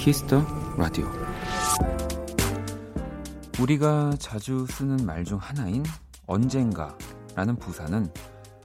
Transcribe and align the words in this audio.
Kiss 0.00 0.24
the 0.24 0.42
Radio 0.78 1.06
우리가 3.60 4.14
자주 4.18 4.64
쓰는 4.66 5.04
말 5.04 5.26
중 5.26 5.36
하나인 5.36 5.84
언젠가 6.26 6.96
라는 7.34 7.54
부사는 7.54 8.10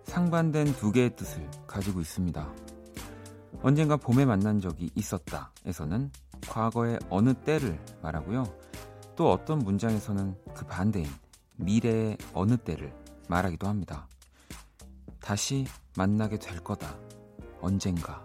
상반된 0.06 0.74
두 0.78 0.94
개의 0.94 1.14
뜻을 1.18 1.46
가지고 1.68 2.00
있습니다. 2.00 2.54
언젠가 3.62 3.98
봄에 3.98 4.24
만난 4.24 4.62
적이 4.62 4.90
있었다 4.96 5.52
에서는 5.66 6.10
과거의 6.48 7.00
어느 7.10 7.34
때를 7.34 7.78
말하고요. 8.02 8.46
또 9.18 9.30
어떤 9.30 9.60
문장에서는 9.60 10.38
그 10.54 10.66
반대인 10.66 11.06
미래의 11.58 12.18
어느 12.34 12.56
때를 12.56 12.94
말하기도 13.28 13.68
합니다. 13.68 14.08
다시 15.20 15.66
만나게 15.98 16.40
될 16.40 16.62
거다. 16.62 16.96
언젠가. 17.60 18.24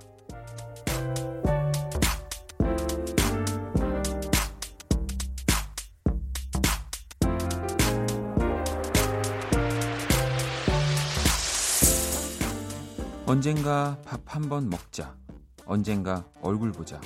언젠가 13.40 13.96
밥 14.04 14.20
한 14.36 14.50
번 14.50 14.68
먹자. 14.68 15.16
언젠가 15.64 16.26
얼굴 16.42 16.72
보자. 16.72 17.01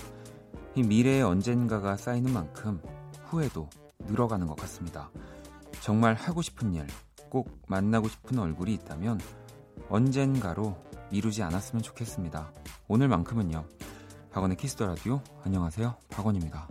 이 0.75 0.83
미래의 0.83 1.23
언젠가가 1.23 1.97
쌓이는 1.97 2.33
만큼 2.33 2.83
후회도 3.27 3.71
늘어가는 4.01 4.49
것 4.49 4.57
같습니다. 4.57 5.13
정말 5.81 6.15
하고 6.15 6.43
싶은 6.43 6.75
일, 6.75 6.89
꼭 7.31 7.63
만나고 7.69 8.09
싶은 8.09 8.37
얼굴이 8.41 8.75
있다면 8.75 9.21
언젠가로 9.89 10.77
미루지 11.13 11.45
않았으면 11.45 11.83
좋겠습니다. 11.85 12.53
오늘만큼은요. 12.89 13.65
박원의 14.33 14.57
Kiss 14.57 14.75
the 14.75 14.89
Radio 14.89 15.23
안녕하세요. 15.45 15.95
박원입니다. 16.11 16.67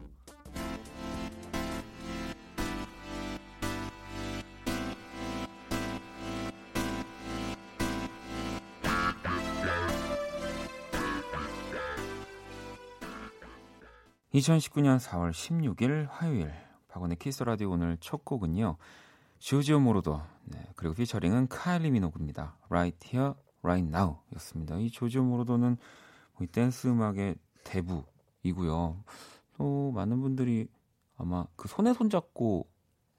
2019년 14.34 14.98
4월 15.00 15.32
16일 15.32 16.08
화요일 16.10 16.52
박원의 16.88 17.18
Kiss 17.18 17.44
the 17.44 17.53
Radio 17.54 17.70
오늘 17.72 17.98
첫 18.00 18.26
곡은요. 18.26 18.78
조르지오 19.38 19.80
모로더 19.80 20.22
네, 20.46 20.60
그리고 20.76 20.96
피처링은 20.96 21.50
카일리 21.50 21.92
미노그입니다. 21.92 22.58
Right 22.68 22.98
Here, 23.08 23.34
Right 23.62 23.88
Now 23.88 24.18
였습니다. 24.34 24.78
이 24.78 24.90
조르지오 24.90 25.24
모로더는 25.24 25.78
이 26.42 26.48
댄스 26.48 26.88
음악의 26.88 27.36
대부이고요. 27.64 29.04
또 29.58 29.92
많은 29.92 30.20
분들이 30.22 30.68
아마 31.16 31.46
그 31.56 31.68
손에 31.68 31.94
손잡고 31.94 32.68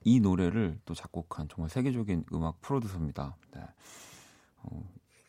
이 0.02 0.18
노래를 0.18 0.80
또 0.84 0.94
작곡한 0.94 1.48
정말 1.48 1.70
세계적인 1.70 2.24
음악 2.32 2.60
프로듀서입니다. 2.60 3.36
네. 3.52 3.62
어, 4.62 4.82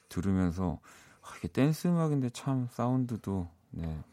들으면서 0.09 0.79
아, 1.21 1.27
이게 1.37 1.47
댄스 1.47 1.87
음악인데 1.89 2.31
참 2.31 2.67
사운드도 2.71 3.47
네, 3.69 4.03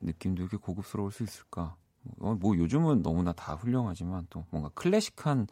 느낌도 0.00 0.42
이렇게 0.42 0.56
고급스러울 0.56 1.12
수 1.12 1.22
있을까? 1.22 1.76
뭐, 2.16 2.34
뭐 2.34 2.56
요즘은 2.56 3.02
너무나 3.02 3.32
다 3.32 3.54
훌륭하지만 3.54 4.26
또 4.30 4.44
뭔가 4.50 4.70
클래식한 4.74 5.46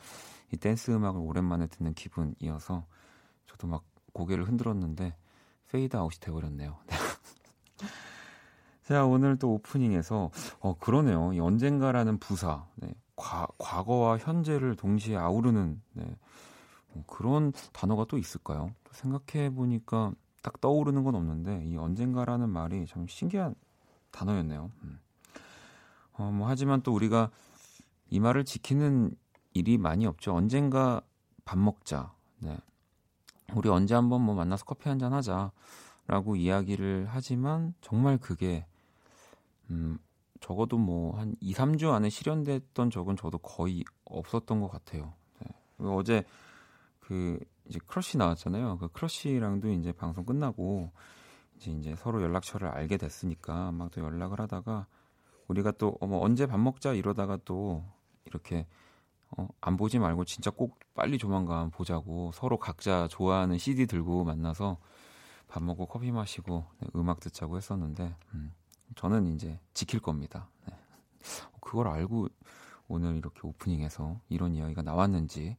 이 0.52 0.56
댄스 0.56 0.90
음악을 0.90 1.20
오랜만에 1.20 1.66
듣는 1.66 1.94
기분이어서 1.94 2.86
저도 3.46 3.66
막 3.66 3.84
고개를 4.12 4.48
흔들었는데 4.48 5.14
페이드 5.70 5.96
아웃이 5.96 6.20
돼버렸네요. 6.20 6.78
네. 6.86 6.96
자 8.84 9.04
오늘 9.04 9.38
또 9.38 9.52
오프닝에서 9.52 10.30
어 10.60 10.74
그러네요. 10.78 11.32
이 11.34 11.40
언젠가라는 11.40 12.18
부사, 12.18 12.66
네. 12.76 12.94
과, 13.16 13.46
과거와 13.58 14.16
현재를 14.18 14.76
동시에 14.76 15.16
아우르는 15.16 15.82
네. 15.92 16.16
뭐 16.92 17.04
그런 17.06 17.52
단어가 17.72 18.06
또 18.08 18.16
있을까요? 18.16 18.74
생각해 18.92 19.50
보니까 19.50 20.12
딱 20.42 20.60
떠오르는 20.60 21.04
건 21.04 21.14
없는데 21.14 21.64
이 21.66 21.76
언젠가라는 21.76 22.48
말이 22.48 22.86
참 22.86 23.06
신기한 23.06 23.54
단어였네요. 24.18 24.70
음. 24.82 25.00
어, 26.14 26.30
뭐 26.32 26.48
하지만 26.48 26.82
또 26.82 26.92
우리가 26.92 27.30
이 28.10 28.18
말을 28.20 28.44
지키는 28.44 29.14
일이 29.54 29.78
많이 29.78 30.06
없죠. 30.06 30.34
언젠가 30.34 31.00
밥 31.44 31.58
먹자. 31.58 32.12
네. 32.40 32.56
우리 33.54 33.68
언제 33.70 33.94
한번 33.94 34.22
뭐 34.22 34.34
만나서 34.34 34.64
커피 34.64 34.88
한 34.88 34.98
잔 34.98 35.12
하자라고 35.12 36.36
이야기를 36.36 37.06
하지만 37.10 37.74
정말 37.80 38.18
그게 38.18 38.66
음 39.70 39.98
적어도 40.40 40.78
뭐 40.78 41.16
한 41.18 41.34
2, 41.40 41.54
3주 41.54 41.92
안에 41.92 42.10
실현됐던 42.10 42.90
적은 42.90 43.16
저도 43.16 43.38
거의 43.38 43.84
없었던 44.04 44.60
것 44.60 44.68
같아요. 44.68 45.14
네. 45.40 45.48
어제 45.86 46.24
그 47.00 47.38
이제 47.68 47.78
크러쉬 47.86 48.18
나왔잖아요. 48.18 48.78
그 48.78 48.88
크러쉬랑도 48.88 49.70
이제 49.72 49.92
방송 49.92 50.24
끝나고 50.24 50.90
이제 51.66 51.94
서로 51.96 52.22
연락처를 52.22 52.68
알게 52.68 52.96
됐으니까 52.96 53.72
막 53.72 53.90
또 53.90 54.00
연락을 54.02 54.40
하다가 54.40 54.86
우리가 55.48 55.72
또 55.72 55.96
어머 56.00 56.18
언제 56.18 56.46
밥 56.46 56.58
먹자 56.58 56.92
이러다가 56.92 57.38
또 57.44 57.84
이렇게 58.26 58.66
어, 59.36 59.48
안 59.60 59.76
보지 59.76 59.98
말고 59.98 60.24
진짜 60.24 60.50
꼭 60.50 60.78
빨리 60.94 61.18
조만간 61.18 61.70
보자고 61.70 62.30
서로 62.32 62.58
각자 62.58 63.08
좋아하는 63.08 63.58
CD 63.58 63.86
들고 63.86 64.24
만나서 64.24 64.78
밥 65.48 65.62
먹고 65.62 65.86
커피 65.86 66.10
마시고 66.12 66.64
네, 66.80 66.88
음악 66.96 67.20
듣자고 67.20 67.56
했었는데 67.56 68.14
음, 68.34 68.54
저는 68.96 69.34
이제 69.34 69.58
지킬 69.74 70.00
겁니다. 70.00 70.48
네. 70.66 70.74
그걸 71.60 71.88
알고 71.88 72.28
오늘 72.88 73.16
이렇게 73.16 73.40
오프닝에서 73.42 74.20
이런 74.28 74.54
이야기가 74.54 74.82
나왔는지 74.82 75.56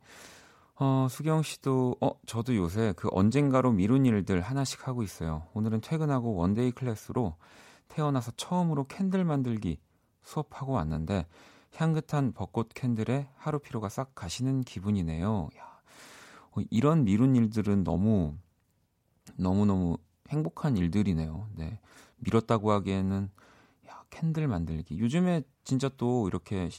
어, 0.81 1.07
수경 1.09 1.43
씨도, 1.43 1.97
어, 1.99 2.11
저도 2.25 2.55
요새 2.55 2.93
그 2.95 3.09
언젠가로 3.11 3.73
미룬 3.73 4.05
일들 4.05 4.39
하나씩 4.39 4.87
하고 4.87 5.03
있어요. 5.03 5.45
오늘은 5.53 5.81
퇴근하고 5.81 6.35
one-day 6.35 6.71
class로 6.71 7.35
태어나서 7.89 8.31
처음으로 8.37 8.85
candle 8.87 9.25
만들기 9.25 9.77
수업하고 10.23 10.71
왔는데 10.73 11.27
향긋한 11.75 12.31
벚꽃 12.31 12.69
candle에 12.73 13.27
하루 13.35 13.59
피로가 13.59 13.89
싹 13.89 14.15
가시는 14.15 14.61
기분이네요. 14.61 15.49
야, 15.57 15.81
어, 16.51 16.61
이런 16.69 17.03
미룬 17.03 17.35
일들은 17.35 17.83
너무, 17.83 18.35
너무너무 19.35 19.97
행복한 20.29 20.77
일들이네요. 20.77 21.49
네. 21.55 21.77
미뤘다고 22.19 22.71
하기에는, 22.71 23.29
야, 23.89 24.03
캔들 24.09 24.47
만들기. 24.47 24.97
요즘에 24.97 25.43
진짜 25.65 25.89
또 25.97 26.29
이렇게 26.29 26.69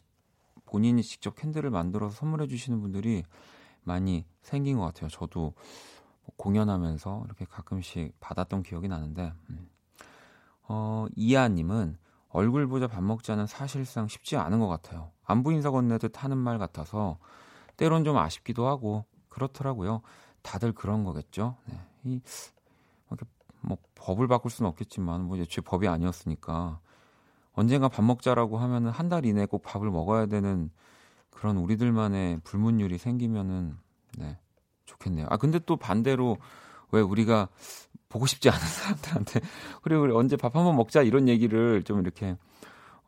본인이 0.65 1.03
직접 1.03 1.34
캔들을 1.34 1.69
만들어서 1.69 2.15
선물해 2.15 2.47
주시는 2.47 2.81
분들이 2.81 3.25
많이 3.82 4.24
생긴 4.42 4.78
것 4.78 4.84
같아요. 4.84 5.08
저도 5.08 5.41
뭐 6.22 6.34
공연하면서 6.36 7.22
이렇게 7.26 7.44
가끔씩 7.44 8.18
받았던 8.20 8.62
기억이 8.62 8.88
나는데, 8.88 9.32
음. 9.50 9.68
어, 10.68 11.06
이하님은 11.16 11.98
얼굴 12.28 12.66
보자 12.68 12.86
밥 12.86 13.02
먹자는 13.02 13.46
사실상 13.46 14.06
쉽지 14.06 14.36
않은 14.36 14.60
것 14.60 14.68
같아요. 14.68 15.10
안부 15.24 15.52
인사 15.52 15.70
건네듯 15.70 16.22
하는 16.22 16.38
말 16.38 16.58
같아서 16.58 17.18
때론 17.76 18.04
좀 18.04 18.16
아쉽기도 18.16 18.66
하고 18.68 19.04
그렇더라고요. 19.28 20.02
다들 20.42 20.72
그런 20.72 21.04
거겠죠. 21.04 21.56
네. 21.66 21.80
이, 22.04 22.20
뭐 23.62 23.76
법을 23.94 24.28
바꿀 24.28 24.50
수는 24.50 24.68
없겠지만 24.71 25.24
뭐 25.24 25.36
애초에 25.36 25.62
법이 25.62 25.86
아니었으니까 25.88 26.80
언젠가 27.53 27.88
밥 27.88 28.03
먹자라고 28.04 28.59
하면은 28.59 28.91
한 28.91 29.09
달 29.09 29.26
이내 29.26 29.44
꼭 29.44 29.62
밥을 29.62 29.91
먹어야 29.91 30.26
되는 30.26 30.71
그런 31.41 31.57
우리들만의 31.57 32.41
불문율이 32.45 32.98
생기면은 32.98 33.75
네 34.19 34.39
좋겠네요. 34.84 35.27
아 35.31 35.39
근데 35.39 35.59
또 35.60 35.77
반대로 35.77 36.37
왜 36.92 37.01
우리가 37.01 37.48
보고 38.10 38.27
싶지 38.27 38.51
않은 38.51 38.60
사람들한테 38.60 39.41
그리고 39.81 40.03
우리 40.03 40.13
언제 40.13 40.37
밥 40.37 40.54
한번 40.54 40.77
먹자 40.77 41.01
이런 41.01 41.28
얘기를 41.28 41.83
좀 41.83 42.01
이렇게 42.01 42.37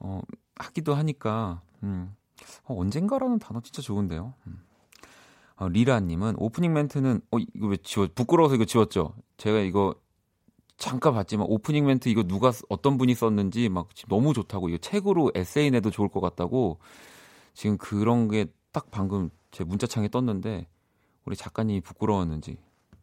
어 0.01 0.23
하기도 0.57 0.95
하니까 0.95 1.61
음 1.83 2.17
어, 2.65 2.81
언젠가라는 2.81 3.39
단어 3.39 3.61
진짜 3.61 3.83
좋은데요. 3.83 4.33
음. 4.47 4.63
어, 5.57 5.69
리라님은 5.69 6.37
오프닝 6.39 6.73
멘트는 6.73 7.21
어 7.33 7.39
이거 7.39 7.67
왜 7.67 7.77
지워 7.83 8.09
부끄러워서 8.15 8.55
이거 8.55 8.65
지웠죠. 8.65 9.15
제가 9.37 9.59
이거 9.59 9.95
잠깐 10.79 11.13
봤지만 11.13 11.47
오프닝 11.51 11.85
멘트 11.85 12.09
이거 12.09 12.23
누가 12.23 12.51
어떤 12.71 12.97
분이 12.97 13.15
썼는지 13.15 13.69
막 13.69 13.91
너무 14.09 14.33
좋다고 14.33 14.71
이거 14.71 14.79
책으로 14.79 15.33
에세이 15.35 15.71
내도 15.71 15.91
좋을 15.91 16.09
것 16.09 16.21
같다고 16.21 16.79
지금 17.55 17.79
그런 17.79 18.29
게 18.29 18.47
딱 18.73 18.91
방금 18.91 19.31
제 19.51 19.65
문자창에 19.65 20.09
떴는데 20.09 20.67
우리 21.27 21.37
작가님이 21.37 21.83
부끄러웠는지 21.83 22.57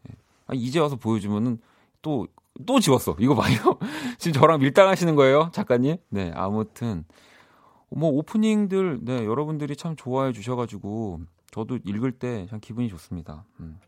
예. 0.09 0.15
아, 0.47 0.53
이제 0.53 0.79
와서 0.79 0.95
보여주면은 0.95 1.59
또또 2.01 2.79
지웠어. 2.81 3.15
이거 3.19 3.35
봐요. 3.35 3.55
지금 4.17 4.41
저랑 4.41 4.59
밀당하시는 4.59 5.15
거예요, 5.15 5.51
작가님? 5.53 5.97
네, 6.09 6.31
아무튼 6.35 7.05
뭐 7.89 8.09
오프닝들 8.09 8.99
네 9.03 9.25
여러분들이 9.25 9.75
참 9.75 9.95
좋아해 9.95 10.33
주셔가지고 10.33 11.21
저도 11.51 11.77
읽을 11.85 12.13
때 12.13 12.47
참 12.49 12.59
기분이 12.59 12.89
좋습니다. 12.89 13.45
음. 13.59 13.79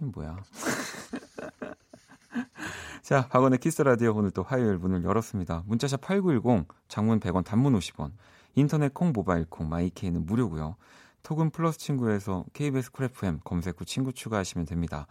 이 0.00 0.04
뭐야? 0.04 0.42
자, 3.02 3.28
박원의 3.28 3.58
Kiss 3.58 3.82
the 3.82 3.94
Radio 3.94 4.14
오늘 4.16 4.30
또 4.30 4.42
화요일 4.42 4.78
문을 4.78 5.04
열었습니다. 5.04 5.64
문자샵 5.66 6.00
8910, 6.00 6.66
장문 6.88 7.20
100원, 7.20 7.44
단문 7.44 7.74
50원. 7.78 8.12
인터넷 8.54 8.92
콩, 8.94 9.12
모바일 9.12 9.44
콩, 9.46 9.68
마이케이는 9.68 10.26
무료고요. 10.26 10.76
톡은 11.22 11.50
플러스 11.50 11.78
친구에서 11.78 12.44
KBS 12.52 12.92
Cool 12.92 13.24
FM 13.24 13.40
검색 13.44 13.80
후 13.80 13.84
친구 13.84 14.12
추가하시면 14.12 14.66
됩니다. 14.66 15.06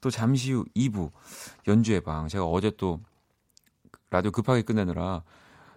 또 0.00 0.10
잠시 0.10 0.52
후 0.52 0.64
2부 0.76 1.10
연주의 1.66 2.00
방. 2.00 2.28
제가 2.28 2.44
어제 2.44 2.70
또 2.76 3.00
라디오 4.10 4.30
급하게 4.30 4.62
끝내느라 4.62 5.22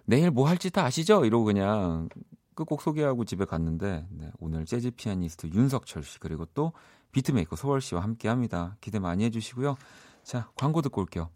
내일 0.04 0.30
뭐 0.30 0.48
할지 0.48 0.70
다 0.70 0.84
아시죠? 0.84 1.24
이러고 1.24 1.44
그냥 1.44 2.08
끝곡 2.54 2.82
소개하고 2.82 3.24
집에 3.24 3.44
갔는데 3.44 4.06
네, 4.10 4.30
오늘 4.38 4.64
재즈 4.64 4.92
피아니스트 4.92 5.48
윤석철 5.48 6.02
씨 6.02 6.18
그리고 6.18 6.46
또 6.54 6.72
beatmaker 7.12 7.56
소월 7.56 7.80
씨와 7.80 8.02
함께 8.02 8.28
합니다. 8.28 8.76
기대 8.80 8.98
많이 8.98 9.24
해주시고요. 9.24 9.76
자, 10.22 10.48
광고 10.56 10.80
듣고 10.82 11.00
올게요. 11.02 11.30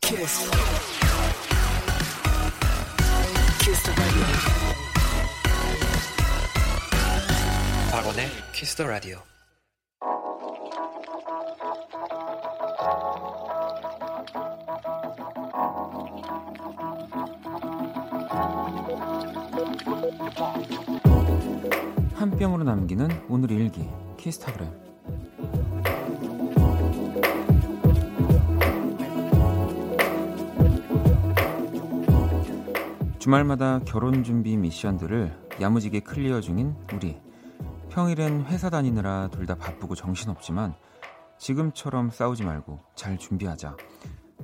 키스 0.00 0.50
키스 8.56 8.74
더 8.74 8.86
라디오. 8.86 9.18
한 22.14 22.30
뼘으로 22.30 22.64
남기는 22.64 23.08
오늘 23.28 23.50
일기 23.50 23.86
키스타그램 24.16 24.70
주말마다 33.18 33.80
결혼 33.84 34.24
준비 34.24 34.56
미션들을 34.56 35.30
야무지게 35.60 36.00
clear 36.00 36.40
중인 36.40 36.74
우리 36.94 37.25
평일엔 37.96 38.44
회사 38.48 38.68
다니느라 38.68 39.28
둘 39.32 39.46
다 39.46 39.54
바쁘고 39.54 39.94
정신없지만 39.94 40.74
지금처럼 41.38 42.10
싸우지 42.10 42.44
말고 42.44 42.78
잘 42.94 43.16
준비하자. 43.16 43.74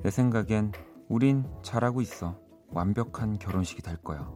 내 0.01 0.09
생각엔 0.09 0.71
우린 1.07 1.45
잘하고 1.61 2.01
있어. 2.01 2.35
완벽한 2.69 3.37
결혼식이 3.37 3.83
될 3.83 3.97
거야. 3.97 4.27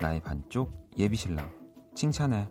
나의 0.00 0.20
반쪽 0.20 0.90
예비 0.98 1.14
신랑. 1.14 1.48
칭찬해. 1.94 2.50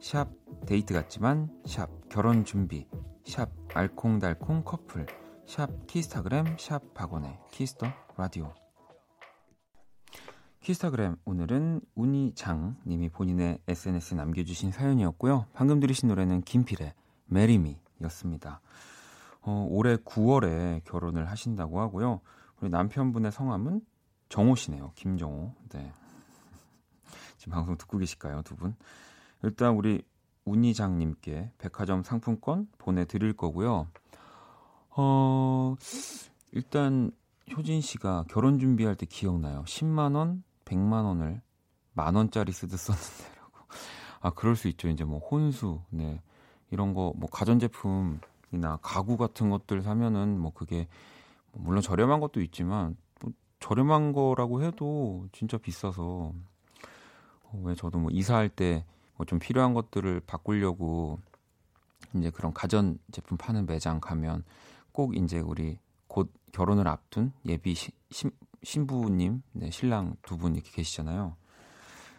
샵 0.00 0.30
데이트 0.66 0.92
같지만 0.92 1.48
샵 1.64 1.90
결혼 2.08 2.44
준비. 2.44 2.88
샵 3.24 3.48
알콩달콩 3.72 4.64
커플. 4.64 5.06
샵 5.46 5.68
키스타그램 5.86 6.56
샵 6.58 6.92
박원의 6.92 7.38
Kiss 7.52 7.71
the 7.71 7.86
라디오 8.16 8.52
키스타그램 10.66 11.14
오늘은 11.24 11.80
운이장 11.94 12.74
님이 12.88 13.08
본인의 13.08 13.60
SNS에 13.68 14.16
남겨주신 14.16 14.72
사연이었고요. 14.72 15.46
방금 15.52 15.78
들으신 15.78 16.08
노래는 16.08 16.40
김필의 16.40 16.92
메리미였습니다. 17.26 18.60
어, 19.42 19.68
올해 19.70 19.94
9월에 19.94 20.82
결혼을 20.82 21.30
하신다고 21.30 21.80
하고요. 21.80 22.20
우리 22.60 22.68
남편분의 22.68 23.30
성함은 23.30 23.80
정호 24.28 24.56
씨네요. 24.56 24.90
김정호. 24.96 25.54
네. 25.68 25.92
지금 27.38 27.52
방송 27.52 27.76
듣고 27.78 27.98
계실까요, 27.98 28.42
두 28.42 28.56
분? 28.56 28.74
일단 29.44 29.72
우리 29.76 30.02
운이장 30.46 30.98
님께 30.98 31.52
백화점 31.58 32.02
상품권 32.02 32.66
보내 32.76 33.04
드릴 33.04 33.34
거고요. 33.34 33.86
어, 34.96 35.76
일단 36.50 37.12
효진 37.56 37.80
씨가 37.80 38.24
결혼 38.28 38.58
준비할 38.58 38.96
때 38.96 39.06
기억나요. 39.06 39.62
10만 39.62 40.16
원, 40.16 40.42
100만 40.66 41.04
원을 41.04 41.40
만 41.94 42.14
원짜리 42.14 42.52
쓰듯 42.52 42.78
썼는데라고. 42.78 43.52
아, 44.20 44.30
그럴 44.30 44.54
수 44.56 44.68
있죠. 44.68 44.88
이제 44.88 45.04
뭐 45.04 45.18
혼수, 45.18 45.80
네. 45.90 46.20
이런 46.70 46.92
거 46.94 47.12
뭐 47.16 47.28
가전제품이나 47.30 48.78
가구 48.82 49.16
같은 49.16 49.48
것들 49.50 49.82
사면은 49.82 50.38
뭐 50.38 50.52
그게 50.52 50.88
뭐 51.52 51.62
물론 51.64 51.80
저렴한 51.82 52.20
것도 52.20 52.40
있지만 52.42 52.96
뭐 53.20 53.32
저렴한 53.60 54.12
거라고 54.12 54.62
해도 54.62 55.26
진짜 55.32 55.56
비싸서 55.58 56.32
어, 57.44 57.60
왜 57.62 57.74
저도 57.74 57.98
뭐 57.98 58.10
이사할 58.12 58.48
때 58.50 58.84
뭐 59.18 59.24
좀 59.26 59.38
필요한 59.38 59.72
것들을 59.74 60.20
바꾸려고 60.26 61.18
이제 62.14 62.30
그런 62.30 62.52
가전 62.52 62.98
제품 63.12 63.38
파는 63.38 63.64
매장 63.66 63.98
가면 64.00 64.44
꼭 64.92 65.16
이제 65.16 65.38
우리 65.38 65.78
곧 66.06 66.30
결혼을 66.52 66.86
앞둔 66.88 67.32
예비 67.46 67.74
시, 67.74 67.92
신, 68.10 68.30
신부님, 68.66 69.42
네, 69.52 69.70
신랑 69.70 70.16
두 70.22 70.36
분 70.36 70.54
이렇게 70.56 70.70
계시잖아요. 70.72 71.36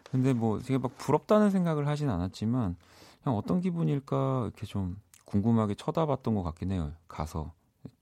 근데 0.10 0.32
뭐 0.32 0.60
되게 0.60 0.78
막 0.78 0.98
부럽다는 0.98 1.50
생각을 1.50 1.88
하진 1.88 2.10
않았지만 2.10 2.78
그냥 3.22 3.38
어떤 3.38 3.60
기분일까 3.60 4.44
이렇게 4.46 4.66
좀 4.66 4.98
궁금하게 5.26 5.76
쳐다봤던 5.76 6.36
것 6.36 6.44
같긴 6.44 6.72
해요. 6.72 6.94
가서 7.10 7.52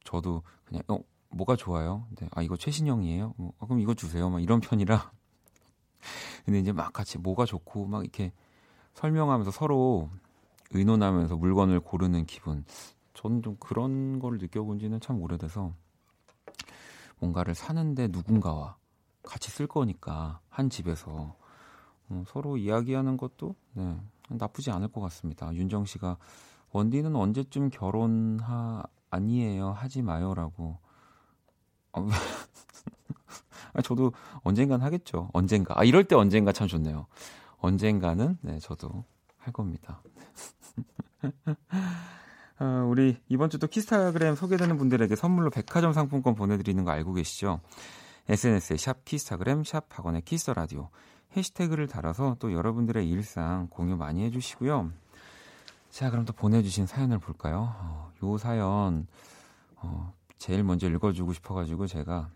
저도 0.03 0.44
그냥 0.65 0.83
어 0.88 1.00
뭐가 1.30 1.56
좋아요? 1.56 2.06
근데 2.09 2.30
아 2.36 2.44
이거 2.44 2.56
최신형이에요? 2.56 3.33
뭐, 3.38 3.53
아, 3.59 3.65
그럼 3.65 3.80
이거 3.80 3.95
주세요. 3.95 4.30
막 4.30 4.42
이런 4.44 4.59
편이라 4.62 5.12
근데 6.45 6.59
이제 6.59 6.71
막 6.71 6.94
같이 6.94 7.18
뭐가 7.18 7.45
좋고 7.45 7.88
막 7.88 8.03
이렇게 8.03 8.31
설명하면서 8.94 9.50
서로 9.50 10.12
의논하면서 10.69 11.36
물건을 11.38 11.80
고르는 11.80 12.27
기분. 12.27 12.63
저는 13.15 13.41
좀 13.41 13.56
그런 13.59 14.19
걸 14.19 14.38
느껴본 14.38 14.77
지는 14.77 15.00
참 15.01 15.19
오래돼서 15.21 15.74
뭔가를 17.19 17.56
사는데 17.56 18.07
누군가와 18.07 18.77
같이 19.23 19.50
쓸 19.50 19.67
거니까 19.67 20.39
한 20.50 20.69
집에서 20.69 21.35
어, 22.09 22.23
서로 22.27 22.57
이야기하는 22.57 23.17
것도 23.17 23.56
네, 23.73 24.00
나쁘지 24.29 24.71
않을 24.71 24.89
것 24.89 25.01
같습니다. 25.01 25.53
윤정 25.53 25.85
씨가 25.85 26.17
원디는 26.71 27.15
언제쯤 27.15 27.69
결혼하 27.69 28.83
아니에요 29.09 29.72
하지 29.72 30.01
마요라고. 30.01 30.77
어, 31.93 32.07
저도 33.84 34.13
언젠간 34.43 34.81
하겠죠. 34.81 35.29
언젠가. 35.34 35.79
아, 35.79 35.84
이럴 35.84 36.03
때 36.03 36.15
언젠가 36.15 36.51
참 36.51 36.67
좋네요. 36.67 37.07
언젠가는, 37.60 38.38
네, 38.41 38.60
저도 38.60 39.05
할 39.38 39.53
겁니다. 39.53 40.01
어, 42.59 42.88
우리 42.89 43.17
이번 43.27 43.50
주도 43.50 43.67
키스타그램 43.67 44.35
소개되는 44.35 44.77
분들에게 44.77 45.15
선물로 45.15 45.50
백화점 45.50 45.93
상품권 45.93 46.35
보내드리는 46.35 46.83
거 46.83 46.91
알고 46.91 47.13
계시죠? 47.13 47.59
SNS에 48.29 48.77
샵 48.77 49.03
키스타그램, 49.05 49.63
샵 49.63 49.85
박원의 49.89 50.22
Kiss 50.22 50.51
the 50.51 50.66
Radio 50.66 50.89
해시태그를 51.35 51.88
달아서 51.88 52.38
또 52.39 52.53
여러분들의 52.53 53.07
일상 53.09 53.67
공유 53.69 53.97
많이 53.97 54.24
해주시고요. 54.24 54.91
자, 55.89 56.09
그럼 56.09 56.25
또 56.25 56.33
보내주신 56.33 56.85
사연을 56.85 57.19
볼까요? 57.19 57.75
어, 57.77 58.12
요 58.24 58.38
사연, 58.38 59.07
어, 59.75 60.13
제일 60.38 60.63
먼저 60.63 60.89
읽어주고 60.89 61.33
싶어가지고 61.33 61.88
제가 61.88 62.29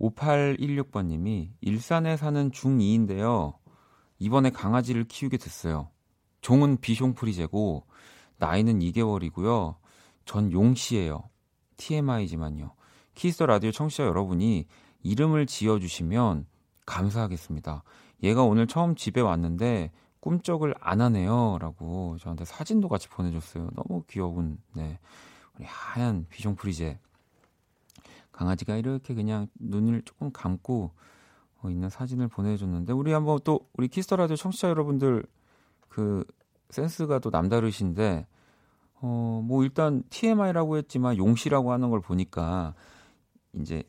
5816번님이 0.00 1.50
일산에 1.60 2.16
사는 2.16 2.50
중2인데요. 2.50 3.54
이번에 4.18 4.50
강아지를 4.50 5.04
키우게 5.04 5.38
됐어요. 5.38 5.88
종은 6.40 6.78
비숑프리제고 6.78 7.82
나이는 8.40 8.80
2개월이고요. 8.80 9.76
전 10.24 10.50
용씨예요. 10.50 11.22
TMI지만요. 11.76 12.72
키스 13.14 13.42
라디오 13.42 13.70
청취자 13.70 14.04
여러분이 14.04 14.66
이름을 15.02 15.46
지어주시면 15.46 16.46
감사하겠습니다. 16.86 17.84
얘가 18.22 18.42
오늘 18.42 18.66
처음 18.66 18.96
집에 18.96 19.20
왔는데 19.20 19.92
꿈쩍을 20.20 20.74
안 20.80 21.00
하네요. 21.00 21.58
라고 21.60 22.16
저한테 22.18 22.44
사진도 22.44 22.88
같이 22.88 23.08
보내줬어요. 23.08 23.70
너무 23.74 24.02
귀여운, 24.08 24.58
네. 24.74 24.98
우리 25.56 25.64
하얀 25.66 26.26
비숑 26.30 26.56
프리제 26.56 26.98
강아지가 28.32 28.76
이렇게 28.76 29.14
그냥 29.14 29.48
눈을 29.58 30.02
조금 30.04 30.30
감고 30.32 30.92
어, 31.62 31.70
있는 31.70 31.90
사진을 31.90 32.28
보내줬는데 32.28 32.92
우리 32.94 33.12
한번 33.12 33.38
또 33.44 33.68
우리 33.74 33.88
Kiss 33.88 34.04
the 34.04 34.16
Radio 34.16 34.36
청취자 34.36 34.70
여러분들 34.70 35.24
그 35.88 36.24
센스가 36.70 37.18
또 37.18 37.30
남다르신데 37.30 38.26
어 39.02 39.42
뭐 39.42 39.64
일단 39.64 40.02
TMI라고 40.10 40.76
했지만 40.76 41.16
용씨라고 41.16 41.72
하는 41.72 41.90
걸 41.90 42.00
보니까 42.00 42.74
이제 43.54 43.82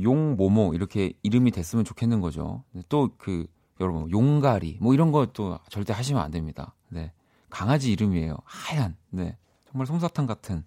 용 0.00 0.36
모모 0.36 0.74
이렇게 0.74 1.12
이름이 1.22 1.50
됐으면 1.50 1.84
좋겠는 1.84 2.20
거죠. 2.20 2.62
또 2.88 3.10
그 3.18 3.46
여러분 3.80 4.10
용가리 4.10 4.78
뭐 4.80 4.94
이런 4.94 5.12
것도 5.12 5.58
절대 5.68 5.92
하시면 5.92 6.22
안 6.22 6.30
됩니다. 6.30 6.74
네 6.88 7.12
강아지 7.50 7.92
이름이에요. 7.92 8.36
하얀 8.44 8.96
네 9.10 9.36
정말 9.70 9.86
솜사탕 9.86 10.26
같은 10.26 10.64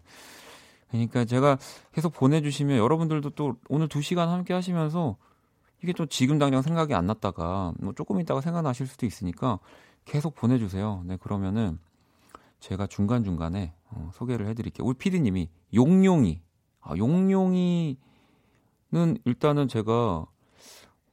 그러니까 0.90 1.26
제가 1.26 1.58
계속 1.92 2.14
보내 2.14 2.42
주시면 2.42 2.78
여러분들도 2.78 3.32
또 3.32 3.56
오늘 3.70 3.88
두 3.88 4.02
시간 4.02 4.30
함께 4.30 4.54
하시면서 4.54 5.18
이게 5.82 5.94
또 5.94 6.06
지금 6.06 6.40
당장 6.40 6.62
생각이 6.62 6.94
안 6.94 7.06
났다가 7.06 7.74
뭐 7.80 7.94
조금 7.94 8.20
있다가 8.20 8.42
생각나실 8.42 8.88
수도 8.88 9.06
있으니까 9.06 9.60
계속 10.10 10.34
보내주세요. 10.34 11.04
네, 11.06 11.18
그러면은 11.18 11.78
제가 12.60 12.88
중간중간에 12.88 13.74
어, 13.92 14.10
소개를 14.16 14.48
해드릴게요. 14.48 14.86
우리 14.86 14.98
피디님이 14.98 15.50
용용이. 15.76 16.42
아, 16.82 16.98
용용이는 16.98 17.96
일단은 19.24 19.68
제가 19.68 20.26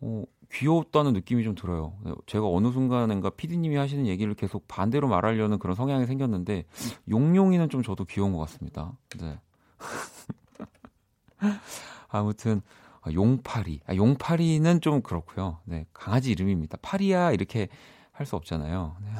어, 0.00 0.25
귀여웠다는 0.50 1.12
느낌이 1.12 1.45
좀 1.45 1.55
들어요. 1.55 1.93
제가 2.25 2.49
어느 2.49 2.73
순간인가 2.73 3.31
피디님이 3.31 3.76
하시는 3.76 4.07
얘기를 4.07 4.33
계속 4.35 4.67
반대로 4.67 5.09
말하려는 5.09 5.59
그런 5.59 5.76
성향이 5.76 6.07
생겼는데 6.07 6.65
용용이는 7.11 7.69
좀 7.69 7.83
저도 7.83 8.07
귀여운 8.07 8.33
것 8.33 8.38
같습니다. 8.38 8.97
네. 9.21 9.38
아무튼 12.09 12.62
아, 13.03 13.12
용파리. 13.12 13.81
아, 13.87 13.95
용파리는 13.95 14.81
좀 14.81 15.03
그렇고요. 15.03 15.59
네, 15.65 15.85
강아지 15.93 16.31
이름입니다. 16.31 16.79
파리야 16.81 17.33
이렇게 17.33 17.69
할 18.16 18.25
수 18.25 18.35
없잖아요. 18.37 18.96
네. 19.02 19.11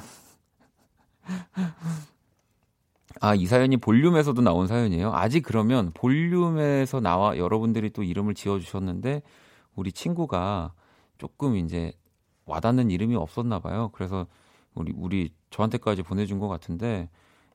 아, 3.21 3.35
이 3.35 3.47
사연이 3.47 3.77
볼륨에서도 3.77 4.41
나온 4.41 4.67
사연이에요. 4.67 5.13
아직 5.13 5.43
그러면 5.43 5.91
볼륨에서 5.93 7.01
나와 7.01 7.37
여러분들이 7.37 7.91
또 7.91 8.03
이름을 8.03 8.35
지어 8.35 8.59
주셨는데 8.59 9.23
우리 9.75 9.93
친구가 9.93 10.73
조금 11.19 11.57
이제 11.57 11.93
와닿는 12.47 12.91
이름이 12.91 13.17
없었나 13.17 13.59
봐요. 13.59 13.91
그래서 13.93 14.27
우리 14.75 14.93
우리 14.97 15.31
저한테까지 15.51 16.03
보내준 16.03 16.39
것 16.39 16.49
같은데 16.49 17.11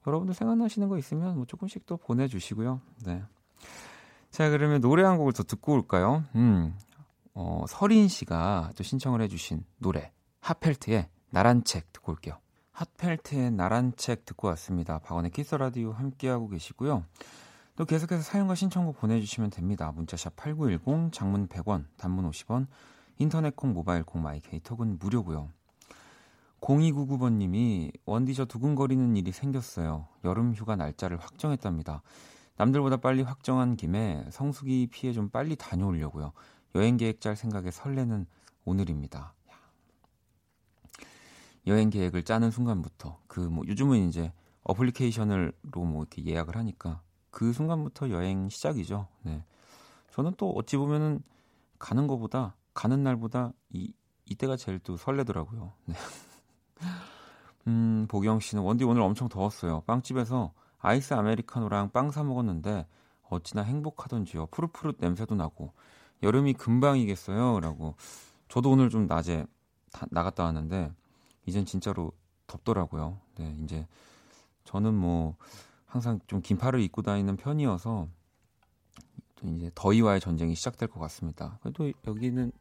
여러분들 0.05 0.35
생각나시는 0.35 0.89
거 0.89 0.97
있으면 0.97 1.37
뭐 1.37 1.45
조금씩 1.45 1.85
또 1.85 1.97
보내주시고요. 1.97 2.81
네. 3.05 3.23
자 4.29 4.49
그러면 4.49 4.81
노래 4.81 5.03
한 5.03 5.17
곡을 5.17 5.33
더 5.33 5.43
듣고 5.43 5.73
올까요? 5.73 6.23
음, 6.35 6.75
어, 7.33 7.65
서린 7.67 8.07
씨가 8.07 8.71
또 8.75 8.83
신청을 8.83 9.21
해주신 9.21 9.63
노래 9.77 10.11
핫펠트의 10.41 11.09
나란 11.31 11.63
책 11.63 11.91
듣고 11.93 12.11
올게요. 12.11 12.37
핫펠트의 12.73 13.51
나란 13.51 13.93
책 13.95 14.25
듣고 14.25 14.49
왔습니다. 14.49 14.99
박원의 14.99 15.31
Kiss 15.31 15.55
the 15.55 15.70
Radio 15.70 15.93
함께하고 15.93 16.49
계시고요. 16.49 17.05
또 17.77 17.85
계속해서 17.85 18.21
사연과 18.21 18.55
신청곡 18.55 18.99
보내주시면 18.99 19.49
됩니다. 19.49 19.93
문자샵 19.93 20.35
8910, 20.35 21.13
장문 21.13 21.47
100원, 21.47 21.85
단문 21.95 22.29
50원, 22.29 22.67
인터넷 23.17 23.55
콩, 23.55 23.73
모바일 23.73 24.03
콩, 24.03 24.21
My 24.21 24.41
K 24.41 24.59
Talk은 24.59 24.99
무료고요. 24.99 25.49
0299번님이 26.59 27.93
원디 28.05 28.33
저 28.35 28.43
두근거리는 28.43 29.15
일이 29.15 29.31
생겼어요. 29.31 30.07
여름 30.25 30.53
휴가 30.53 30.75
날짜를 30.75 31.17
확정했답니다. 31.17 32.03
남들보다 32.57 32.97
빨리 32.97 33.21
확정한 33.21 33.77
김에 33.77 34.25
성수기 34.31 34.89
피해 34.91 35.13
좀 35.13 35.29
빨리 35.29 35.55
다녀오려고요. 35.55 36.33
여행 36.75 36.97
계획 36.97 37.21
짤 37.21 37.37
생각에 37.37 37.71
설레는 37.71 38.27
오늘입니다. 38.65 39.33
여행 41.67 41.89
계획을 41.89 42.23
짜는 42.23 42.51
순간부터 42.51 43.19
그 43.27 43.41
뭐 43.41 43.63
요즘은 43.67 44.07
이제 44.09 44.31
어플리케이션으로 44.63 45.51
뭐 45.75 46.01
이렇게 46.03 46.25
예약을 46.25 46.55
하니까 46.55 47.01
그 47.31 47.53
순간부터 47.53 48.09
여행 48.09 48.49
시작이죠. 48.49 49.07
네. 49.23 49.43
저는 50.11 50.33
또 50.37 50.51
어찌 50.51 50.77
보면은 50.77 51.23
가는 51.79 52.07
거보다 52.07 52.55
가는 52.73 53.01
날보다 53.03 53.53
이 53.69 53.93
이때가 54.25 54.55
제일 54.57 54.79
또 54.79 54.97
설레더라고요. 54.97 55.73
네. 55.85 55.95
음, 57.67 58.07
보경 58.09 58.39
씨는 58.39 58.63
원디 58.63 58.83
오늘 58.83 59.01
엄청 59.01 59.29
더웠어요. 59.29 59.81
빵집에서 59.81 60.53
아이스 60.79 61.13
아메리카노랑 61.13 61.91
빵 61.91 62.11
사 62.11 62.23
먹었는데 62.23 62.87
어찌나 63.29 63.61
행복하던지요. 63.63 64.47
푸릇푸릇 64.47 64.97
냄새도 64.99 65.35
나고 65.35 65.73
여름이 66.23 66.53
금방이겠어요라고. 66.53 67.95
저도 68.49 68.71
오늘 68.71 68.89
좀 68.89 69.05
낮에 69.07 69.45
다, 69.91 70.05
나갔다 70.11 70.43
왔는데 70.43 70.91
이젠 71.45 71.65
진짜로 71.65 72.11
덥더라고요. 72.47 73.19
네, 73.35 73.55
이제 73.63 73.87
저는 74.63 74.93
뭐 74.93 75.35
항상 75.85 76.19
좀 76.27 76.41
긴팔을 76.41 76.79
입고 76.81 77.01
다니는 77.01 77.37
편이어서 77.37 78.07
또 79.35 79.47
이제 79.47 79.71
더위와의 79.75 80.19
전쟁이 80.19 80.55
시작될 80.55 80.89
것 80.89 80.99
같습니다. 80.99 81.59
그래도 81.61 81.91
여기는 82.07 82.51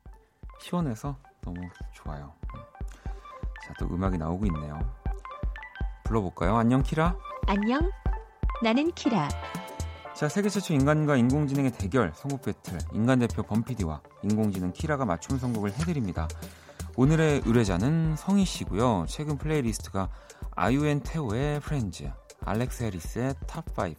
시원해서 0.60 1.16
너무 1.42 1.60
좋아요. 1.92 2.32
자, 3.64 3.74
또 3.78 3.86
음악이 3.86 4.18
나오고 4.18 4.46
있네요. 4.46 4.78
불러볼까요? 6.04 6.56
안녕, 6.56 6.82
키라. 6.82 7.16
안녕. 7.46 7.90
나는 8.62 8.90
키라. 8.92 9.28
자, 10.14 10.28
세계 10.28 10.48
최초 10.48 10.74
인간과 10.74 11.16
인공지능의 11.16 11.72
대결, 11.72 12.12
선곡 12.14 12.42
배틀, 12.42 12.78
인간 12.92 13.20
대표 13.20 13.42
범피디와 13.42 14.02
인공지능 14.22 14.72
키라가 14.72 15.04
맞춤 15.04 15.38
선곡을 15.38 15.72
해드립니다. 15.72 16.28
오늘의 17.00 17.44
의뢰자는 17.46 18.14
성희 18.16 18.44
씨고요. 18.44 19.06
최근 19.08 19.38
playlist가 19.38 20.10
Ayo & 20.50 21.00
Teo의 21.02 21.60
Friends, 21.60 22.10
알렉스 22.44 22.82
해리스의 22.82 23.32
Top 23.46 23.76
5, 23.76 23.96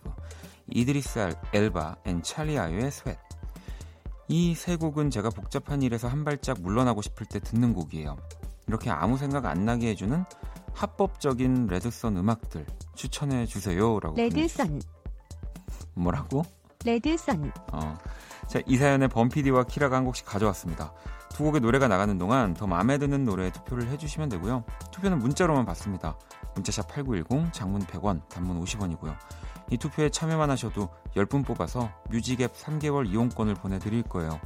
이드리스 0.67 1.34
엘바 1.51 1.96
and 2.05 2.21
찰리 2.22 2.60
아유의 2.60 2.91
Sweat. 2.91 3.19
이 4.27 4.43
세 4.43 4.75
곡은 4.75 5.10
제가 5.10 5.31
복잡한 5.31 5.81
일에서 5.81 6.08
한 6.08 6.24
발짝 6.24 6.62
물러나고 6.62 7.01
싶을 7.01 7.25
때 7.25 7.39
듣는 7.39 7.74
곡이에요. 7.74 8.17
이렇게 8.67 8.91
아무 8.91 9.17
생각 9.17 9.48
안 9.48 9.65
나게 9.65 9.89
해주는 9.89 10.24
합법적인 10.75 11.65
Red 11.65 11.91
Sun 11.91 12.17
음악들 12.17 12.67
추천해 12.93 13.48
주세요라고. 13.48 14.15
Red 14.15 14.43
Sun. 14.43 14.79
뭐라고? 15.96 16.43
Red 16.86 17.14
Sun. 17.14 17.51
어. 17.74 17.98
자, 18.48 18.60
이 18.67 18.77
사연에 18.77 19.08
범피디와 19.08 19.63
키라가 19.63 19.96
한 19.96 20.05
곡씩 20.05 20.27
가져왔습니다. 20.27 20.93
두 21.33 21.43
곡의 21.43 21.61
노래가 21.61 21.88
나가는 21.88 22.17
동안 22.17 22.53
더 22.53 22.67
마음에 22.67 22.97
드는 22.97 23.23
노래에 23.25 23.51
투표를 23.51 23.88
해주시면 23.89 24.29
되고요. 24.29 24.63
투표는 24.91 25.19
문자로만 25.19 25.65
받습니다. 25.65 26.17
문자샵 26.55 26.88
8910, 26.89 27.53
장문 27.53 27.81
100원, 27.81 28.27
단문 28.29 28.61
50원이고요. 28.61 29.15
이 29.69 29.77
투표에 29.77 30.09
참여만 30.09 30.50
하셔도 30.51 30.89
10분 31.15 31.45
뽑아서 31.45 31.89
뮤직앱 32.09 32.53
3개월 32.53 33.09
이용권을 33.09 33.55
보내드릴 33.55 34.03
거예요. 34.03 34.39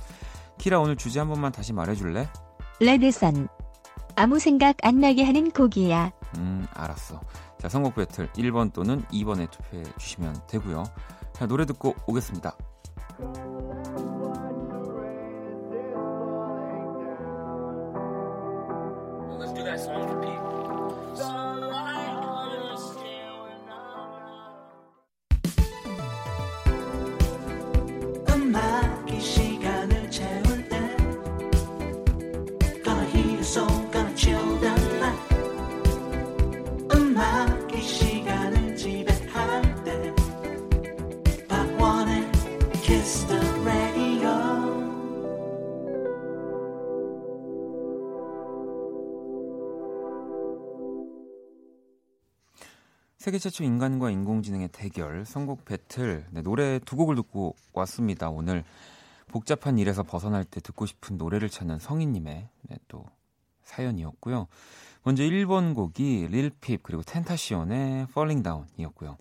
키라 0.57 0.79
오늘 0.79 0.95
주제 0.95 1.19
한 1.19 1.27
번만 1.27 1.51
다시 1.51 1.73
말해줄래? 1.73 2.29
레드선. 2.79 3.47
아무 4.15 4.39
생각 4.39 4.77
안 4.83 4.99
나게 4.99 5.23
하는 5.23 5.51
곡이야. 5.51 6.11
음, 6.37 6.67
알았어. 6.73 7.19
자, 7.59 7.67
선곡 7.67 7.95
배틀 7.95 8.31
1번 8.33 8.71
또는 8.71 9.03
2번에 9.11 9.49
투표해 9.49 9.83
주시면 9.97 10.41
되고요. 10.47 10.83
자, 11.33 11.47
노래 11.47 11.65
듣고 11.65 11.95
오겠습니다. 12.05 12.55
세계 53.25 53.39
최초 53.39 53.63
인간과 53.63 54.11
인공지능의 54.11 54.67
대결, 54.67 55.25
선곡 55.25 55.65
배틀, 55.65 56.27
네, 56.29 56.43
노래 56.43 56.77
두 56.77 56.95
곡을 56.95 57.15
듣고 57.15 57.55
왔습니다. 57.73 58.29
오늘 58.29 58.63
복잡한 59.29 59.79
일에서 59.79 60.03
벗어날 60.03 60.43
때 60.45 60.61
듣고 60.61 60.85
싶은 60.85 61.17
노래를 61.17 61.49
찾는 61.49 61.79
성인님의 61.79 62.47
네, 62.69 62.77
또 62.87 63.03
사연이었고요. 63.63 64.45
먼저 65.01 65.23
1번 65.23 65.73
곡이 65.73 66.27
릴핍 66.27 66.83
그리고 66.83 67.01
텐타시온의 67.01 68.03
Falling 68.11 68.43
Down이었고요. 68.43 69.17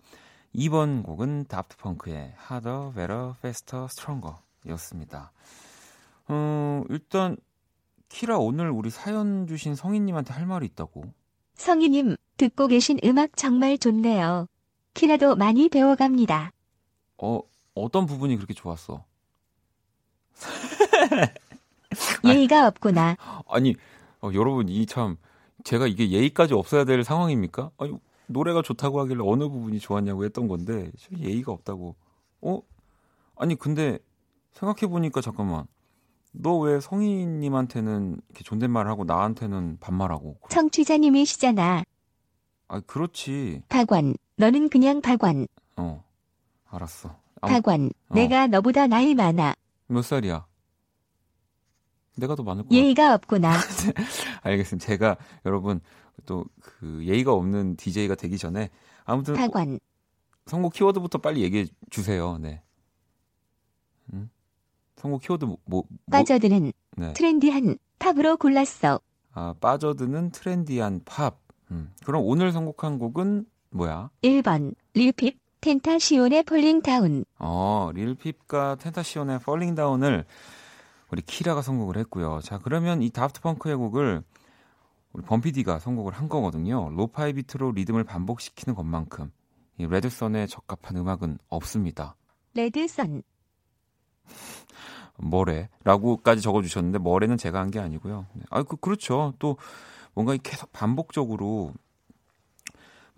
2번 0.53 1.01
곡은 1.01 1.45
다프트펑크의 1.45 2.35
Harder, 2.47 2.93
Better, 2.93 3.33
Faster, 3.39 3.85
Stronger 3.85 4.37
이었습니다. 4.67 5.31
어, 6.27 6.83
일단 6.89 7.37
키라 8.09 8.37
오늘 8.37 8.69
우리 8.69 8.91
사연 8.91 9.47
주신 9.47 9.73
성인님한테 9.73 10.31
할 10.31 10.45
말이 10.45 10.67
있다고 10.67 11.05
성희님, 11.55 12.15
듣고 12.37 12.67
계신 12.67 12.99
음악 13.03 13.35
정말 13.35 13.77
좋네요. 13.77 14.47
키라도 14.93 15.35
많이 15.35 15.69
배워갑니다. 15.69 16.51
어, 17.17 17.39
어떤 17.73 18.05
부분이 18.05 18.35
그렇게 18.35 18.53
좋았어? 18.53 19.03
예의가 22.25 22.67
없구나. 22.67 23.17
아니, 23.47 23.75
어, 24.21 24.29
여러분, 24.33 24.69
이 24.69 24.85
참, 24.85 25.17
제가 25.63 25.87
이게 25.87 26.11
예의까지 26.11 26.53
없어야 26.53 26.83
될 26.83 27.03
상황입니까? 27.03 27.71
아니, 27.77 27.93
노래가 28.27 28.61
좋다고 28.61 28.99
하길래 29.01 29.19
어느 29.23 29.47
부분이 29.47 29.79
좋았냐고 29.79 30.25
했던 30.25 30.47
건데, 30.47 30.91
예의가 31.17 31.51
없다고. 31.51 31.95
어? 32.41 32.61
아니, 33.37 33.55
근데, 33.55 33.99
생각해보니까 34.53 35.21
잠깐만. 35.21 35.65
너 36.41 36.57
왜 36.59 36.79
성희님한테는 36.79 38.19
이렇게 38.29 38.43
존댓말을 38.43 38.89
하고 38.89 39.03
나한테는 39.03 39.77
반말하고? 39.79 40.37
청취자님이시잖아. 40.49 41.83
아, 42.67 42.79
그렇지. 42.81 43.63
박원, 43.69 44.15
너는 44.37 44.69
그냥 44.69 45.01
박원. 45.01 45.47
어. 45.77 46.03
알았어. 46.67 47.15
아무, 47.41 47.53
박원, 47.53 47.89
어. 48.09 48.15
내가 48.15 48.47
너보다 48.47 48.87
나이 48.87 49.13
많아. 49.15 49.53
몇 49.87 50.01
살이야? 50.01 50.45
내가 52.17 52.35
더 52.35 52.43
많을 52.43 52.63
것 52.63 52.69
같아. 52.69 52.75
예의가 52.75 53.13
없구나. 53.13 53.53
알겠습니다. 54.41 54.85
제가 54.85 55.17
여러분 55.45 55.81
또 56.25 56.45
그 56.61 57.05
예의가 57.05 57.33
없는 57.33 57.75
DJ가 57.75 58.15
되기 58.15 58.37
전에 58.37 58.69
아무튼 59.03 59.35
박원, 59.35 59.79
선곡 60.45 60.73
키워드부터 60.73 61.19
빨리 61.19 61.41
얘기해 61.43 61.65
주세요. 61.89 62.37
네. 62.37 62.61
음? 64.13 64.29
선곡 64.97 65.21
키워드 65.21 65.45
뭐, 65.45 65.57
뭐 65.65 65.83
빠져드는 66.09 66.71
네. 66.97 67.13
trendy한 67.13 67.77
팝으로 67.99 68.37
골랐어. 68.37 68.99
아, 69.33 69.53
빠져드는 69.59 70.31
trendy한 70.31 71.01
팝. 71.05 71.39
음. 71.71 71.91
그럼 72.05 72.23
오늘 72.25 72.51
선곡한 72.51 72.99
곡은 72.99 73.45
뭐야? 73.71 74.09
1번, 74.21 74.73
릴핍, 74.93 75.37
텐타시온의 75.61 76.43
폴링 76.43 76.81
다운. 76.81 77.25
어, 77.39 77.89
릴핍과 77.93 78.75
텐타시온의 78.75 79.37
Falling 79.37 79.75
Down을 79.75 80.25
우리 81.11 81.21
키라가 81.21 81.61
선곡을 81.61 81.97
했고요. 81.97 82.39
자, 82.43 82.59
그러면 82.59 83.01
이 83.01 83.09
다프트 83.09 83.41
펑크의 83.41 83.75
곡을 83.75 84.23
우리 85.13 85.23
범피디가 85.23 85.79
선곡을 85.79 86.13
한 86.13 86.29
거거든요. 86.29 86.89
lo-fi 86.89 87.33
비트로 87.33 87.71
리듬을 87.71 88.03
반복시키는 88.03 88.75
것만큼 88.75 89.31
이 89.77 89.87
Red 89.87 90.13
Sun에 90.13 90.47
적합한 90.47 90.97
음악은 90.97 91.39
없습니다. 91.49 92.15
Red 92.53 92.83
Sun, 92.83 93.23
뭐래라고까지 95.17 96.41
적어주셨는데 96.41 96.99
뭐래는 96.99 97.37
제가 97.37 97.59
한 97.59 97.71
게 97.71 97.79
아니고요. 97.79 98.25
네. 98.33 98.43
아, 98.49 98.63
그 98.63 98.75
그렇죠. 98.77 99.33
또 99.39 99.57
뭔가 100.13 100.35
계속 100.37 100.71
반복적으로 100.71 101.73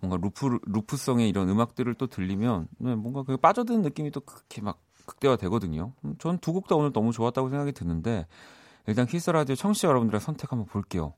뭔가 0.00 0.16
loop 0.20 0.60
loop성의 0.66 1.28
이런 1.28 1.48
음악들을 1.48 1.92
또 1.94 2.06
들리면 2.06 2.68
네, 2.78 2.94
뭔가 2.94 3.22
그 3.24 3.36
빠져드는 3.36 3.82
느낌이 3.82 4.10
또 4.12 4.20
그렇게 4.20 4.60
막 4.62 4.78
극대화 5.06 5.36
되거든요. 5.36 5.92
음, 6.04 6.14
전 6.18 6.41
두 6.41 6.52
곡 6.52 6.68
다 6.68 6.76
오늘 6.76 6.92
너무 6.92 7.12
좋았다고 7.12 7.48
생각이 7.50 7.72
드는데 7.72 8.26
일단 8.86 9.06
키스 9.06 9.30
라디오 9.30 9.54
청취자 9.56 9.88
여러분들의 9.88 10.20
선택 10.20 10.52
한번 10.52 10.66
볼게요. 10.66 11.14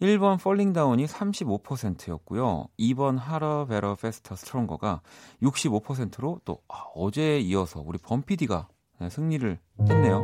1번 0.00 0.34
Falling 0.34 0.72
Down이 0.74 1.06
35%였고요. 1.06 2.68
2번 2.78 3.18
Harder, 3.18 3.66
Better, 3.66 3.92
Faster, 3.98 4.34
Stronger가 4.38 5.00
65%로 5.42 6.40
또 6.44 6.58
아, 6.68 6.84
어제에 6.94 7.40
이어서 7.40 7.82
우리 7.84 7.98
범피디가 7.98 8.68
네, 8.68 8.77
승리를 9.08 9.58
했네요. 9.88 10.22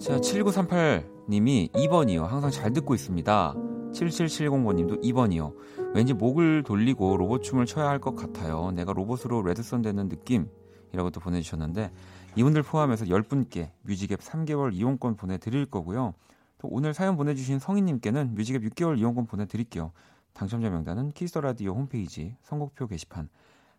자, 0.00 0.18
7938님이 0.18 1.72
2번이요. 1.72 2.22
항상 2.22 2.50
잘 2.50 2.72
듣고 2.72 2.94
있습니다. 2.94 3.54
7770번님도 3.92 5.02
2번이요. 5.02 5.54
왠지 5.94 6.12
목을 6.12 6.62
돌리고 6.62 7.16
로봇춤을 7.16 7.66
춰야 7.66 7.88
할 7.88 7.98
것 7.98 8.14
같아요. 8.14 8.70
내가 8.72 8.92
로봇으로 8.92 9.42
레드선 9.42 9.82
되는 9.82 10.08
느낌이라고 10.08 11.10
또 11.12 11.20
보내주셨는데 11.20 11.90
이분들 12.36 12.62
포함해서 12.62 13.06
10분께 13.06 13.70
뮤직앱 13.82 14.20
3개월 14.20 14.74
이용권 14.74 15.16
보내드릴 15.16 15.66
거고요. 15.66 16.14
또 16.58 16.68
오늘 16.70 16.92
사연 16.92 17.16
보내주신 17.16 17.58
성인님께는 17.58 18.34
뮤직앱 18.34 18.62
6개월 18.62 18.98
이용권 18.98 19.26
보내드릴게요. 19.26 19.92
당첨자 20.34 20.68
명단은 20.70 21.10
Kiss 21.12 21.32
the 21.32 21.47
Radio 21.47 21.72
홈페이지 21.72 22.36
선곡표 22.42 22.86
게시판 22.86 23.28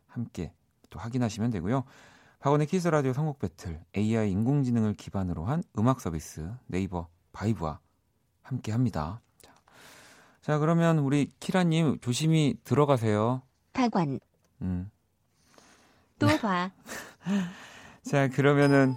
함께 0.07 0.51
또 0.89 0.99
확인하시면 0.99 1.51
되고요. 1.51 1.83
박원의 2.39 2.67
키스 2.67 2.87
라디오 2.87 3.11
선곡 3.11 3.39
배틀 3.39 3.81
AI 3.97 4.31
인공지능을 4.31 4.93
기반으로 4.93 5.43
한 5.43 5.61
음악 5.77 5.99
서비스 5.99 6.49
네이버 6.67 7.09
바이브와 7.33 7.79
함께 8.41 8.71
합니다. 8.71 9.19
자, 9.41 9.53
자 10.41 10.57
그러면 10.57 10.99
우리 10.99 11.33
키라 11.41 11.63
님 11.63 11.99
조심히 11.99 12.55
들어가세요. 12.63 13.41
박원, 13.73 14.19
음. 14.61 14.89
또 16.17 16.27
봐. 16.37 16.71
자 18.03 18.29
그러면은 18.29 18.95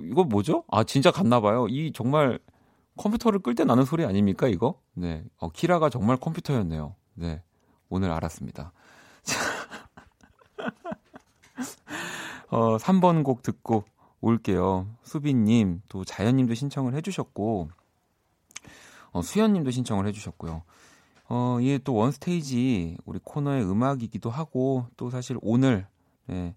이거 0.00 0.24
뭐죠? 0.24 0.64
아 0.68 0.84
진짜 0.84 1.10
갔나 1.10 1.40
봐요. 1.40 1.66
이 1.68 1.92
정말 1.92 2.38
컴퓨터를 2.96 3.40
끌 3.40 3.54
때 3.54 3.64
나는 3.64 3.84
소리 3.84 4.06
아닙니까 4.06 4.48
이거? 4.48 4.80
네, 4.94 5.22
어, 5.36 5.50
키라가 5.50 5.90
정말 5.90 6.16
컴퓨터였네요. 6.16 6.96
네, 7.12 7.42
오늘 7.90 8.10
알았습니다. 8.10 8.72
어, 12.48 12.76
3번 12.78 13.24
곡 13.24 13.42
듣고 13.42 13.84
올게요. 14.20 14.86
수빈님, 15.02 15.82
또 15.88 16.04
자연님도 16.04 16.54
신청을 16.54 16.94
해주셨고, 16.94 17.68
어, 19.12 19.22
수연님도 19.22 19.70
신청을 19.70 20.06
해주셨고요. 20.06 20.62
어, 21.28 21.58
이게 21.60 21.78
또 21.78 21.94
원스테이지 21.94 22.98
우리 23.04 23.18
코너의 23.22 23.64
음악이기도 23.68 24.30
하고, 24.30 24.86
또 24.96 25.10
사실 25.10 25.38
오늘, 25.42 25.86
네, 26.26 26.54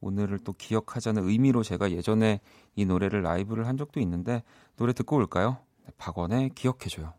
오늘을 0.00 0.38
또 0.40 0.52
기억하자는 0.52 1.28
의미로 1.28 1.62
제가 1.62 1.90
예전에 1.90 2.40
이 2.74 2.84
노래를 2.84 3.22
라이브를 3.22 3.66
한 3.66 3.76
적도 3.76 4.00
있는데, 4.00 4.42
노래 4.76 4.92
듣고 4.92 5.16
올까요? 5.16 5.58
네, 5.84 5.92
박원의 5.98 6.50
기억해줘요. 6.54 7.14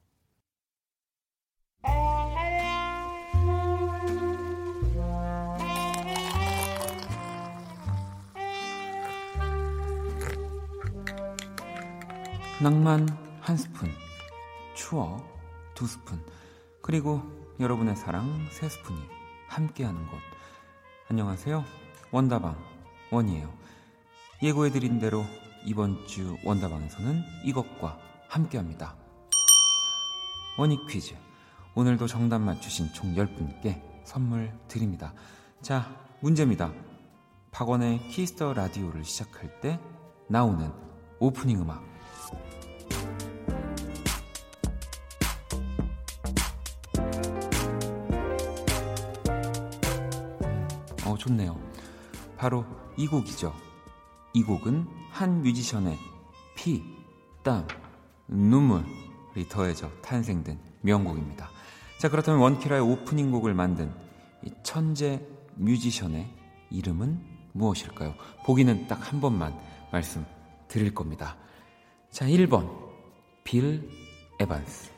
낭만 12.63 13.06
한 13.41 13.58
스푼, 13.58 13.89
추억 14.73 15.21
두 15.76 15.86
스푼, 15.86 16.17
그리고 16.82 17.21
여러분의 17.60 17.97
사랑 17.97 18.47
세 18.52 18.69
스푼이 18.69 18.97
함께하는 19.49 20.08
곳. 20.08 20.17
안녕하세요. 21.10 21.65
원다방 22.12 22.58
원이에요. 23.12 23.54
예고해드린 24.41 24.97
대로 24.99 25.26
이번 25.65 26.08
주 26.08 26.38
원다방에서는 26.45 27.21
이것과 27.43 27.99
함께합니다. 28.30 28.95
원이 30.58 30.88
퀴즈. 30.88 31.17
오늘도 31.76 32.08
정답 32.08 32.39
맞추신 32.39 32.93
총 32.93 33.13
10분께 33.13 34.06
선물 34.06 34.58
드립니다. 34.69 35.13
자, 35.62 35.93
문제입니다. 36.21 36.71
박원의 37.52 38.08
Kiss 38.07 38.34
the 38.34 38.53
Radio를 38.53 39.03
시작할 39.04 39.60
때 39.60 39.82
나오는 40.30 40.71
오프닝 41.19 41.60
음악. 41.60 41.92
좋네요. 51.23 51.57
바로 52.38 52.65
이 52.97 53.07
곡이죠. 53.07 53.53
이 54.33 54.43
곡은 54.43 54.88
한 55.12 55.41
뮤지션의 55.41 55.97
피, 56.55 56.83
땀, 57.43 57.67
눈물이 58.27 59.47
더해져 59.49 59.89
탄생된 60.01 60.59
명곡입니다. 60.81 61.49
자, 61.97 62.09
그렇다면 62.09 62.41
원키라의 62.41 62.81
오프닝 62.81 63.31
곡을 63.31 63.53
만든 63.53 63.93
이 64.43 64.51
천재 64.63 65.25
뮤지션의 65.55 66.29
이름은 66.71 67.23
무엇일까요? 67.53 68.15
보기는 68.45 68.88
딱 68.88 69.12
한 69.12 69.21
번만 69.21 69.57
말씀 69.91 70.25
드릴 70.67 70.93
겁니다. 70.93 71.38
자, 72.12 72.25
1번. 72.25 72.83
빌 73.43 73.89
에반스. 74.39 74.89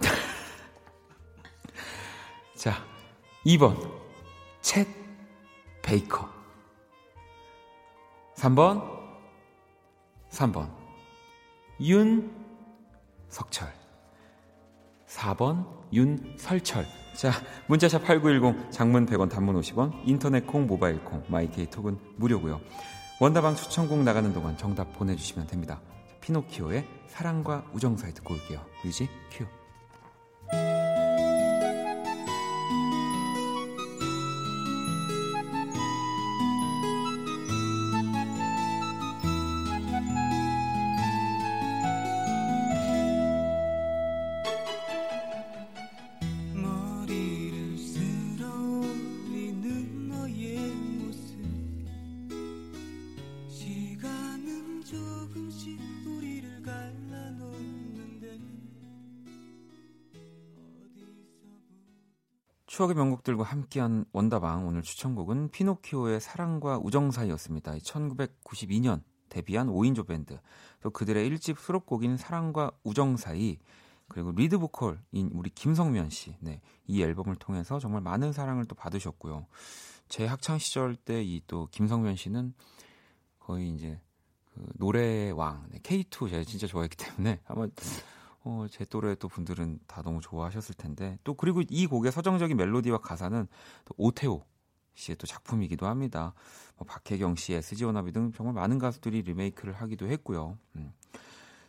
자, 2.56 2.84
2번. 3.46 3.76
쳇 4.60 5.05
베이커. 5.86 6.28
3번. 8.34 8.82
3번. 10.30 10.68
윤석철. 11.80 13.72
4번. 15.06 15.64
윤설철. 15.92 16.84
자, 17.14 17.30
문자샵 17.68 18.04
8910, 18.04 18.70
장문 18.72 19.06
100원, 19.06 19.30
단문 19.30 19.58
50원, 19.60 19.92
인터넷 20.04 20.44
콩, 20.46 20.66
모바일 20.66 21.02
콩, 21.02 21.22
My 21.28 21.50
K 21.50 21.70
Talk은 21.70 21.98
무료고요. 22.16 22.60
원다방 23.20 23.54
추천곡 23.54 24.00
나가는 24.00 24.30
동안 24.34 24.58
정답 24.58 24.92
보내주시면 24.92 25.46
됩니다. 25.46 25.80
피노키오의 26.20 26.84
사랑과 27.06 27.64
우정 27.72 27.96
사이 27.96 28.12
듣고 28.12 28.34
올게요. 28.34 28.60
Music 28.84 29.08
cue. 29.30 29.46
명곡들과 63.26 63.42
함께한 63.44 64.06
원다방 64.12 64.66
오늘 64.66 64.82
추천곡은 64.82 65.50
피노키오의 65.50 66.20
사랑과 66.20 66.78
우정 66.78 67.10
사이였습니다. 67.10 67.74
1992년 67.78 69.02
데뷔한 69.28 69.66
5인조 69.68 70.06
밴드 70.06 70.38
또 70.80 70.90
그들의 70.90 71.28
1집 71.30 71.58
수록곡인 71.58 72.16
사랑과 72.16 72.70
우정 72.84 73.16
사이 73.16 73.58
그리고 74.08 74.30
리드 74.30 74.58
보컬인 74.58 75.30
우리 75.32 75.50
김성면 75.50 76.10
씨. 76.10 76.36
네. 76.40 76.60
이 76.86 77.02
앨범을 77.02 77.36
통해서 77.36 77.78
정말 77.80 78.00
많은 78.00 78.32
사랑을 78.32 78.64
또 78.64 78.74
받으셨고요. 78.76 79.46
제 80.08 80.24
학창 80.24 80.58
시절 80.58 80.94
때 80.94 81.22
이 81.22 81.42
또 81.48 81.66
김성면 81.72 82.14
씨는 82.14 82.54
거의 83.40 83.74
이제 83.74 84.00
그 84.54 84.64
노래의 84.76 85.32
왕 85.32 85.66
네, 85.70 85.78
K2 85.80 86.30
제가 86.30 86.44
진짜 86.44 86.66
좋아했기 86.68 86.96
때문에 86.96 87.40
아마 87.46 87.66
어, 88.48 88.66
제 88.70 88.84
또래 88.84 89.16
또 89.16 89.26
분들은 89.26 89.80
다 89.88 90.02
너무 90.02 90.20
좋아하셨을 90.20 90.76
텐데 90.76 91.18
또 91.24 91.34
그리고 91.34 91.62
이 91.68 91.88
곡의 91.88 92.12
서정적인 92.12 92.56
멜로디와 92.56 92.98
가사는 92.98 93.48
또 93.84 93.94
오태오 93.96 94.44
씨의 94.94 95.16
또 95.16 95.26
작품이기도 95.26 95.86
합니다. 95.86 96.32
뭐 96.76 96.86
박혜경 96.86 97.34
씨, 97.34 97.54
SG 97.54 97.84
워너비 97.84 98.12
등 98.12 98.32
정말 98.32 98.54
많은 98.54 98.78
가수들이 98.78 99.22
리메이크를 99.22 99.74
하기도 99.74 100.06
했고요. 100.06 100.56
음. 100.76 100.92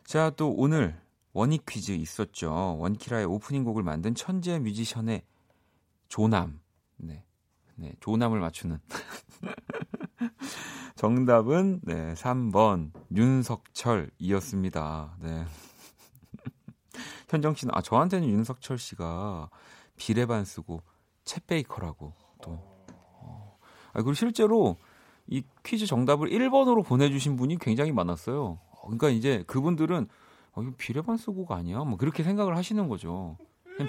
자, 0.05 0.29
또 0.29 0.51
오늘 0.51 1.01
원희 1.33 1.59
퀴즈 1.67 1.93
있었죠. 1.93 2.77
원키라의 2.79 3.25
오프닝 3.25 3.63
곡을 3.63 3.81
만든 3.81 4.13
천재 4.13 4.59
뮤지션의 4.59 5.23
조남. 6.07 6.59
네. 6.97 7.25
네, 7.75 7.95
조남을 7.99 8.39
맞추는. 8.39 8.77
정답은 10.95 11.81
네, 11.83 12.13
3번 12.13 12.91
윤석철이었습니다. 13.15 15.17
네. 15.21 15.45
현정 17.27 17.53
씨는 17.53 17.73
아 17.75 17.81
저한테는 17.81 18.29
윤석철 18.29 18.77
씨가 18.77 19.49
비레반 19.97 20.45
쓰고 20.45 20.81
챗 21.25 21.45
베이커라고 21.45 22.13
또. 22.41 22.51
어. 22.51 23.57
아 23.89 23.93
그리고 23.93 24.13
실제로 24.13 24.77
이 25.27 25.43
퀴즈 25.63 25.85
정답을 25.85 26.29
1번으로 26.29 26.85
보내주신 26.85 27.35
분이 27.35 27.57
굉장히 27.59 27.91
많았어요. 27.91 28.59
그러니까 28.81 29.09
이제 29.09 29.43
그분들은 29.47 30.07
어, 30.53 30.61
이거 30.61 30.71
비레반스곡 30.77 31.51
아니야? 31.51 31.83
뭐 31.83 31.97
그렇게 31.97 32.23
생각을 32.23 32.55
하시는 32.55 32.87
거죠. 32.87 33.37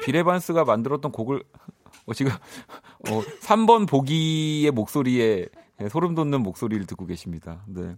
비레반스가 0.03 0.65
만들었던 0.65 1.13
곡을 1.13 1.43
어, 2.07 2.13
지금 2.15 2.33
어, 2.33 3.21
3번 3.43 3.89
보기의 3.89 4.71
목소리에 4.73 5.47
소름 5.91 6.15
돋는 6.15 6.43
목소리를 6.43 6.85
듣고 6.87 7.07
계십니다. 7.07 7.63
네. 7.67 7.97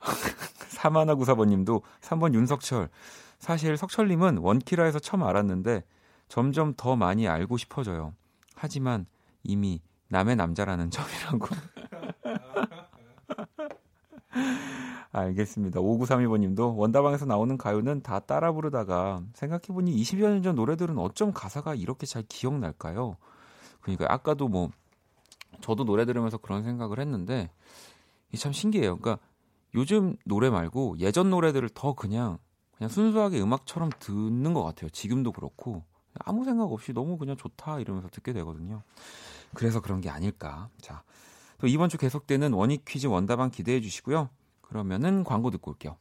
사마나 0.68 1.14
구사번님도 1.14 1.82
3번 2.02 2.34
윤석철. 2.34 2.90
사실 3.44 3.76
석철님은 3.76 4.38
원키라에서 4.38 4.98
처음 5.00 5.22
알았는데 5.22 5.84
점점 6.28 6.72
더 6.78 6.96
많이 6.96 7.28
알고 7.28 7.58
싶어져요. 7.58 8.14
하지만 8.54 9.04
이미 9.42 9.82
남의 10.08 10.36
남자라는 10.36 10.88
점이라고. 10.90 11.48
알겠습니다. 15.12 15.78
5931번님도 15.80 16.74
원다방에서 16.78 17.26
나오는 17.26 17.58
가요는 17.58 18.00
다 18.00 18.18
따라 18.18 18.50
부르다가 18.50 19.22
생각해보니 19.34 19.94
20여 19.94 20.22
년 20.30 20.42
전 20.42 20.54
노래들은 20.54 20.96
어쩜 20.96 21.34
가사가 21.34 21.74
이렇게 21.74 22.06
잘 22.06 22.24
기억날까요? 22.26 23.18
그러니까 23.82 24.06
아까도 24.08 24.48
뭐 24.48 24.70
저도 25.60 25.84
노래 25.84 26.06
들으면서 26.06 26.38
그런 26.38 26.64
생각을 26.64 26.98
했는데 26.98 27.50
참 28.38 28.52
신기해요. 28.52 28.96
그러니까 28.96 29.22
요즘 29.74 30.16
노래 30.24 30.48
말고 30.48 30.96
예전 30.98 31.28
노래들을 31.28 31.68
더 31.74 31.92
그냥 31.92 32.38
그냥 32.76 32.88
순수하게 32.90 33.40
음악처럼 33.40 33.90
듣는 33.98 34.54
것 34.54 34.62
같아요. 34.62 34.90
지금도 34.90 35.32
그렇고 35.32 35.84
아무 36.18 36.44
생각 36.44 36.72
없이 36.72 36.92
너무 36.92 37.18
그냥 37.18 37.36
좋다 37.36 37.80
이러면서 37.80 38.08
듣게 38.08 38.32
되거든요. 38.32 38.82
그래서 39.54 39.80
그런 39.80 40.00
게 40.00 40.10
아닐까. 40.10 40.68
자, 40.80 41.02
또 41.58 41.66
이번 41.66 41.88
주 41.88 41.98
계속되는 41.98 42.52
원익 42.52 42.84
퀴즈 42.84 43.06
원다방 43.06 43.50
기대해 43.50 43.80
주시고요. 43.80 44.28
그러면은 44.60 45.24
광고 45.24 45.50
듣고 45.50 45.70
올게요. 45.72 45.96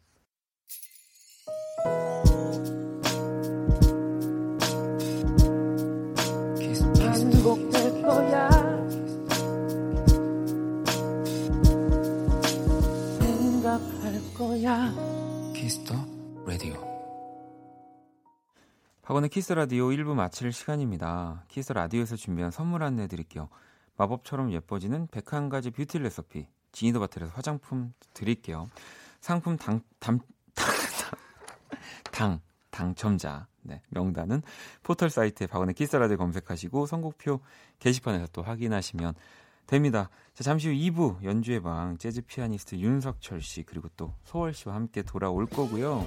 거야 14.34 15.03
박원의 19.13 19.30
키스 19.30 19.54
라디오 19.54 19.89
1부 19.89 20.15
마칠 20.15 20.52
시간입니다. 20.52 21.43
키스 21.47 21.71
라디오에서 21.71 22.15
준비한 22.15 22.49
선물 22.49 22.82
안내 22.82 23.06
드릴게요. 23.06 23.47
마법처럼 23.95 24.52
예뻐지는 24.52 25.06
101가지 25.10 25.71
뷰티 25.71 25.99
레시피 25.99 26.47
지니더 26.71 26.99
바틀에서 26.99 27.32
화장품 27.36 27.93
드릴게요. 28.15 28.71
상품 29.21 29.56
당, 29.56 29.82
당, 29.99 30.17
당, 30.56 30.67
당, 32.12 32.39
당첨자. 32.71 33.45
네, 33.62 33.84
명단은 33.89 34.41
포털 34.82 35.12
사이트에 35.12 35.45
박원의 35.45 35.76
키스 35.76 35.97
라디오 35.97 36.18
검색하시고 36.17 36.88
선곡표 36.88 37.39
게시판에서 37.78 38.30
또 38.34 38.41
확인하시면 38.41 39.13
됩니다. 39.67 40.10
자, 40.34 40.43
잠시 40.43 40.67
후 40.67 40.73
2부 40.73 41.23
연주의 41.23 41.62
방 41.62 41.97
재즈 41.97 42.21
피아니스트 42.21 42.76
윤석철 42.76 43.41
씨 43.41 43.63
그리고 43.63 43.88
또 43.95 44.13
소월 44.23 44.54
씨와 44.54 44.76
함께 44.76 45.04
돌아올 45.04 45.45
거고요. 45.45 46.06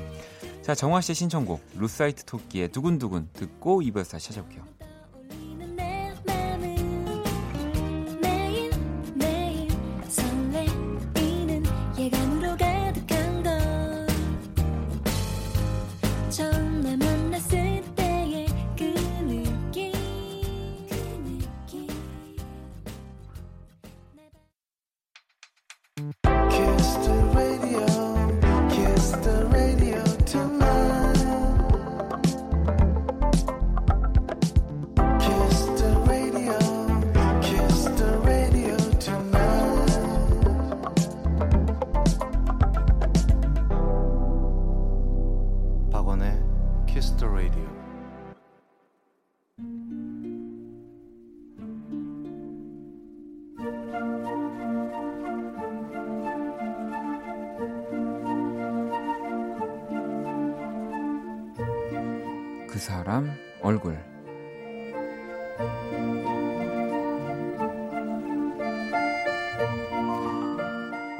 자, 0.62 0.74
정화 0.74 1.00
씨의 1.00 1.14
신청곡 1.14 1.64
루사이트 1.76 2.24
토끼의 2.24 2.68
두근두근 2.72 3.30
듣고 3.32 3.82
2부에서 3.82 4.12
다시 4.12 4.28
찾아올게요. 4.28 4.64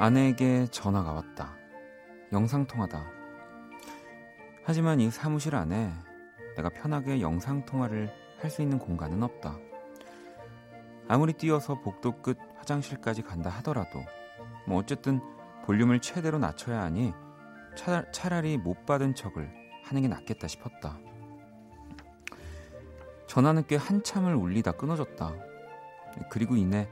아내에게 0.06 0.68
전화가 0.70 1.10
왔다. 1.10 1.56
영상통화다. 2.32 3.10
하지만 4.62 5.00
이 5.00 5.10
사무실 5.10 5.56
안에 5.56 5.92
내가 6.54 6.68
편하게 6.68 7.20
영상통화를 7.20 8.12
할 8.38 8.48
수 8.48 8.62
있는 8.62 8.78
공간은 8.78 9.24
없다. 9.24 9.58
아무리 11.08 11.32
뛰어서 11.32 11.80
복도 11.80 12.22
끝 12.22 12.38
화장실까지 12.54 13.22
간다 13.22 13.50
하더라도 13.50 14.04
뭐 14.68 14.78
어쨌든 14.78 15.20
볼륨을 15.64 15.98
최대로 15.98 16.38
낮춰야 16.38 16.82
하니 16.82 17.12
차, 17.74 18.08
차라리 18.12 18.58
못 18.58 18.86
받은 18.86 19.16
척을 19.16 19.50
하는 19.82 20.02
게 20.02 20.06
낫겠다 20.06 20.46
싶었다. 20.46 21.00
전화는 23.26 23.66
꽤 23.66 23.74
한참을 23.74 24.36
울리다 24.36 24.70
끊어졌다. 24.72 25.34
그리고 26.30 26.54
이내 26.54 26.88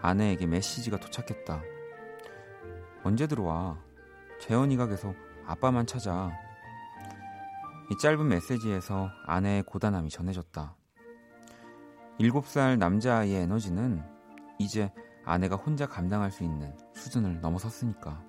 아내에게 0.00 0.46
메시지가 0.46 0.96
도착했다. 0.96 1.73
언제 3.04 3.26
들어와? 3.26 3.78
재현이가 4.40 4.86
계속 4.86 5.14
아빠만 5.46 5.86
찾아. 5.86 6.32
이 7.90 7.98
짧은 7.98 8.26
메시지에서 8.26 9.10
아내의 9.26 9.62
고단함이 9.64 10.08
전해졌다. 10.08 10.74
7살 12.18 12.78
남자아이의 12.78 13.42
에너지는 13.42 14.02
이제 14.58 14.90
아내가 15.26 15.56
혼자 15.56 15.86
감당할 15.86 16.30
수 16.30 16.44
있는 16.44 16.74
수준을 16.94 17.42
넘어섰으니까. 17.42 18.24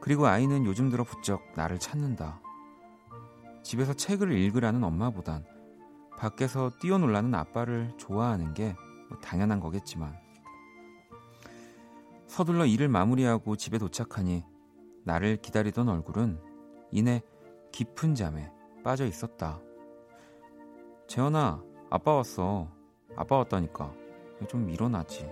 그리고 0.00 0.28
아이는 0.28 0.64
요즘 0.64 0.88
들어 0.88 1.02
부쩍 1.02 1.42
나를 1.56 1.80
찾는다. 1.80 2.40
집에서 3.64 3.94
책을 3.94 4.30
읽으라는 4.30 4.84
엄마보단 4.84 5.44
밖에서 6.16 6.70
뛰어놀라는 6.80 7.34
아빠를 7.34 7.92
좋아하는 7.96 8.54
게뭐 8.54 9.18
당연한 9.20 9.58
거겠지만 9.58 10.27
서둘러 12.28 12.66
일을 12.66 12.88
마무리하고 12.88 13.56
집에 13.56 13.78
도착하니 13.78 14.44
나를 15.04 15.38
기다리던 15.38 15.88
얼굴은 15.88 16.38
이내 16.92 17.22
깊은 17.72 18.14
잠에 18.14 18.52
빠져 18.84 19.06
있었다. 19.06 19.60
재현아, 21.08 21.62
아빠 21.90 22.14
왔어. 22.14 22.68
아빠 23.16 23.38
왔다니까. 23.38 23.92
좀 24.46 24.70
일어나지. 24.70 25.26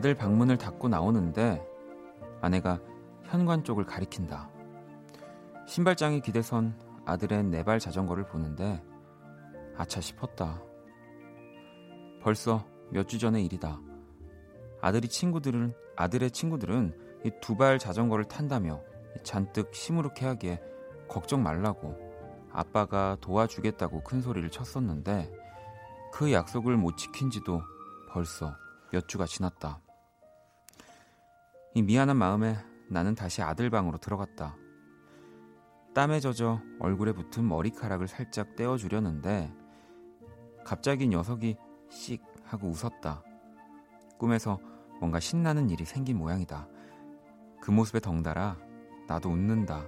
아들 0.00 0.14
방문을 0.14 0.56
닫고 0.56 0.88
나오는데 0.88 1.62
아내가 2.40 2.80
현관 3.24 3.62
쪽을 3.62 3.84
가리킨다. 3.84 4.48
신발장에 5.66 6.20
기대선 6.20 6.74
아들의 7.04 7.44
네발 7.44 7.78
자전거를 7.80 8.24
보는데 8.26 8.82
아차 9.76 10.00
싶었다. 10.00 10.62
벌써 12.22 12.64
몇 12.90 13.08
주 13.08 13.18
전의 13.18 13.44
일이다. 13.44 13.78
아들이 14.80 15.06
친구들은 15.06 15.74
아들의 15.96 16.30
친구들은 16.30 16.96
이 17.26 17.30
두 17.42 17.54
발 17.58 17.78
자전거를 17.78 18.24
탄다며 18.24 18.80
잔뜩 19.22 19.74
시무룩해 19.74 20.24
하기에 20.24 20.62
걱정 21.08 21.42
말라고 21.42 21.94
아빠가 22.50 23.18
도와주겠다고 23.20 24.02
큰 24.02 24.22
소리를 24.22 24.48
쳤었는데 24.48 25.30
그 26.14 26.32
약속을 26.32 26.78
못 26.78 26.96
지킨 26.96 27.28
지도 27.28 27.60
벌써 28.08 28.56
몇 28.90 29.06
주가 29.06 29.26
지났다. 29.26 29.78
이 31.74 31.82
미안한 31.82 32.16
마음에 32.16 32.56
나는 32.88 33.14
다시 33.14 33.42
아들 33.42 33.70
방으로 33.70 33.98
들어갔다. 33.98 34.56
땀에 35.94 36.20
젖어 36.20 36.60
얼굴에 36.78 37.12
붙은 37.12 37.46
머리카락을 37.46 38.08
살짝 38.08 38.56
떼어주려는데 38.56 39.52
갑자기 40.64 41.08
녀석이 41.08 41.56
씩 41.88 42.22
하고 42.44 42.68
웃었다. 42.68 43.22
꿈에서 44.18 44.58
뭔가 45.00 45.20
신나는 45.20 45.70
일이 45.70 45.84
생긴 45.84 46.18
모양이다. 46.18 46.68
그 47.60 47.70
모습에 47.70 48.00
덩달아 48.00 48.58
나도 49.06 49.30
웃는다. 49.30 49.86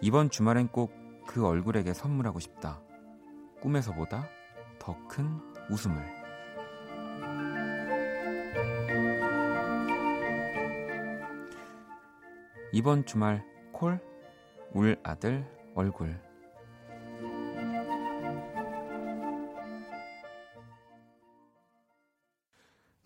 이번 0.00 0.30
주말엔 0.30 0.68
꼭 0.68 1.02
그 1.26 1.46
얼굴에게 1.46 1.94
선물하고 1.94 2.40
싶다. 2.40 2.80
꿈에서보다 3.60 4.28
더 4.78 4.96
큰 5.08 5.40
웃음을. 5.70 6.21
이번 12.72 13.04
주말 13.04 13.44
콜, 13.72 14.00
울 14.72 14.98
아들 15.02 15.46
얼굴. 15.74 16.18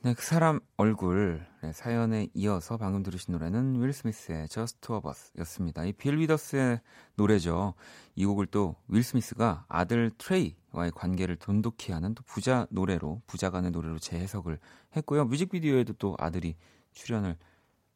네, 0.02 0.14
그 0.14 0.22
사람 0.24 0.60
얼굴 0.76 1.44
네, 1.64 1.72
사연에 1.72 2.28
이어서 2.32 2.76
방금 2.76 3.02
들으신 3.02 3.32
노래는 3.32 3.82
윌 3.82 3.92
스미스의 3.92 4.48
Just 4.48 4.80
Two 4.80 4.98
of 4.98 5.08
Us 5.08 5.32
였습니다. 5.38 5.84
이 5.84 5.92
빌 5.92 6.16
위더스의 6.18 6.80
노래죠. 7.16 7.74
이 8.14 8.24
곡을 8.24 8.46
또 8.46 8.76
윌 8.86 9.02
스미스가 9.02 9.64
아들 9.68 10.12
트레이와의 10.16 10.92
관계를 10.94 11.34
돈독히 11.36 11.90
하는 11.92 12.14
또 12.14 12.22
부자 12.24 12.68
노래로, 12.70 13.22
부자 13.26 13.50
간의 13.50 13.72
노래로 13.72 13.98
재해석을 13.98 14.60
했고요. 14.94 15.24
뮤직비디오에도 15.24 15.94
또 15.94 16.14
아들이 16.20 16.54
출연을 16.92 17.36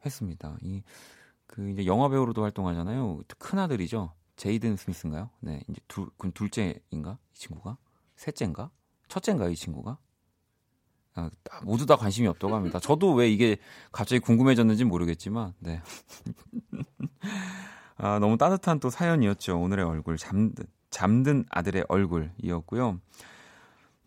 했습니다. 0.05 0.57
이, 0.63 0.83
그 1.51 1.69
이제 1.71 1.85
영화 1.87 2.09
배우로도 2.09 2.43
활동하잖아요. 2.43 3.23
큰 3.39 3.59
아들이죠. 3.59 4.13
제이든 4.37 4.77
스미스인가요? 4.77 5.31
네, 5.41 5.63
이제 5.69 5.81
둘, 5.89 6.09
그럼 6.17 6.33
둘째인가? 6.33 7.19
이 7.35 7.39
친구가? 7.39 7.77
셋째인가? 8.17 8.71
첫째인가? 9.09 9.49
이 9.49 9.57
친구가? 9.57 9.99
아, 11.15 11.31
모두 11.65 11.87
다 11.87 11.97
관심이 11.97 12.29
없다고 12.29 12.55
합니다. 12.55 12.79
저도 12.79 13.15
왜 13.15 13.29
이게 13.29 13.57
갑자기 13.91 14.21
궁금해졌는지 14.21 14.85
모르겠지만, 14.85 15.55
네. 15.59 15.83
아, 17.97 18.21
너무 18.21 18.39
따뜻한 18.39 18.79
또 18.79 18.89
사연이었죠. 18.89 19.61
오늘의 19.61 19.85
얼굴. 19.85 20.17
잠든, 20.17 20.65
잠든 20.91 21.45
아들의 21.51 21.87
얼굴이었고요. 21.89 23.01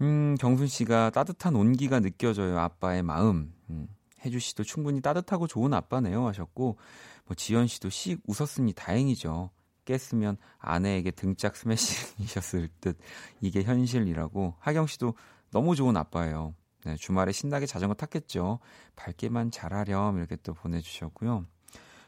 음, 0.02 0.36
경순 0.40 0.68
씨가 0.68 1.10
따뜻한 1.10 1.56
온기가 1.56 2.00
느껴져요. 2.00 2.58
아빠의 2.58 3.04
마음. 3.04 3.54
음, 3.70 3.88
혜주 4.26 4.40
씨도 4.40 4.64
충분히 4.64 5.02
따뜻하고 5.02 5.46
좋은 5.48 5.74
아빠네요. 5.74 6.26
하셨고, 6.28 6.78
뭐, 7.26 7.36
지연 7.36 7.68
씨도 7.68 7.90
씩 7.90 8.22
웃었으니 8.28 8.74
다행이죠. 8.74 9.52
깼으면 9.86 10.38
아내에게 10.60 11.12
등짝 11.12 11.56
스매싱이셨을 11.56 12.70
듯 12.80 12.98
이게 13.42 13.64
현실이라고. 13.64 14.56
하경 14.60 14.88
씨도 14.88 15.16
너무 15.52 15.76
좋은 15.76 15.96
아빠예요. 15.98 16.54
네, 16.86 16.96
주말에 16.96 17.32
신나게 17.32 17.66
자전거 17.66 17.94
탔겠죠. 17.94 18.60
밝게만 18.96 19.52
자라렴 19.52 20.18
이렇게 20.18 20.36
또 20.38 20.54
보내주셨고요. 20.54 21.46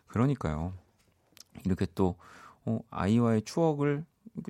그러니까요. 0.07 0.73
이렇게 1.63 1.85
또 1.95 2.17
어, 2.65 2.79
아이와의 2.89 3.43
추억을 3.43 4.05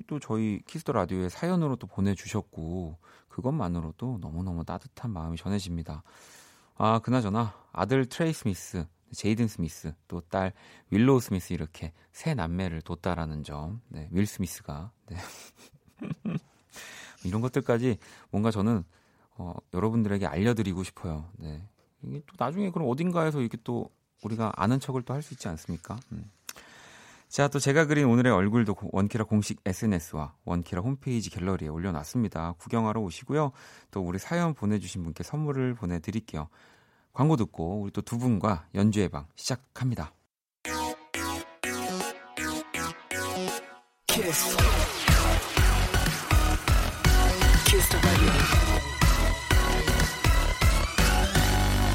또 0.06 0.18
저희 0.18 0.60
Kiss 0.66 0.81
the 0.81 0.92
Radio에 0.92 1.28
사연으로 1.28 1.76
또 1.76 1.86
보내주셨고 1.86 2.98
그것만으로도 3.28 4.18
너무너무 4.20 4.64
따뜻한 4.64 5.12
마음이 5.12 5.36
전해집니다. 5.36 6.02
아 6.74 6.98
그나저나 6.98 7.54
아들 7.72 8.06
트레이 8.06 8.32
스미스, 8.32 8.86
제이든 9.12 9.48
스미스, 9.48 9.94
또 10.08 10.20
딸 10.28 10.52
윌로우 10.90 11.20
스미스 11.20 11.52
이렇게 11.52 11.92
세 12.12 12.34
남매를 12.34 12.82
뒀다라는 12.82 13.42
점, 13.44 13.80
네, 13.88 14.08
윌 14.12 14.26
스미스가 14.26 14.90
네. 15.08 15.16
이런 17.24 17.40
것들까지 17.40 17.98
뭔가 18.30 18.50
저는 18.50 18.84
어, 19.38 19.54
여러분들에게 19.74 20.26
알려드리고 20.26 20.82
싶어요. 20.84 21.28
네. 21.38 21.62
이게 22.02 22.20
또 22.26 22.34
나중에 22.38 22.70
그럼 22.70 22.88
어딘가에서 22.88 23.40
이렇게 23.40 23.58
또 23.64 23.90
우리가 24.22 24.52
아는 24.56 24.80
척을 24.80 25.02
또 25.02 25.14
할 25.14 25.22
수 25.22 25.34
있지 25.34 25.48
않습니까? 25.48 25.98
음. 26.12 26.30
자, 27.28 27.48
또 27.48 27.58
제가 27.58 27.86
그린 27.86 28.06
오늘의 28.06 28.32
얼굴도 28.32 28.76
원키라 28.92 29.24
공식 29.24 29.60
SNS와 29.66 30.34
원키라 30.44 30.80
홈페이지 30.80 31.28
갤러리에 31.28 31.68
올려놨습니다. 31.68 32.54
구경하러 32.58 33.00
오시고요. 33.00 33.50
또 33.90 34.00
우리 34.00 34.18
사연 34.18 34.54
보내주신 34.54 35.02
분께 35.02 35.22
선물을 35.24 35.74
보내드릴게요. 35.74 36.48
광고 37.16 37.34
듣고 37.36 37.80
우리 37.80 37.90
또 37.92 38.02
두 38.02 38.18
분과 38.18 38.68
연주의 38.74 39.08
방 39.08 39.26
시작합니다. 39.36 40.12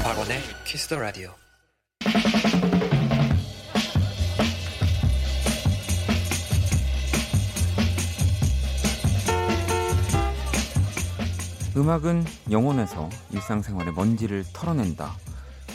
박원의 0.02 0.40
Kiss 0.64 0.88
the 0.88 1.00
radio. 1.00 1.30
음악은 11.74 12.24
영혼에서 12.50 13.08
일상생활의 13.30 13.94
먼지를 13.94 14.44
털어낸다. 14.52 15.16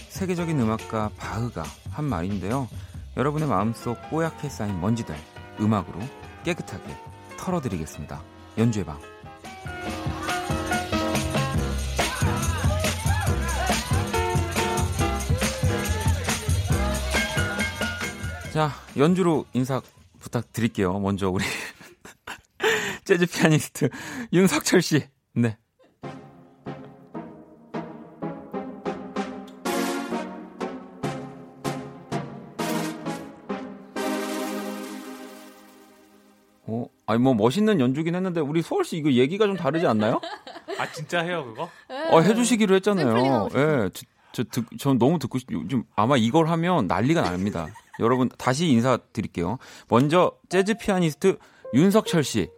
세계적인 0.09 0.59
음악가 0.59 1.09
바흐가 1.17 1.63
한 1.89 2.05
말인데요. 2.05 2.67
여러분의 3.15 3.47
마음속 3.47 3.97
뽀얗게 4.11 4.47
쌓인 4.49 4.79
먼지들 4.79 5.15
음악으로 5.59 5.99
깨끗하게 6.43 6.95
털어드리겠습니다. 7.39 8.21
연주의 8.59 8.85
방. 8.85 8.99
자, 18.53 18.71
연주로 18.97 19.45
인사 19.53 19.81
부탁드릴게요. 20.19 20.99
먼저 20.99 21.29
우리 21.29 21.43
재즈 23.05 23.25
피아니스트 23.25 23.89
윤석철 24.31 24.81
씨. 24.83 25.07
네. 25.33 25.57
아니 37.07 37.19
뭐 37.19 37.33
멋있는 37.33 37.79
연주긴 37.79 38.15
했는데 38.15 38.41
우리 38.41 38.61
수월 38.61 38.83
씨 38.83 38.97
이거 38.97 39.09
얘기가 39.11 39.47
좀 39.47 39.55
다르지 39.55 39.87
않나요? 39.87 40.19
아 40.77 40.91
진짜 40.91 41.21
해요 41.21 41.45
그거? 41.45 41.69
어, 42.11 42.19
해주시기로 42.19 42.75
했잖아요. 42.75 43.47
예, 43.55 43.89
저, 43.93 44.05
저, 44.33 44.43
듣, 44.43 44.65
전 44.77 44.97
너무 44.99 45.17
듣고 45.17 45.39
싶, 45.39 45.49
요즘 45.51 45.85
아마 45.95 46.17
이걸 46.17 46.49
하면 46.49 46.85
난리가 46.87 47.21
납니다. 47.21 47.67
여러분 47.99 48.29
다시 48.37 48.67
인사드릴게요. 48.67 49.57
먼저 49.87 50.33
재즈 50.49 50.75
피아니스트 50.77 51.37
윤석철 51.73 52.25
씨. 52.25 52.49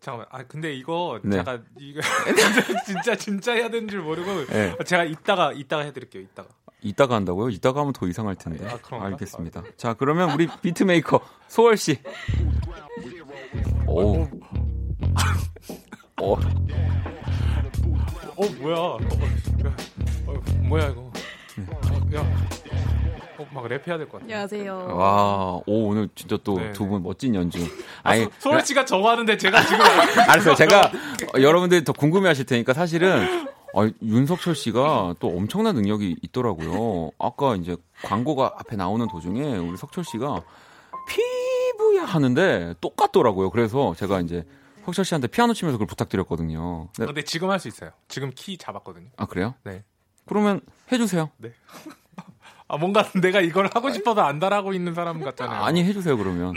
잠깐만. 0.00 0.26
아 0.30 0.42
근데 0.42 0.74
이거 0.74 1.18
네. 1.24 1.38
제가 1.38 1.60
이거 1.78 2.00
진짜 2.84 3.16
진짜 3.16 3.52
해야 3.52 3.70
되는 3.70 3.88
줄 3.88 4.02
모르고 4.02 4.46
네. 4.46 4.76
제가 4.84 5.04
이따가 5.04 5.52
이따가 5.52 5.82
해드릴게요. 5.84 6.22
이따가. 6.22 6.48
이따가 6.82 7.14
한다고요? 7.14 7.48
이따가 7.48 7.80
하면 7.80 7.92
더 7.92 8.06
이상할 8.06 8.34
텐데. 8.34 8.68
아? 8.68 9.04
알겠습니다. 9.04 9.62
자, 9.76 9.94
그러면 9.94 10.32
우리 10.32 10.48
비트메이커 10.62 11.20
소월 11.48 11.76
씨. 11.76 11.98
오. 13.86 14.22
어, 16.20 16.32
어 18.36 18.46
뭐야? 18.60 18.76
어, 18.76 18.98
어, 20.26 20.34
뭐야 20.68 20.88
이거? 20.88 21.00
어, 21.02 22.14
야, 22.14 22.20
어, 23.38 23.46
막 23.52 23.64
랩해야 23.64 23.84
될 23.98 24.06
것 24.08 24.12
같아. 24.12 24.22
안녕하세요. 24.24 24.94
와, 24.96 25.60
오 25.66 25.88
오늘 25.88 26.08
진짜 26.14 26.38
또 26.42 26.56
네, 26.58 26.72
두분 26.72 27.02
멋진 27.02 27.34
연주. 27.34 27.58
아니, 28.02 28.26
소월 28.38 28.64
씨가 28.64 28.84
저거 28.84 29.10
하는데 29.10 29.36
제가 29.36 29.62
지금 29.64 29.80
알았어요. 30.28 30.54
제가 30.54 30.86
어, 31.36 31.40
여러분들이 31.40 31.84
더 31.84 31.92
궁금해 31.92 32.28
하실 32.28 32.46
테니까 32.46 32.72
사실은 32.72 33.46
어, 33.74 33.86
윤석철 34.02 34.54
씨가 34.54 35.16
또 35.18 35.28
엄청난 35.28 35.74
능력이 35.74 36.16
있더라고요. 36.22 37.10
아까 37.18 37.56
이제 37.56 37.76
광고가 38.04 38.54
앞에 38.58 38.76
나오는 38.76 39.06
도중에 39.08 39.56
우리 39.58 39.76
석철 39.76 40.04
씨가 40.04 40.42
피부야 41.72 42.04
하는데 42.04 42.74
똑같더라고요. 42.80 43.50
그래서 43.50 43.94
제가 43.96 44.20
이제 44.20 44.44
석철 44.84 45.04
씨한테 45.04 45.28
피아노 45.28 45.54
치면서 45.54 45.76
그걸 45.78 45.86
부탁드렸거든요. 45.86 46.88
네. 46.98 47.06
근데 47.06 47.22
지금 47.22 47.50
할 47.50 47.60
수 47.60 47.68
있어요. 47.68 47.90
지금 48.08 48.32
키 48.34 48.58
잡았거든요. 48.58 49.08
아 49.16 49.26
그래요? 49.26 49.54
네. 49.64 49.84
그러면 50.26 50.60
해주세요. 50.90 51.30
아 52.68 52.76
뭔가 52.78 53.04
내가 53.20 53.40
이걸 53.40 53.68
하고 53.72 53.90
싶어서 53.90 54.22
안달하고 54.22 54.72
있는 54.72 54.94
사람 54.94 55.22
같잖아요. 55.22 55.62
아니 55.62 55.84
해주세요 55.84 56.16
그러면. 56.16 56.54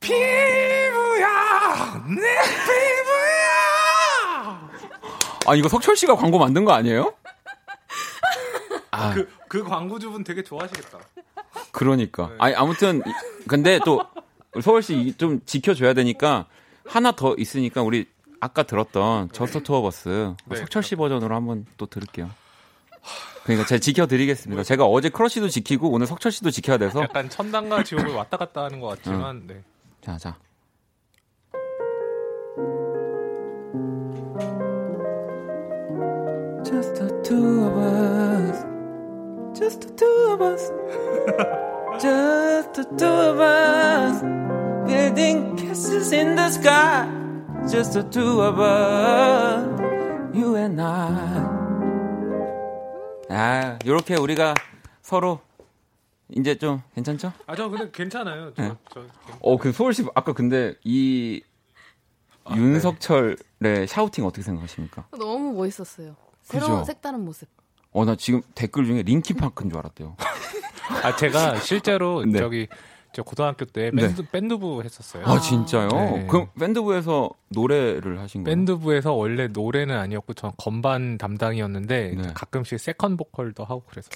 피부야 0.00 2.04
내 2.08 2.20
피부야. 2.66 4.70
아 5.46 5.54
이거 5.54 5.68
석철 5.68 5.96
씨가 5.96 6.16
광고 6.16 6.38
만든 6.38 6.64
거 6.64 6.72
아니에요? 6.72 7.14
아 8.90 9.14
그, 9.14 9.28
그 9.48 9.62
광고주분 9.64 10.24
되게 10.24 10.42
좋아하시겠다. 10.42 10.98
그러니까. 11.72 12.28
네. 12.28 12.34
아니 12.38 12.54
아무튼 12.54 12.98
이- 13.06 13.46
근데 13.48 13.78
또 13.84 14.02
소월 14.62 14.82
씨 14.82 15.11
좀 15.11 15.40
지켜줘야 15.46 15.94
되니까 15.94 16.46
하나 16.86 17.12
더 17.12 17.34
있으니까 17.38 17.82
우리 17.82 18.06
아까 18.40 18.62
들었던 18.62 19.30
Just 19.32 19.62
Two 19.62 19.80
of 19.82 20.08
Us 20.08 20.34
네. 20.46 20.56
석철 20.56 20.82
씨 20.82 20.96
버전으로 20.96 21.34
한번 21.34 21.66
또 21.76 21.86
들을게요. 21.86 22.30
그러니까 23.44 23.66
제가 23.66 23.78
지켜드리겠습니다. 23.78 24.62
제가 24.62 24.84
어제 24.86 25.08
크러쉬도 25.08 25.48
지키고 25.48 25.90
오늘 25.90 26.06
석철 26.06 26.32
씨도 26.32 26.50
지켜야 26.50 26.78
돼서 26.78 27.02
약간 27.02 27.28
천당과 27.28 27.84
지옥을 27.84 28.12
왔다 28.14 28.36
갔다 28.36 28.64
하는 28.64 28.80
것 28.80 28.88
같지만 28.88 29.46
네. 29.46 29.62
자 30.02 30.16
자. 30.18 30.36
Just 36.64 36.94
the 36.96 37.08
two 37.22 37.64
of 37.66 37.73
us. 37.73 37.73
Just 39.64 39.80
the 39.80 39.96
two 39.96 40.26
of 40.34 40.42
us. 40.42 40.70
Just 41.98 42.72
the 42.74 42.84
two 42.98 43.06
of 43.06 43.40
us. 43.40 44.20
Building 44.86 45.56
kisses 45.56 46.12
in 46.12 46.36
the 46.36 46.50
sky. 46.50 47.08
Just 47.66 47.94
the 47.94 48.02
two 48.10 48.42
of 48.42 48.60
us. 48.60 49.64
You 50.36 50.56
and 50.58 50.82
I. 50.82 51.46
아, 53.30 53.78
요렇게 53.86 54.16
우리가 54.16 54.52
서로 55.00 55.40
이제 56.28 56.56
좀 56.58 56.82
괜찮죠? 56.94 57.32
아 57.46 57.56
저 57.56 57.70
근데 57.70 57.90
괜찮아요. 57.90 58.52
저, 58.54 58.62
네. 58.62 58.72
저 58.92 59.00
괜- 59.00 59.10
어, 59.40 59.56
그 59.56 59.72
서울시 59.72 60.04
아까 60.14 60.34
근데 60.34 60.74
이 60.84 61.42
윤석철의 62.54 63.86
shouting 63.88 64.26
어떻게 64.26 64.42
생각하십니까? 64.42 65.06
너무 65.18 65.54
멋있었어요. 65.54 66.16
그죠? 66.48 66.60
새로운 66.66 66.84
색다른 66.84 67.24
모습. 67.24 67.48
어, 67.94 68.04
나 68.04 68.16
지금 68.16 68.42
댓글 68.54 68.84
중에 68.86 69.02
링킨 69.02 69.36
파크인 69.36 69.70
줄 69.70 69.78
알았대요. 69.78 70.16
아 71.04 71.16
제가 71.16 71.60
실제로 71.60 72.24
네. 72.26 72.38
저기 72.40 72.66
저 73.12 73.22
고등학교 73.22 73.64
때 73.64 73.92
밴드, 73.92 74.26
밴드부 74.28 74.82
했었어요. 74.82 75.24
아, 75.24 75.38
진짜요? 75.38 75.88
네. 75.88 76.26
그럼 76.28 76.48
밴드부에서 76.58 77.30
노래를 77.50 78.18
하신 78.18 78.42
거예요? 78.42 78.56
밴드부에서 78.56 79.12
원래 79.12 79.46
노래는 79.46 79.96
아니었고 79.96 80.34
전 80.34 80.50
건반 80.56 81.16
담당이었는데 81.16 82.14
네. 82.16 82.32
가끔씩 82.34 82.80
second 82.80 83.16
보컬도 83.16 83.64
하고 83.64 83.84
그래서 83.88 84.10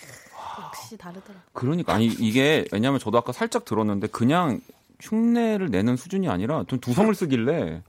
역시 0.61 0.97
다르더라. 0.97 1.39
그러니까 1.53 1.95
아니 1.95 2.07
이게 2.07 2.65
왜냐면 2.73 2.99
저도 2.99 3.17
아까 3.19 3.31
살짝 3.33 3.65
들었는데 3.65 4.09
그냥 4.09 4.61
흉내를 5.01 5.71
내는 5.71 5.97
수준이 5.97 6.29
아니라 6.29 6.65
좀 6.67 6.81
두성을 6.81 7.15
쓰길래 7.15 7.83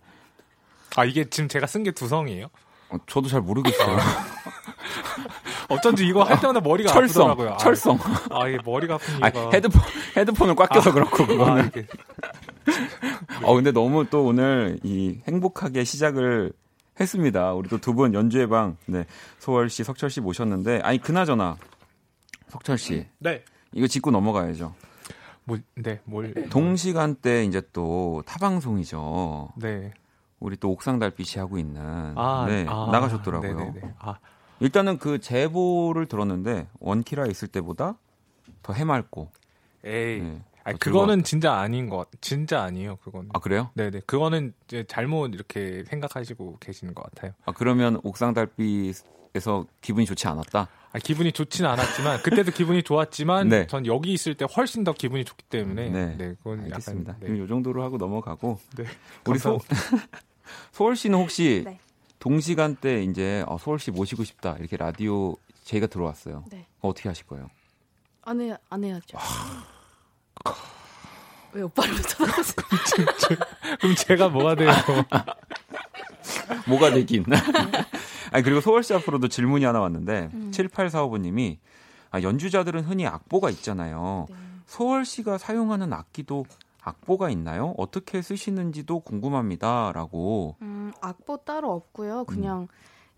아 0.95 1.05
이게 1.05 1.27
지금 1.27 1.49
제가 1.49 1.65
쓴 1.65 1.81
게 1.83 1.89
두성이에요? 1.89 2.45
어, 2.89 2.97
저도 3.07 3.27
잘 3.29 3.41
모르겠어요. 3.41 3.97
어쩐지 5.69 6.05
이거 6.07 6.23
할 6.23 6.39
때마다 6.39 6.59
머리가 6.59 6.91
철성, 6.91 7.29
아프더라고요. 7.31 7.57
철성. 7.57 7.97
아, 8.31 8.41
아 8.43 8.47
이게 8.47 8.57
머리가 8.65 8.95
아픈 8.95 9.23
아, 9.23 9.27
이유가 9.29 9.49
헤드폰 9.53 9.81
헤드폰을 10.17 10.55
꽉 10.55 10.69
껴서 10.69 10.91
그렇고 10.93 11.23
아, 11.23 11.27
그거는. 11.27 11.63
이렇게. 11.63 11.87
어 13.43 13.55
근데 13.55 13.71
너무 13.71 14.05
또 14.09 14.25
오늘 14.25 14.79
이 14.83 15.19
행복하게 15.27 15.83
시작을 15.83 16.51
했습니다. 16.99 17.53
우리 17.53 17.69
또 17.69 17.77
두 17.77 17.93
분 17.93 18.13
연주의 18.13 18.47
방, 18.47 18.77
네 18.85 19.05
소월 19.39 19.69
씨, 19.69 19.83
석철 19.83 20.09
씨 20.09 20.19
모셨는데, 20.21 20.81
아니 20.83 20.97
그나저나 20.99 21.55
석철 22.49 22.77
씨 22.77 23.05
네. 23.19 23.43
이거 23.71 23.87
짚고 23.87 24.11
넘어가야죠. 24.11 24.73
뭐, 25.45 25.57
네, 25.75 25.99
뭘. 26.03 26.33
동시간 26.49 27.15
대 27.15 27.43
이제 27.45 27.61
또 27.73 28.21
타방송이죠. 28.25 29.49
네. 29.57 29.91
우리 30.39 30.57
또 30.57 30.69
옥상 30.71 30.99
달빛이 30.99 31.39
하고 31.39 31.57
있는 31.57 31.81
아, 32.15 32.45
네 32.47 32.65
아, 32.69 32.89
나가셨더라고요. 32.91 33.55
네네네. 33.57 33.81
아, 33.99 34.15
일단은 34.59 34.97
그 34.97 35.19
제보를 35.19 36.05
들었는데 36.07 36.67
원키라 36.79 37.27
있을 37.27 37.47
때보다 37.47 37.97
더 38.63 38.73
해맑고. 38.73 39.29
에이. 39.85 40.21
네. 40.21 40.41
더 40.65 40.73
그거는 40.77 41.23
진짜 41.23 41.53
아닌 41.55 41.89
것, 41.89 41.97
같- 41.97 42.21
진짜 42.21 42.61
아니에요, 42.61 42.97
그거는. 42.97 43.29
아 43.33 43.39
그래요? 43.39 43.71
네네. 43.73 44.01
그거는 44.05 44.53
이제 44.65 44.83
잘못 44.87 45.33
이렇게 45.33 45.83
생각하시고 45.87 46.57
계시는 46.59 46.93
것 46.93 47.03
같아요. 47.03 47.31
아 47.45 47.51
그러면 47.53 47.99
옥상 48.03 48.33
달빛에서 48.33 49.65
기분이 49.81 50.05
좋지 50.05 50.27
않았다. 50.27 50.67
아, 50.91 50.97
기분이 50.97 51.31
좋지는 51.31 51.69
않았지만, 51.69 52.23
그때도 52.23 52.51
기분이 52.51 52.81
좋았지만, 52.81 53.47
네. 53.49 53.67
전 53.67 53.85
여기 53.85 54.11
있을 54.11 54.33
때 54.33 54.47
훨씬 54.57 54.83
더 54.83 54.91
기분이 54.91 55.23
좋기 55.23 55.43
때문에, 55.45 55.87
네. 55.91 56.15
네, 56.17 56.33
그건 56.39 56.61
알겠습니다. 56.61 57.11
약간. 57.11 57.19
그럼 57.21 57.37
네. 57.37 57.43
이 57.43 57.47
정도로 57.47 57.83
하고 57.83 57.97
넘어가고 57.97 58.59
네. 58.75 58.85
우리 59.27 59.37
소 59.37 59.59
소월 60.71 60.95
씨는 60.95 61.19
혹시 61.19 61.61
네. 61.65 61.79
동시간대 62.19 63.03
이제 63.03 63.43
어, 63.47 63.57
씨 63.79 63.91
모시고 63.91 64.23
싶다 64.23 64.55
이렇게 64.59 64.77
라디오 64.77 65.35
제의가 65.63 65.87
들어왔어요. 65.87 66.45
네. 66.51 66.65
어떻게 66.81 67.09
하실 67.09 67.25
거예요? 67.27 67.49
안 68.23 68.41
해, 68.41 68.55
안 68.69 68.83
해야죠. 68.83 69.17
왜 71.53 71.61
오빠를 71.63 71.95
쳐다보세요? 71.95 72.65
그럼 73.79 73.95
제가 73.95 74.29
뭐가 74.29 74.55
돼요? 74.55 74.71
뭐가 76.67 76.91
되긴. 76.91 77.25
아니 78.31 78.43
그리고 78.43 78.61
씨 78.83 78.93
앞으로도 78.93 79.29
질문이 79.29 79.65
하나 79.65 79.79
왔는데 79.79 80.29
음. 80.33 80.51
7845번님이 80.53 81.57
아, 82.11 82.21
연주자들은 82.21 82.83
흔히 82.83 83.07
악보가 83.07 83.49
있잖아요. 83.51 84.27
네. 84.29 84.35
씨가 85.03 85.37
사용하는 85.37 85.93
악기도 85.93 86.45
악보가 86.81 87.29
있나요? 87.29 87.73
어떻게 87.77 88.21
쓰시는지도 88.21 89.01
궁금합니다라고. 89.01 90.55
음, 90.61 90.91
악보 91.01 91.37
따로 91.37 91.71
없고요. 91.73 92.25
그냥 92.25 92.67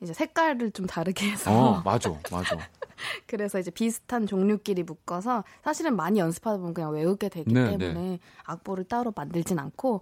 이제 0.01 0.13
색깔을 0.13 0.71
좀 0.71 0.87
다르게 0.87 1.29
해서 1.31 1.51
어, 1.51 1.81
맞아. 1.83 2.09
맞아. 2.31 2.57
그래서 3.27 3.59
이제 3.59 3.69
비슷한 3.71 4.25
종류끼리 4.25 4.83
묶어서 4.83 5.43
사실은 5.63 5.95
많이 5.95 6.19
연습하다 6.19 6.57
보면 6.57 6.73
그냥 6.73 6.91
외우게 6.91 7.29
되기 7.29 7.53
네, 7.53 7.77
때문에 7.77 8.19
악보를 8.45 8.85
따로 8.85 9.11
만들진 9.15 9.59
않고 9.59 10.01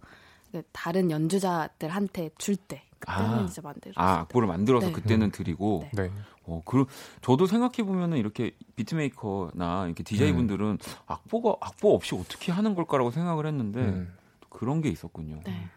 다른 0.72 1.12
연주자들한테 1.12 2.32
줄 2.38 2.56
때 2.56 2.84
그때는 3.00 3.40
아. 3.40 3.42
이제 3.42 3.62
만들어요. 3.62 3.94
아, 3.98 4.20
악보를 4.22 4.48
만들어서 4.48 4.88
네. 4.88 4.92
그때는 4.94 5.32
드리고 5.32 5.88
네. 5.94 6.04
네. 6.04 6.12
어, 6.46 6.62
그 6.66 6.86
저도 7.22 7.48
생각해 7.48 7.84
보면은 7.88 8.18
이렇게 8.18 8.52
비트메이커나 8.76 9.86
이렇게 9.86 10.04
DJ 10.04 10.34
분들은 10.34 10.78
악보가 11.08 11.56
악보 11.62 11.94
없이 11.94 12.16
어떻게 12.16 12.52
하는 12.52 12.76
걸까라고 12.76 13.12
생각을 13.12 13.46
했는데 13.46 13.80
음. 13.82 14.14
그런 14.50 14.82
게 14.82 14.90
있었군요. 14.90 15.40
네. 15.46 15.68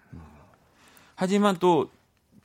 하지만 1.15 1.57
또 1.61 1.89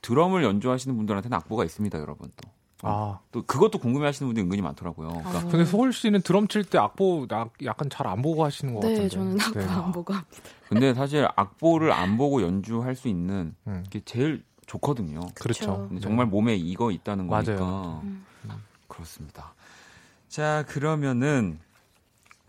드럼을 0.02 0.44
연주하시는 0.44 0.96
분들한테는 0.96 1.36
악보가 1.38 1.64
있습니다, 1.64 1.98
여러분. 1.98 2.30
또. 2.36 2.48
아. 2.82 3.18
또 3.32 3.42
그것도 3.44 3.78
궁금해 3.78 4.06
하시는 4.06 4.28
분들이 4.28 4.44
은근히 4.44 4.62
많더라고요. 4.62 5.08
그러니까 5.08 5.38
어. 5.38 5.48
근데 5.50 5.64
소울 5.64 5.92
씨는 5.92 6.22
드럼 6.22 6.46
칠 6.46 6.62
때 6.62 6.78
악보 6.78 7.26
나- 7.28 7.48
약간 7.64 7.90
잘 7.90 8.06
안 8.06 8.22
보고 8.22 8.44
하시는 8.44 8.72
것 8.72 8.80
같은데. 8.80 9.02
네, 9.02 9.08
저는 9.08 9.40
악보 9.40 9.58
네. 9.58 9.66
안 9.66 9.90
보고 9.90 10.12
합니다. 10.12 10.36
근데 10.68 10.94
사실 10.94 11.26
악보를 11.34 11.90
안 11.90 12.16
보고 12.16 12.40
연주할 12.40 12.94
수 12.94 13.08
있는 13.08 13.56
음. 13.66 13.84
게 13.90 14.00
제일 14.04 14.44
좋거든요. 14.68 15.20
그렇죠. 15.34 15.86
근데 15.88 16.00
정말 16.00 16.26
몸에 16.26 16.54
익어 16.54 16.90
있다는 16.92 17.26
거니까 17.26 17.52
맞아요. 17.54 18.00
음. 18.04 18.24
그렇습니다. 18.86 19.52
자 20.28 20.64
그러면은 20.68 21.58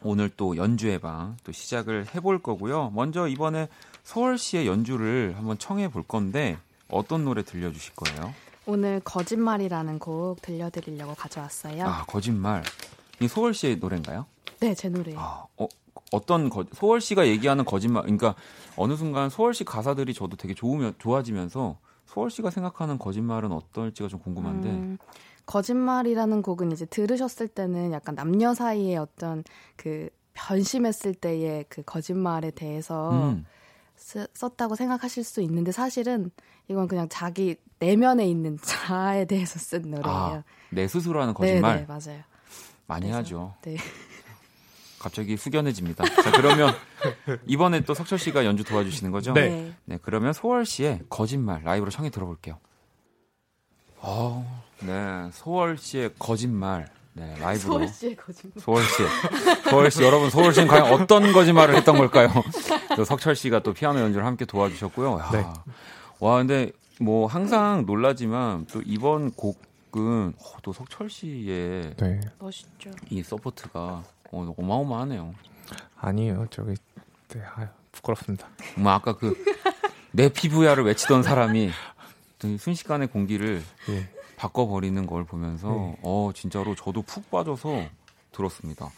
오늘 0.01 0.29
또 0.29 0.55
연주의 0.57 0.99
방 0.99 1.35
또 1.43 1.51
시작을 1.51 2.07
해볼 2.13 2.41
거고요. 2.43 2.91
먼저 2.93 3.27
이번에 3.27 3.67
서울 4.03 4.37
씨의 4.37 4.67
연주를 4.67 5.33
한번 5.37 5.57
청해 5.57 5.89
볼 5.89 6.03
건데 6.03 6.57
어떤 6.89 7.23
노래 7.25 7.43
들려주실 7.43 7.93
거예요? 7.95 8.33
오늘 8.65 8.99
거짓말이라는 9.03 9.99
곡 9.99 10.41
들려드리려고 10.41 11.15
가져왔어요. 11.15 11.85
아 11.85 12.03
거짓말. 12.05 12.63
이 13.19 13.27
소월 13.27 13.53
씨의 13.53 13.77
노래인가요? 13.77 14.25
네, 14.59 14.73
제 14.75 14.89
노래예요. 14.89 15.19
아, 15.19 15.45
어, 15.57 15.67
어떤 16.11 16.49
거, 16.49 16.65
소월 16.73 17.01
씨가 17.01 17.27
얘기하는 17.27 17.65
거짓말, 17.65 18.03
그러니까 18.03 18.35
어느 18.75 18.95
순간 18.95 19.29
소월 19.29 19.53
씨 19.53 19.63
가사들이 19.65 20.13
저도 20.13 20.37
되게 20.37 20.53
좋으면 20.53 20.93
좋아지면서 20.99 21.77
소월 22.09 22.31
씨가 22.31 22.49
생각하는 22.49 22.97
거짓말은 22.97 23.51
어떨지가 23.51 24.09
좀 24.09 24.19
궁금한데. 24.19 24.67
음, 24.69 24.97
거짓말이라는 25.45 26.41
곡은 26.41 26.71
이제 26.71 26.85
들으셨을 26.85 27.47
때는 27.47 27.91
약간 27.91 28.15
남녀 28.15 28.55
사이에 28.55 28.97
어떤 28.97 29.43
그 29.75 30.09
변심했을 30.33 31.13
때의 31.13 31.65
그 31.69 31.83
거짓말에 31.83 32.49
대해서 32.49 33.11
음, 33.11 33.45
쓰- 33.95 34.27
썼다고 34.33 34.73
생각하실 34.75 35.23
수 35.23 35.41
있는데 35.41 35.71
사실은 35.71 36.31
이건 36.67 36.87
그냥 36.87 37.07
자기 37.09 37.57
내면에 37.77 38.27
있는 38.27 38.57
자아에 38.63 39.25
대해서 39.25 39.59
쓴 39.59 39.81
노래예요. 39.91 40.03
아, 40.07 40.43
내 40.71 40.87
스스로 40.87 41.21
하는 41.21 41.35
거짓말 41.35 41.75
네, 41.75 41.81
네, 41.81 41.85
맞아요. 41.87 42.23
많이 42.87 43.03
그래서, 43.03 43.19
하죠. 43.19 43.53
네. 43.61 43.77
갑자기 44.99 45.37
숙연해집니다. 45.37 46.03
자, 46.21 46.31
그러면 46.31 46.73
이번에 47.45 47.81
또 47.81 47.93
석철 47.93 48.19
씨가 48.19 48.45
연주 48.45 48.63
도와주시는 48.63 49.11
거죠? 49.11 49.33
네. 49.33 49.73
네, 49.85 49.97
그러면 50.01 50.33
소월 50.33 50.65
씨의 50.65 51.01
거짓말 51.09 51.63
라이브로 51.63 51.89
청해 51.89 52.09
들어볼게요. 52.09 52.59
어, 54.01 54.63
네, 54.81 55.29
소월 55.31 55.77
씨의 55.77 56.11
거짓말, 56.19 56.87
네, 57.13 57.35
라이브로. 57.39 57.73
소월 57.73 57.87
씨의 57.87 58.15
거짓말. 58.15 58.59
소월 58.59 58.83
씨, 58.83 59.69
소월 59.69 59.91
씨, 59.91 60.03
여러분 60.03 60.29
소월 60.29 60.53
씨는 60.53 60.67
과연 60.67 60.93
어떤 60.93 61.31
거짓말을 61.31 61.75
했던 61.75 61.97
걸까요? 61.97 62.29
또 62.95 63.05
석철 63.05 63.35
씨가 63.35 63.63
또 63.63 63.73
피아노 63.73 63.99
연주를 63.99 64.25
함께 64.25 64.45
도와주셨고요. 64.45 65.19
야, 65.19 65.29
네. 65.31 65.45
와, 66.19 66.37
근데 66.37 66.71
뭐 66.99 67.27
항상 67.27 67.85
놀라지만 67.85 68.65
또 68.71 68.81
이번 68.85 69.31
곡은 69.31 70.33
어, 70.37 70.57
또 70.61 70.73
석철 70.73 71.09
씨의 71.09 71.95
네. 71.95 72.19
멋있죠. 72.39 72.91
이 73.09 73.23
서포트가 73.23 74.03
어, 74.31 74.53
어마어마하네요. 74.57 75.33
아니에요. 75.97 76.47
저기 76.49 76.75
네, 77.29 77.41
아유, 77.55 77.67
부끄럽습니다. 77.91 78.47
정말 78.75 78.95
아까 78.95 79.15
그 79.15 79.35
내 80.11 80.29
피부야를 80.29 80.85
외치던 80.85 81.23
사람이 81.23 81.69
또 82.39 82.57
순식간에 82.57 83.07
공기를 83.07 83.61
예. 83.89 84.09
바꿔버리는 84.37 85.05
걸 85.05 85.25
보면서 85.25 85.69
네. 85.69 85.97
어 86.03 86.31
진짜로 86.33 86.73
저도 86.75 87.01
푹 87.03 87.29
빠져서 87.29 87.85
들었습니다. 88.31 88.89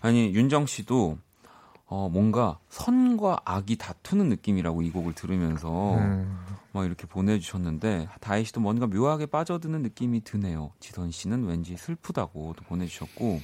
아니 0.00 0.34
윤정 0.34 0.66
씨도 0.66 1.18
어 1.86 2.08
뭔가 2.12 2.58
선과 2.68 3.40
악이 3.44 3.76
다투는 3.76 4.28
느낌이라고 4.28 4.82
이 4.82 4.90
곡을 4.90 5.14
들으면서 5.14 5.94
음, 5.94 6.38
막 6.72 6.84
이렇게 6.84 7.06
보내주셨는데 7.06 8.08
다혜 8.20 8.44
씨도 8.44 8.60
뭔가 8.60 8.86
묘하게 8.86 9.26
빠져드는 9.26 9.82
느낌이 9.82 10.22
드네요. 10.22 10.72
지선 10.80 11.10
씨는 11.10 11.44
왠지 11.46 11.76
슬프다고 11.76 12.54
또 12.58 12.64
보내주셨고 12.64 13.40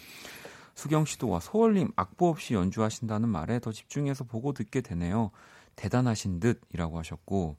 수경 0.75 1.05
씨도 1.05 1.29
와 1.29 1.41
소월님 1.41 1.93
악보 1.97 2.29
없이 2.29 2.55
연주하신다는 2.55 3.29
말에 3.29 3.61
더 3.61 3.72
집중해서 3.72 4.25
보고 4.25 4.53
듣게 4.53 4.81
되네요. 4.81 5.31
대단하신 5.77 6.41
듯이라고 6.41 6.99
하셨고 6.99 7.57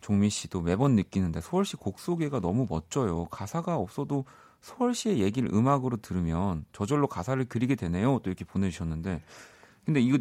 종민 0.00 0.30
씨도 0.30 0.62
매번 0.62 0.94
느끼는데 0.94 1.40
소월 1.40 1.64
씨 1.64 1.76
곡 1.76 1.98
소개가 1.98 2.40
너무 2.40 2.66
멋져요. 2.68 3.26
가사가 3.26 3.76
없어도 3.76 4.24
소월 4.60 4.94
씨의 4.94 5.20
얘기를 5.20 5.52
음악으로 5.52 5.98
들으면 5.98 6.64
저절로 6.72 7.06
가사를 7.06 7.44
그리게 7.46 7.74
되네요. 7.74 8.20
또 8.22 8.30
이렇게 8.30 8.44
보내주셨는데 8.44 9.22
근데 9.84 10.00
이거 10.00 10.18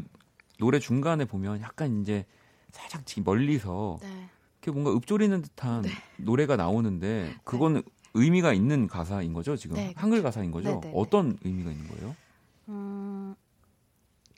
노래 0.59 0.79
중간에 0.79 1.25
보면 1.25 1.61
약간 1.61 2.01
이제 2.01 2.25
살짝 2.71 3.05
지금 3.05 3.23
멀리서 3.25 3.97
네. 4.01 4.29
이렇게 4.61 4.71
뭔가 4.71 4.91
읊조리는 4.97 5.41
듯한 5.41 5.85
노래가 6.17 6.55
나오는데 6.55 7.33
그건 7.43 7.81
의미가 8.13 8.53
있는 8.53 8.87
가사인 8.87 9.33
거죠 9.33 9.55
지금 9.57 9.75
네, 9.75 9.93
한글 9.95 10.23
가사인 10.23 10.51
거죠 10.51 10.69
네, 10.69 10.75
네, 10.75 10.87
네. 10.87 10.93
어떤 10.95 11.37
의미가 11.43 11.71
있는 11.71 11.87
거예요? 11.89 12.15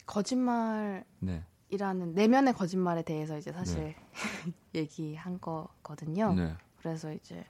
음, 0.07 0.13
거짓말이라는 0.13 1.03
네, 1.19 1.41
내면의 2.13 2.53
거짓말에 2.53 3.03
대해서 3.03 3.37
이제 3.37 3.51
사실 3.51 3.93
얘기한 4.73 5.39
거거든요. 5.41 6.33
네. 6.33 6.53
그래서 6.81 7.11
이제 7.11 7.43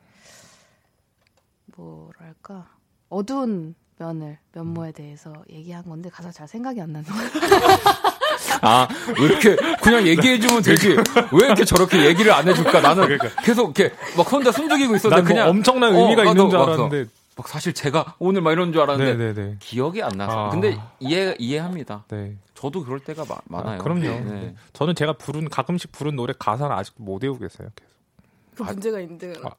뭐랄까 1.75 2.67
어두운 3.09 3.75
면을 3.99 4.37
면모에 4.53 4.91
대해서 4.91 5.33
얘기한 5.49 5.83
건데 5.83 6.09
가사 6.09 6.31
잘 6.31 6.47
생각이 6.47 6.81
안 6.81 6.91
나는 6.93 7.09
거예요. 7.09 7.29
아, 8.61 8.87
왜 9.19 9.25
이렇게 9.25 9.55
그냥 9.81 10.05
얘기해주면 10.05 10.61
되지? 10.63 10.89
왜 10.89 11.45
이렇게 11.45 11.63
저렇게 11.65 12.05
얘기를 12.05 12.31
안 12.31 12.47
해줄까? 12.47 12.81
나는 12.81 13.17
계속 13.43 13.77
이렇게 13.77 13.95
막 14.15 14.31
혼자 14.31 14.51
숨죽이고 14.51 14.95
있었는데 14.95 15.21
난뭐 15.21 15.27
그냥 15.27 15.49
엄청난 15.49 15.95
어, 15.95 15.99
의미가 15.99 16.23
나도 16.23 16.31
있는 16.31 16.49
줄막 16.49 16.67
알았는데. 16.69 17.05
막 17.37 17.47
사실 17.47 17.73
제가 17.73 18.15
오늘 18.17 18.41
막 18.41 18.51
이런 18.51 18.73
줄 18.73 18.81
알았는데 18.81 19.15
네네네. 19.15 19.57
기억이 19.59 20.01
안 20.01 20.09
나서. 20.17 20.47
아. 20.47 20.49
근데 20.49 20.77
이해 20.99 21.35
이해합니다. 21.37 22.05
네. 22.07 22.35
저도 22.55 22.83
그럴 22.83 22.99
때가 22.99 23.25
마- 23.25 23.37
많아요. 23.45 23.79
아, 23.79 23.83
그럼요. 23.83 24.01
네. 24.01 24.21
네. 24.21 24.55
저는 24.73 24.95
제가 24.95 25.13
부른 25.13 25.47
가끔씩 25.47 25.91
부른 25.91 26.15
노래 26.15 26.33
가사를 26.37 26.75
아직 26.75 26.95
못 26.97 27.21
외우겠어요. 27.23 27.69
계속. 27.75 27.97
그 28.55 28.63
문제가 28.63 28.99
있는데 29.01 29.33
아, 29.43 29.49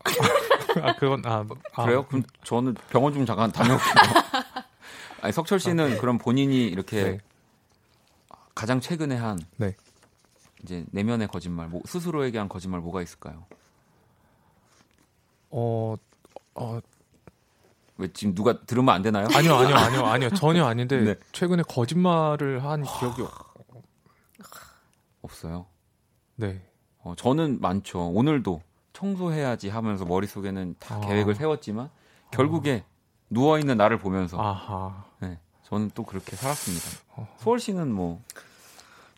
아 0.83 0.97
그건 0.97 1.23
아, 1.25 1.47
아, 1.75 1.85
그래요? 1.85 2.05
그럼 2.07 2.25
저는 2.43 2.75
병원 2.91 3.15
좀 3.15 3.25
잠깐 3.25 3.53
다녀올게요. 3.53 3.95
아니, 5.23 5.33
석철 5.33 5.61
씨는 5.61 5.99
그럼 5.99 6.19
본인이 6.19 6.67
이렇게 6.67 7.03
네. 7.05 7.19
가장 8.57 8.81
최근에 8.81 9.15
한 9.15 9.39
네. 9.57 9.77
이제 10.65 10.85
내면의 10.91 11.29
거짓말, 11.29 11.69
뭐, 11.69 11.81
스스로에게 11.85 12.39
한 12.39 12.49
거짓말 12.49 12.81
뭐가 12.81 13.03
있을까요? 13.03 13.47
어, 15.51 15.95
어 16.55 16.81
왜 17.99 18.09
지금 18.13 18.35
누가 18.35 18.61
들으면 18.65 18.95
안 18.95 19.03
되나요? 19.03 19.27
아니요 19.35 19.55
아니요 19.57 19.75
아니요 19.77 20.07
아니요 20.07 20.31
전혀 20.31 20.65
아닌데 20.65 21.01
네. 21.01 21.15
최근에 21.33 21.65
거짓말을 21.65 22.65
한 22.65 22.85
기억이 22.85 23.23
없- 23.23 23.49
없어요. 25.23 25.67
네. 26.37 26.63
어, 27.03 27.15
저는 27.17 27.61
많죠. 27.61 28.09
오늘도 28.11 28.63
청소해야지 28.93 29.69
하면서 29.69 30.05
머릿속에는 30.05 30.77
다 30.79 30.97
아. 30.97 31.01
계획을 31.01 31.35
세웠지만 31.35 31.91
결국에 32.31 32.85
누워 33.31 33.59
있는 33.59 33.77
나를 33.77 33.99
보면서 33.99 34.41
아하. 34.41 35.05
네, 35.21 35.39
저는 35.65 35.91
또 35.95 36.05
그렇게 36.05 36.37
살았습니다. 36.37 36.87
어. 37.17 37.29
소월 37.39 37.59
씨는 37.59 37.93
뭐 37.93 38.23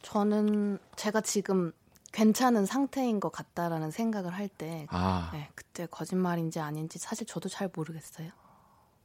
저는 0.03 0.79
제가 0.97 1.21
지금 1.21 1.73
괜찮은 2.13 2.67
상태인 2.67 3.21
것 3.21 3.31
같다라는 3.31 3.91
생각을 3.91 4.33
할 4.33 4.49
때 4.49 4.87
아, 4.91 5.31
네, 5.33 5.49
그때 5.55 5.87
거짓말인지 5.87 6.59
아닌지 6.61 6.99
사실 6.99 7.27
저도 7.27 7.49
잘 7.49 7.71
모르겠어요. 7.75 8.31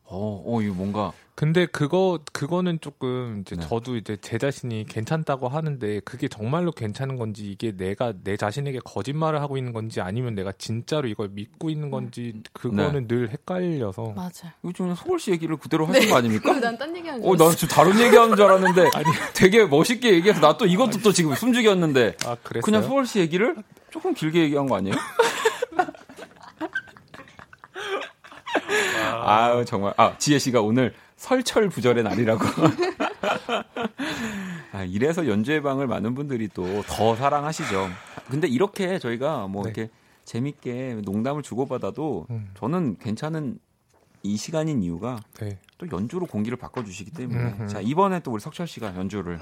어, 0.07 0.43
어, 0.45 0.61
이거 0.61 0.73
뭔가 0.73 1.11
근데 1.33 1.65
그거 1.65 2.19
그거는 2.31 2.79
조금 2.79 3.41
이제 3.41 3.57
네. 3.57 3.67
저도 3.67 3.97
이제 3.97 4.15
제 4.21 4.37
자신이 4.37 4.85
괜찮다고 4.87 5.49
하는데 5.49 5.99
그게 6.01 6.29
정말로 6.29 6.71
괜찮은 6.71 7.17
건지 7.17 7.51
이게 7.51 7.75
내가 7.75 8.13
내 8.23 8.37
자신에게 8.37 8.79
거짓말을 8.85 9.41
하고 9.41 9.57
있는 9.57 9.73
건지 9.73 9.99
아니면 9.99 10.33
내가 10.35 10.53
진짜로 10.53 11.09
이걸 11.09 11.27
믿고 11.33 11.69
있는 11.69 11.89
건지 11.91 12.41
그거는 12.53 13.07
늘 13.09 13.29
헷갈려서 13.31 14.13
맞아요. 14.15 14.53
이거 14.63 14.71
좀 14.73 14.95
소월 14.95 15.19
씨 15.19 15.31
얘기를 15.31 15.57
그대로 15.57 15.85
하신 15.87 16.09
거 16.09 16.15
아닙니까? 16.17 16.53
난딴 16.59 16.95
얘기하는 16.95 17.21
줄 17.21 17.29
어. 17.31 17.35
나 17.35 17.55
지금 17.55 17.67
다른 17.75 17.99
얘기하는 17.99 18.35
줄 18.37 18.45
알았는데 18.45 18.89
되게 19.35 19.65
멋있게 19.65 20.13
얘기해서 20.13 20.39
나 20.39 20.55
또 20.57 20.65
이것도 20.65 20.99
또 21.03 21.11
지금 21.11 21.35
숨죽였는데 21.35 22.15
아 22.25 22.35
그랬어요. 22.43 22.61
그냥 22.63 22.81
소월 22.83 23.05
씨 23.05 23.19
얘기를 23.19 23.55
조금 23.91 24.13
길게 24.13 24.39
얘기한 24.43 24.67
거 24.67 24.77
아니에요? 24.77 24.95
아 29.25 29.63
정말 29.65 29.93
아 29.97 30.17
지혜 30.17 30.39
씨가 30.39 30.61
오늘 30.61 30.93
설철 31.17 31.69
부절의 31.69 32.03
날이라고. 32.03 32.43
아, 34.71 34.83
이래서 34.83 35.27
연주회 35.27 35.61
방을 35.61 35.87
많은 35.87 36.15
분들이 36.15 36.47
또 36.49 36.65
더 36.87 37.15
사랑하시죠. 37.15 37.87
근데 38.29 38.47
이렇게 38.47 38.99
저희가 38.99 39.47
뭐 39.47 39.63
네. 39.63 39.69
이렇게 39.69 39.91
재밌게 40.25 41.01
농담을 41.03 41.43
주고받아도 41.43 42.27
음. 42.29 42.49
저는 42.57 42.97
괜찮은 42.97 43.59
이 44.23 44.37
시간인 44.37 44.81
이유가 44.81 45.19
네. 45.39 45.59
또 45.77 45.87
연주로 45.91 46.25
공기를 46.25 46.57
바꿔주시기 46.57 47.11
때문에 47.11 47.39
음흠. 47.53 47.67
자 47.67 47.79
이번에 47.79 48.19
또 48.21 48.31
우리 48.31 48.41
석철 48.41 48.67
씨가 48.67 48.95
연주를 48.95 49.39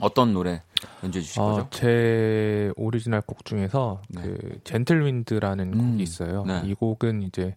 어떤 0.00 0.32
노래 0.32 0.62
연주해 1.04 1.22
주실 1.22 1.42
어, 1.42 1.46
거죠? 1.46 1.68
제 1.70 2.72
오리지널 2.76 3.20
곡 3.20 3.44
중에서 3.44 4.00
네. 4.08 4.22
그 4.22 4.60
Gentle 4.64 5.05
Wind라는 5.05 5.74
음, 5.74 5.90
곡이 5.92 6.02
있어요. 6.02 6.44
네. 6.46 6.62
이 6.64 6.74
곡은 6.74 7.22
이제 7.22 7.54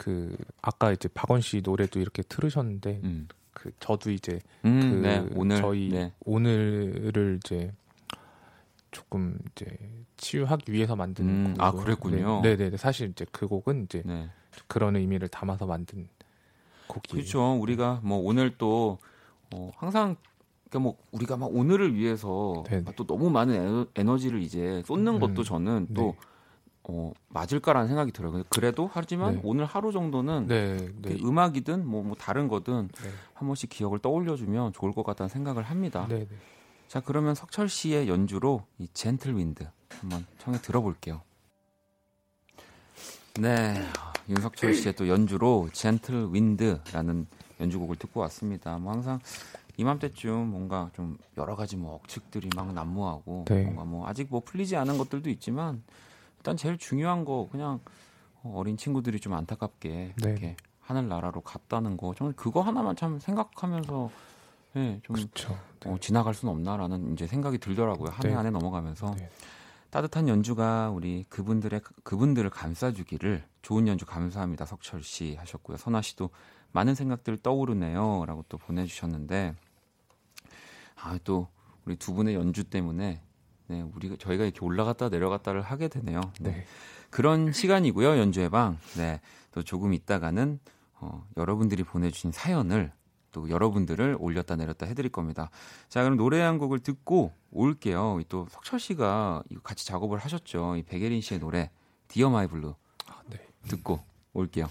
그 0.00 0.34
아까 0.62 0.92
이제 0.92 1.10
박원 1.12 1.42
씨 1.42 1.60
노래도 1.62 2.00
이렇게 2.00 2.22
틀으셨는데 2.22 3.00
음, 3.04 3.28
그 3.52 3.70
저도 3.80 4.10
이제 4.10 4.40
음, 4.64 4.80
그 4.80 5.06
네, 5.06 5.28
오늘 5.36 5.58
저희 5.58 5.90
네. 5.90 6.10
오늘을 6.24 7.38
이제 7.44 7.70
조금 8.90 9.38
이제 9.52 9.66
치유하기 10.16 10.72
위해서 10.72 10.96
만든 10.96 11.28
음, 11.28 11.44
곡이고 11.48 11.62
아, 11.62 11.72
그랬군요. 11.72 12.40
네, 12.42 12.56
네, 12.56 12.70
네. 12.70 12.78
사실 12.78 13.10
이제 13.10 13.26
그 13.30 13.46
곡은 13.46 13.84
이제 13.84 14.02
네. 14.06 14.30
그런 14.68 14.96
의미를 14.96 15.28
담아서 15.28 15.66
만든 15.66 16.08
곡이에요. 16.86 17.20
그렇죠. 17.20 17.52
우리가 17.60 18.00
뭐 18.02 18.20
오늘 18.20 18.56
또 18.56 18.96
어, 19.54 19.70
항상 19.76 20.16
그러니까 20.70 20.78
뭐 20.78 20.96
우리가 21.12 21.36
막 21.36 21.54
오늘을 21.54 21.94
위해서 21.94 22.64
네. 22.70 22.82
또 22.96 23.06
너무 23.06 23.28
많은 23.28 23.54
에너, 23.54 23.86
에너 23.94 24.16
지를 24.16 24.40
이제 24.40 24.82
쏟는 24.86 25.16
음. 25.16 25.20
것도 25.20 25.44
저는 25.44 25.88
또 25.92 26.00
네. 26.00 26.29
어, 26.92 27.12
맞을까라는 27.28 27.88
생각이 27.88 28.10
들어요. 28.12 28.42
그래도 28.48 28.90
하지만 28.92 29.36
네. 29.36 29.40
오늘 29.44 29.64
하루 29.64 29.92
정도는 29.92 30.46
네, 30.48 30.76
그 30.76 31.08
네. 31.08 31.18
음악이든 31.22 31.86
뭐, 31.86 32.02
뭐 32.02 32.16
다른 32.16 32.48
거든 32.48 32.88
네. 32.88 33.08
한 33.34 33.46
번씩 33.46 33.70
기억을 33.70 34.00
떠올려주면 34.00 34.72
좋을 34.72 34.92
것 34.92 35.04
같다는 35.04 35.28
생각을 35.28 35.62
합니다. 35.62 36.06
네, 36.08 36.20
네. 36.20 36.36
자 36.88 37.00
그러면 37.00 37.34
석철 37.34 37.68
씨의 37.68 38.08
연주로 38.08 38.64
이 38.78 38.88
젠틀 38.92 39.36
윈드 39.36 39.68
한번 40.00 40.26
청해 40.38 40.58
들어볼게요. 40.60 41.22
네, 43.38 43.74
윤석철 44.28 44.74
씨의 44.74 44.96
또 44.96 45.08
연주로 45.08 45.68
젠틀 45.72 46.34
윈드라는 46.34 47.26
연주곡을 47.60 47.96
듣고 47.96 48.20
왔습니다. 48.20 48.78
뭐 48.78 48.92
항상 48.92 49.20
이맘때쯤 49.76 50.50
뭔가 50.50 50.90
좀 50.94 51.16
여러 51.36 51.54
가지 51.54 51.76
뭐 51.76 51.94
억측들이 51.94 52.50
막 52.56 52.72
난무하고 52.72 53.44
네. 53.48 53.62
뭔가 53.62 53.84
뭐 53.84 54.08
아직 54.08 54.26
뭐 54.28 54.40
풀리지 54.40 54.76
않은 54.76 54.98
것들도 54.98 55.30
있지만 55.30 55.82
일단 56.40 56.56
제일 56.56 56.78
중요한 56.78 57.24
거 57.24 57.48
그냥 57.52 57.80
어, 58.42 58.54
어린 58.56 58.76
친구들이 58.76 59.20
좀 59.20 59.34
안타깝게 59.34 60.14
네. 60.16 60.30
이렇게 60.30 60.56
하늘나라로 60.80 61.42
갔다는 61.42 61.96
거 61.96 62.14
저는 62.14 62.32
그거 62.34 62.62
하나만 62.62 62.96
참 62.96 63.18
생각하면서 63.18 64.10
예, 64.76 65.00
좀 65.02 65.16
그렇죠. 65.16 65.58
네. 65.80 65.90
어, 65.90 65.98
지나갈 66.00 66.32
수는 66.32 66.52
없나라는 66.54 67.12
이제 67.12 67.26
생각이 67.26 67.58
들더라고요. 67.58 68.10
한해 68.10 68.30
네. 68.30 68.34
한해 68.34 68.50
넘어가면서 68.50 69.14
네. 69.16 69.28
따뜻한 69.90 70.28
연주가 70.28 70.88
우리 70.90 71.26
그분들의 71.28 71.80
그분들을 72.04 72.48
감싸주기를 72.48 73.44
좋은 73.60 73.86
연주 73.88 74.06
감사합니다. 74.06 74.64
석철 74.64 75.02
씨 75.02 75.34
하셨고요. 75.34 75.76
선아 75.76 76.00
씨도 76.00 76.30
많은 76.72 76.94
생각들 76.94 77.36
떠오르네요라고 77.38 78.44
또 78.48 78.56
보내주셨는데 78.56 79.54
아또 80.94 81.48
우리 81.84 81.96
두 81.96 82.14
분의 82.14 82.34
연주 82.34 82.64
때문에 82.64 83.20
네, 83.70 83.82
우리가 83.82 84.16
저희가 84.18 84.42
이렇게 84.42 84.58
올라갔다 84.64 85.10
내려갔다를 85.10 85.62
하게 85.62 85.86
되네요. 85.86 86.20
네. 86.40 86.64
그런 87.08 87.52
시간이고요. 87.52 88.18
연주의 88.18 88.50
방. 88.50 88.78
네. 88.96 89.20
또 89.52 89.62
조금 89.62 89.94
있다가는 89.94 90.58
어, 90.94 91.24
여러분들이 91.36 91.84
보내주신 91.84 92.32
사연을 92.32 92.92
또 93.30 93.48
여러분들을 93.48 94.16
올렸다 94.18 94.56
내렸다 94.56 94.86
해드릴 94.86 95.12
겁니다. 95.12 95.50
자, 95.88 96.02
그럼 96.02 96.16
노래 96.16 96.40
한 96.40 96.58
곡을 96.58 96.80
듣고 96.80 97.32
올게요. 97.52 98.18
이또 98.22 98.48
석철 98.50 98.80
씨가 98.80 99.44
같이 99.62 99.86
작업을 99.86 100.18
하셨죠. 100.18 100.74
이 100.76 100.82
백예린 100.82 101.20
씨의 101.20 101.38
노래 101.38 101.70
Dear 102.08 102.28
My 102.28 102.48
Blue 102.48 102.74
아, 103.06 103.20
네. 103.28 103.38
듣고 103.68 104.00
올게요. 104.32 104.68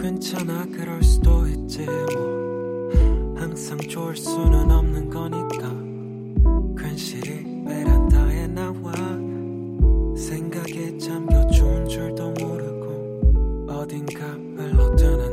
괜찮아 0.00 0.64
그럴 0.66 1.02
수도 1.02 1.46
있지 1.46 1.84
뭐 1.84 2.57
항상 3.48 3.78
좋을 3.78 4.14
수는 4.14 4.70
없는 4.70 5.08
거니까 5.08 5.70
괜시리 6.76 7.64
베란다에 7.64 8.46
나와 8.48 8.92
생각에 10.14 10.98
잠겨 10.98 11.46
좋은 11.46 11.88
줄도 11.88 12.30
모르고 12.32 13.66
어딘가 13.70 14.26
흘러드는 14.26 15.27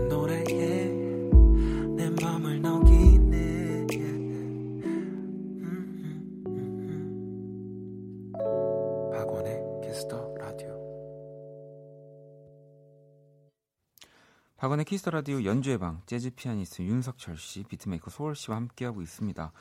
박원의 14.58 14.86
Kiss 14.86 15.00
the 15.00 15.11
Radio 15.11 15.43
연주의 15.43 15.78
방 15.78 16.01
재즈 16.06 16.32
피아니스트 16.32 16.82
윤석철 16.82 17.38
씨, 17.38 17.64
beatmaker 17.63 18.09
소월 18.10 18.36
씨와 18.36 18.58
함께하고 18.58 19.01
있습니다. 19.01 19.51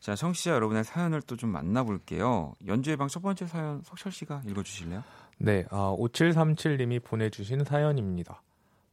자, 0.00 0.14
청취자 0.14 0.52
여러분의 0.52 0.84
사연을 0.84 1.22
또 1.22 1.34
좀 1.36 1.50
만나볼게요. 1.50 2.54
연주의 2.66 2.96
방 2.96 3.08
첫 3.08 3.20
번째 3.20 3.46
사연 3.46 3.82
석철 3.82 4.12
씨가 4.12 4.42
읽어주실래요? 4.46 5.02
네, 5.38 5.64
아, 5.70 5.94
5737님이 5.98 7.02
보내주신 7.02 7.64
사연입니다. 7.64 8.42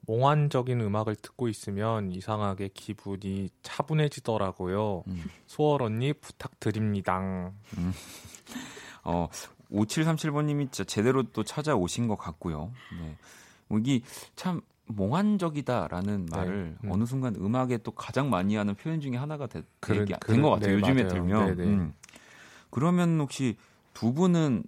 몽환적인 0.08 0.82
음악을 0.82 1.16
듣고 1.16 1.48
있으면 1.48 2.12
이상하게 2.12 2.70
기분이 2.74 3.50
차분해지더라고요. 3.64 5.04
음. 5.08 5.24
소월 5.48 5.84
언니 5.84 6.14
부탁드립니다. 6.14 7.52
어, 9.04 9.28
5737번님이 9.72 10.72
진짜 10.72 10.84
제대로 10.84 11.24
또 11.24 11.44
찾아오신 11.44 12.08
것 12.08 12.16
같고요. 12.18 12.72
네. 13.00 13.18
뭐 13.68 13.80
이게 13.80 14.02
참 14.36 14.62
몽환적이다라는 14.88 16.26
네, 16.28 16.36
말을 16.38 16.78
음. 16.84 16.92
어느 16.92 17.06
순간 17.06 17.36
음악에 17.36 17.78
또 17.80 17.92
가장 17.92 18.30
많이 18.30 18.56
하는 18.56 18.76
표현 18.76 19.02
중에 19.02 19.16
하나가 19.18 19.48
된것 19.48 19.70
그런- 19.80 20.06
같아요. 20.06 20.58
네, 20.60 20.74
요즘에 20.74 21.04
맞아요. 21.04 21.08
들면. 21.10 21.46
네, 21.48 21.56
네. 21.56 21.64
음. 21.64 21.94
그러면 22.70 23.20
혹시 23.20 23.58
두 23.94 24.14
분은 24.14 24.64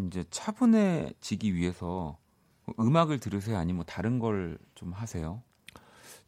이제 0.00 0.24
차분해지기 0.30 1.54
위해서 1.54 2.18
음악을 2.78 3.20
들으세요? 3.20 3.56
아니면 3.58 3.76
뭐 3.76 3.84
다른 3.84 4.18
걸 4.18 4.58
좀 4.74 4.92
하세요? 4.92 5.40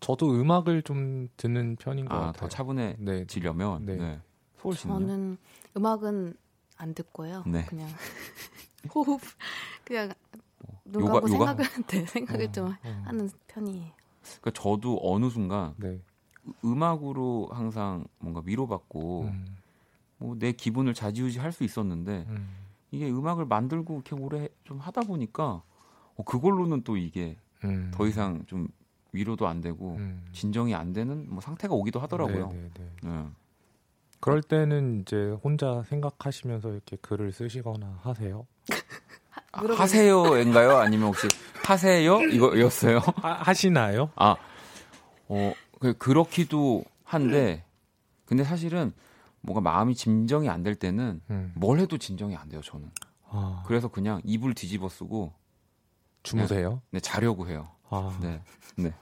저도 0.01 0.31
음악을 0.41 0.83
좀 0.83 1.29
듣는 1.37 1.77
편인 1.77 2.05
것 2.07 2.15
아, 2.15 2.21
같아요. 2.27 2.33
더 2.33 2.49
차분해지려면. 2.49 3.85
네. 3.87 3.97
네. 3.97 4.03
네. 4.03 4.21
소울 4.59 4.75
씨는요? 4.77 5.01
저는 5.01 5.39
음악은 5.77 6.35
안 6.77 6.95
듣고요. 6.95 7.43
네. 7.47 7.65
그냥 7.65 7.89
호흡 8.95 9.21
그냥 9.85 10.09
눈 10.09 10.15
요가- 10.95 11.15
요가? 11.17 11.29
생각을 11.29 11.57
네, 11.89 12.07
생각을 12.07 12.53
좀 12.53 12.67
어, 12.69 13.03
하는 13.05 13.29
편이에요. 13.49 13.93
그러니까 14.41 14.51
저도 14.53 14.99
어느 15.03 15.29
순간 15.31 15.75
네. 15.77 16.01
음악으로 16.65 17.49
항상 17.53 18.05
뭔가 18.19 18.41
위로받고 18.45 19.23
음, 19.23 19.57
뭐내 20.19 20.53
기분을 20.53 20.95
좌지우지 20.95 21.39
할 21.39 21.53
수 21.53 21.65
있었는데 21.65 22.27
음, 22.29 22.49
이게 22.91 23.11
음악을 23.11 23.47
만들고 23.47 23.95
이렇게 23.95 24.15
오래 24.15 24.49
좀 24.65 24.79
하다 24.79 25.03
보니까 25.03 25.63
어, 26.17 26.23
그걸로는 26.25 26.83
또 26.85 26.97
이게 26.97 27.37
음. 27.65 27.91
더 27.95 28.07
이상 28.07 28.45
좀 28.47 28.69
위로도 29.13 29.47
안 29.47 29.61
되고 29.61 29.97
음. 29.97 30.25
진정이 30.33 30.75
안 30.75 30.93
되는 30.93 31.27
뭐 31.29 31.41
상태가 31.41 31.75
오기도 31.75 32.01
하더라고요. 32.01 32.49
네, 32.53 32.55
네, 32.61 32.71
네. 32.75 32.91
네. 33.03 33.27
그럴 34.21 34.43
때는 34.43 35.03
이제 35.03 35.37
혼자 35.45 35.83
생각하시면서 35.85 36.71
이렇게 36.73 36.97
글을 36.97 37.33
쓰시거나 37.33 37.99
하세요. 38.03 38.47
아, 39.57 39.61
물어보세요. 39.63 40.19
하세요인가요? 40.21 40.77
아니면 40.77 41.09
혹시 41.09 41.29
하세요? 41.65 42.21
이거였어요? 42.21 42.99
하, 43.17 43.33
하시나요? 43.33 44.11
아, 44.15 44.37
어, 45.29 45.53
그, 45.81 45.95
그렇기도 45.97 46.85
한데, 47.05 47.65
근데 48.27 48.45
사실은 48.45 48.93
뭔가 49.41 49.61
마음이 49.63 49.95
진정이 49.95 50.49
안 50.51 50.63
될 50.63 50.75
때는 50.75 51.23
음. 51.31 51.53
뭘 51.57 51.79
해도 51.81 51.97
진정이 51.97 52.37
안 52.37 52.49
돼요, 52.51 52.61
저는. 52.63 52.91
아, 53.31 53.63
그래서 53.67 53.89
그냥 53.89 54.21
이불 54.25 54.55
뒤집어 54.55 54.89
쓰고, 54.89 55.33
주무세요? 56.23 56.83
네, 56.91 57.01
자려고 57.01 57.49
해요. 57.49 57.69
아, 57.89 58.17
네. 58.21 58.43
네. 58.77 58.93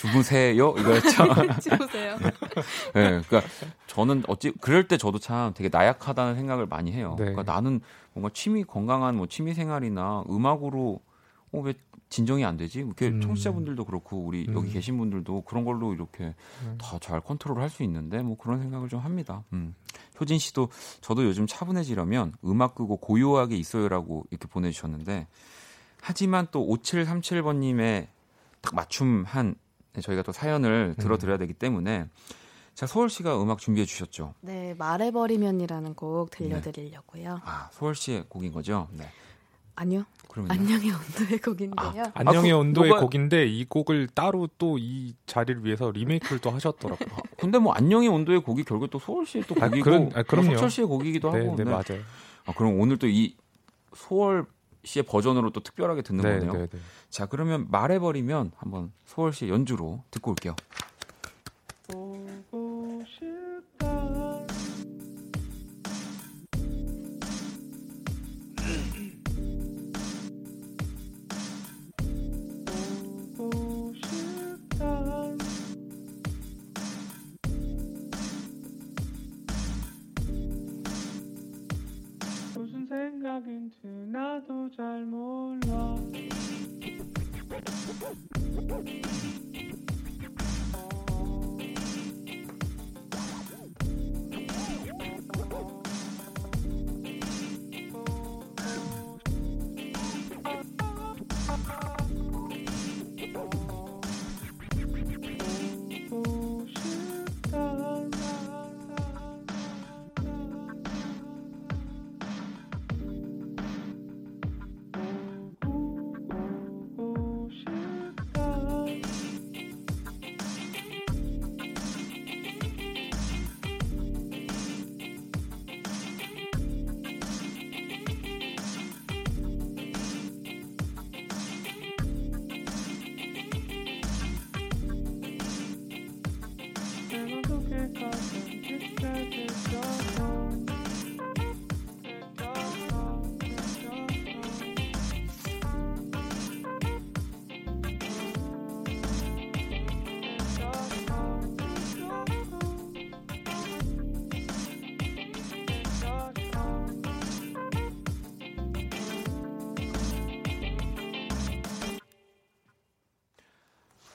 주무세요? 0.00 0.74
이거였죠. 0.78 1.10
주무세요. 1.60 2.16
네, 2.94 3.20
그러니까 3.20 3.42
저는 3.86 4.22
어찌 4.28 4.50
그럴 4.60 4.88
때 4.88 4.96
저도 4.96 5.18
참 5.18 5.52
되게 5.54 5.68
나약하다는 5.70 6.36
생각을 6.36 6.66
많이 6.66 6.90
해요. 6.92 7.16
네. 7.18 7.26
그러니까 7.26 7.52
나는 7.52 7.80
뭔가 8.14 8.30
취미 8.32 8.64
건강한 8.64 9.16
뭐 9.16 9.26
취미 9.26 9.52
생활이나 9.52 10.24
음악으로 10.30 11.00
어, 11.52 11.60
왜 11.60 11.74
진정이 12.08 12.44
안 12.44 12.56
되지? 12.56 12.80
이렇게 12.80 13.08
음. 13.08 13.20
청취자분들도 13.20 13.84
그렇고 13.84 14.18
우리 14.18 14.46
음. 14.48 14.54
여기 14.54 14.72
계신 14.72 14.96
분들도 14.96 15.42
그런 15.42 15.64
걸로 15.64 15.92
이렇게 15.92 16.34
음. 16.62 16.78
다잘 16.78 17.20
컨트롤할 17.20 17.68
수 17.68 17.82
있는데 17.82 18.22
뭐 18.22 18.38
그런 18.38 18.58
생각을 18.58 18.88
좀 18.88 19.00
합니다. 19.00 19.44
음. 19.52 19.74
효진 20.18 20.38
씨도 20.38 20.70
저도 21.02 21.24
요즘 21.24 21.46
차분해지려면 21.46 22.32
음악 22.44 22.74
끄고 22.74 22.96
고요하게 22.96 23.56
있어요라고 23.56 24.24
이렇게 24.30 24.48
보내주셨는데 24.48 25.26
하지만 26.00 26.46
또 26.50 26.66
5737번님의 26.66 28.06
딱 28.62 28.74
맞춤한 28.74 29.56
저희가 30.00 30.22
또 30.22 30.32
사연을 30.32 30.94
음. 30.96 31.02
들어드려야 31.02 31.36
되기 31.38 31.52
때문에 31.52 32.06
자 32.74 32.86
소월 32.86 33.10
씨가 33.10 33.42
음악 33.42 33.58
준비해 33.58 33.84
주셨죠. 33.84 34.34
네, 34.40 34.74
말해버리면이라는 34.78 35.94
곡 35.94 36.30
들려드리려고요. 36.30 37.40
아 37.44 37.68
소월 37.72 37.94
씨의 37.94 38.24
곡인 38.28 38.52
거죠. 38.52 38.88
네. 38.92 39.04
아니요, 39.76 40.04
그러면 40.28 40.50
안녕의 40.52 40.90
온도의 40.90 41.40
곡인데요. 41.40 42.04
안녕의 42.12 42.50
아, 42.50 42.54
그, 42.54 42.58
온도의 42.60 42.90
너가- 42.92 43.00
곡인데 43.00 43.46
이 43.46 43.64
곡을 43.64 44.08
따로 44.14 44.46
또 44.58 44.76
이 44.78 45.14
자리를 45.26 45.64
위해서 45.64 45.90
리메이크를 45.90 46.38
또 46.40 46.50
하셨더라고요. 46.50 47.08
근데 47.38 47.58
뭐 47.58 47.72
안녕의 47.72 48.08
온도의 48.08 48.42
곡이 48.42 48.64
결국 48.64 48.90
또 48.90 48.98
소월 48.98 49.24
씨의 49.26 49.44
또 49.48 49.54
아, 49.60 49.68
곡이고 49.70 49.84
그런- 49.84 50.10
아, 50.14 50.22
그럼요. 50.22 50.48
뭐 50.48 50.54
석철 50.56 50.70
씨의 50.70 50.86
곡이기도 50.86 51.32
네, 51.32 51.38
하고. 51.40 51.56
네, 51.56 51.64
네. 51.64 51.70
맞아요. 51.70 52.02
아, 52.46 52.52
그럼 52.54 52.78
오늘 52.78 52.98
또 52.98 53.06
이 53.06 53.34
소월 53.96 54.44
씨의 54.84 55.04
버전으로 55.04 55.50
또 55.50 55.60
특별하게 55.60 56.02
듣는 56.02 56.24
네, 56.24 56.38
거네요. 56.38 56.52
네, 56.52 56.66
네. 56.66 56.78
자 57.08 57.26
그러면 57.26 57.66
말해버리면 57.70 58.52
한번 58.56 58.92
소월 59.06 59.32
씨의 59.32 59.50
연주로 59.50 60.02
듣고 60.10 60.30
올게요. 60.30 60.54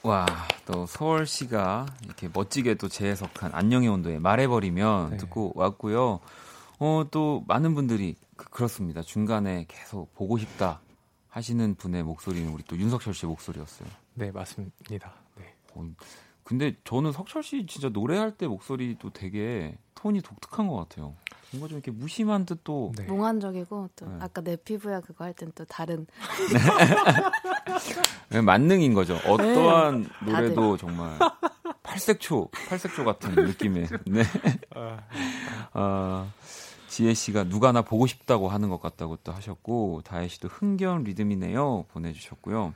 와, 0.06 0.24
또 0.66 0.86
서울시가 0.86 1.86
이렇게 2.04 2.28
멋지게 2.32 2.76
또 2.76 2.86
재해석한 2.86 3.50
안녕의 3.52 3.88
온도에 3.88 4.20
말해버리면 4.20 5.10
네. 5.10 5.16
듣고 5.16 5.50
왔고요. 5.56 6.20
어, 6.78 7.04
또 7.10 7.42
많은 7.48 7.74
분들이 7.74 8.14
그, 8.36 8.62
렇습니다 8.62 9.02
중간에 9.02 9.64
계속 9.66 10.14
보고 10.14 10.38
싶다 10.38 10.80
하시는 11.26 11.74
분의 11.74 12.04
목소리는 12.04 12.48
우리 12.52 12.62
또 12.62 12.76
윤석철 12.76 13.14
씨의 13.14 13.30
목소리였어요. 13.30 13.88
네, 14.14 14.30
맞습니다. 14.30 15.12
네. 15.38 15.54
어, 15.74 15.84
근데 16.44 16.76
저는 16.84 17.10
석철 17.10 17.42
씨 17.42 17.66
진짜 17.66 17.88
노래할 17.88 18.30
때 18.30 18.46
목소리도 18.46 19.10
되게 19.10 19.76
톤이 19.96 20.20
독특한 20.20 20.68
것 20.68 20.76
같아요. 20.76 21.16
뭔가 21.52 21.68
좀 21.68 21.78
이렇게 21.78 21.90
무심한 21.90 22.44
듯도 22.44 22.92
네. 22.96 23.04
몽환적이고 23.04 23.90
또 23.96 24.06
네. 24.06 24.16
아까 24.20 24.40
내 24.42 24.56
피부야 24.56 25.00
그거 25.00 25.24
할 25.24 25.32
땐 25.34 25.52
또 25.54 25.64
다른 25.64 26.06
네, 28.30 28.40
만능인 28.40 28.94
거죠. 28.94 29.16
어떠한 29.26 30.02
네. 30.26 30.32
노래도 30.32 30.76
정말 30.76 31.18
팔색초, 31.82 32.50
팔색초 32.68 33.04
같은 33.04 33.34
느낌의. 33.34 33.86
네. 34.06 34.22
아, 35.72 36.28
지혜 36.88 37.14
씨가 37.14 37.44
누가 37.44 37.72
나 37.72 37.82
보고 37.82 38.06
싶다고 38.06 38.48
하는 38.48 38.68
것 38.68 38.80
같다고 38.80 39.16
또 39.22 39.32
하셨고, 39.32 40.02
다혜 40.04 40.28
씨도 40.28 40.48
흥겨운 40.48 41.04
리듬이네요. 41.04 41.84
보내주셨고요. 41.92 42.74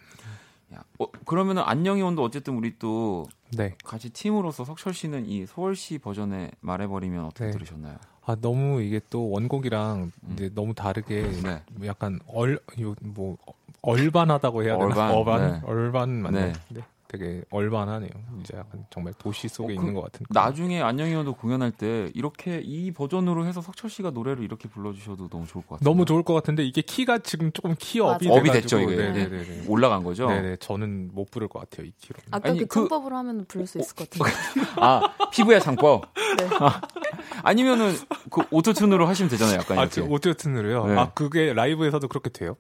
야, 0.75 0.85
어, 1.01 1.07
그러면은 1.27 1.63
안녕히 1.67 2.03
온도 2.03 2.23
어쨌든 2.23 2.55
우리 2.57 2.79
또 2.79 3.27
네. 3.51 3.75
같이 3.85 4.11
팀으로서 4.11 4.65
석철 4.65 4.95
씨는 4.95 5.27
이 5.27 5.45
서울시 5.47 5.99
버전에 5.99 6.53
말해버리면 6.61 7.25
어떻게 7.25 7.47
네. 7.47 7.51
들으셨나요? 7.51 7.97
아 8.27 8.37
너무 8.41 8.83
이게 8.83 9.01
또 9.11 9.31
원곡이랑 9.31 10.13
이제 10.35 10.51
너무 10.55 10.75
다르게 10.75 11.23
네. 11.43 11.63
뭐 11.73 11.87
약간 11.87 12.21
얼 12.27 12.59
뭐 13.01 13.37
얼반하다고 13.83 14.63
해야 14.65 14.77
되나? 14.77 14.85
얼반, 14.85 15.11
얼반, 15.17 15.53
네. 15.53 15.61
얼반 15.65 16.11
맞네. 16.23 16.47
네. 16.47 16.53
네. 16.69 16.81
되게 17.11 17.43
얼반하네요. 17.51 18.09
이제 18.41 18.57
약간 18.57 18.87
정말 18.89 19.13
도시 19.15 19.49
속에 19.49 19.65
어, 19.65 19.77
그 19.77 19.83
있는 19.83 19.95
것 19.95 20.03
같은. 20.03 20.25
나중에 20.31 20.81
안녕히 20.81 21.13
온도 21.17 21.35
공연할 21.35 21.73
때 21.73 22.09
이렇게 22.15 22.61
이 22.65 22.93
버전으로 22.93 23.47
해서 23.47 23.61
석철 23.61 23.91
씨가 23.91 24.11
노래를 24.11 24.45
이렇게 24.45 24.69
불러주셔도 24.69 25.29
너무 25.29 25.45
좋을 25.45 25.65
것 25.67 25.71
같아요. 25.81 25.91
너무 25.91 26.05
좋을 26.05 26.23
것 26.23 26.35
같은데 26.35 26.63
이게 26.63 26.83
키가 26.83 27.19
지금 27.19 27.51
조금 27.51 27.75
키업이. 27.77 28.29
업이 28.31 28.53
됐죠, 28.53 28.79
이게. 28.79 28.95
네네네. 28.95 29.65
올라간 29.67 30.05
거죠? 30.05 30.29
네네. 30.29 30.59
저는 30.61 31.11
못 31.13 31.33
부를 31.33 31.49
것 31.49 31.59
같아요 31.59 31.89
이 31.89 31.93
키로. 31.99 32.21
아까 32.31 32.51
아니, 32.51 32.61
그 32.61 32.67
그- 32.67 32.75
창법으로 32.75 33.17
하면 33.17 33.45
부를 33.47 33.67
수 33.67 33.81
있을 33.81 33.97
것 33.97 34.09
같은데. 34.09 34.31
아 34.81 35.03
피부야 35.33 35.59
창법. 35.59 36.15
네. 36.39 36.47
아니면은 37.43 37.93
그 38.31 38.43
Auto-Tune으로 38.51 39.05
하시면 39.07 39.31
되잖아요. 39.31 39.57
약간 39.59 39.79
아, 39.79 39.83
이렇게. 39.83 39.95
지금 39.97 40.13
Auto-Tune으로요. 40.13 40.87
네. 40.87 40.97
아 40.97 41.11
그게 41.13 41.53
라이브에서도 41.55 42.07
그렇게 42.07 42.31
돼요? 42.31 42.57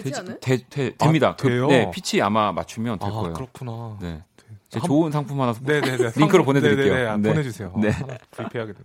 되지 0.00 0.20
않아요? 0.20 0.36
되, 0.40 0.56
되, 0.68 0.94
됩니다. 0.96 1.28
아, 1.30 1.36
돼요? 1.36 1.66
그, 1.68 1.72
네, 1.72 1.90
피치 1.90 2.20
아마 2.22 2.52
맞추면 2.52 2.98
될 2.98 3.08
아 3.08 3.12
거예요. 3.12 3.32
그렇구나. 3.34 3.98
네. 4.00 4.22
제 4.68 4.78
한- 4.80 4.86
좋은 4.86 5.10
상품 5.12 5.40
하나 5.40 5.52
소- 5.52 5.60
네네네. 5.64 6.12
링크로 6.16 6.44
보내드릴게요. 6.44 6.94
네네네. 6.94 7.16
네. 7.18 7.28
보내주세요. 7.28 7.72
네. 7.76 7.90
네. 7.90 8.18
불피하게 8.32 8.72
돼. 8.72 8.78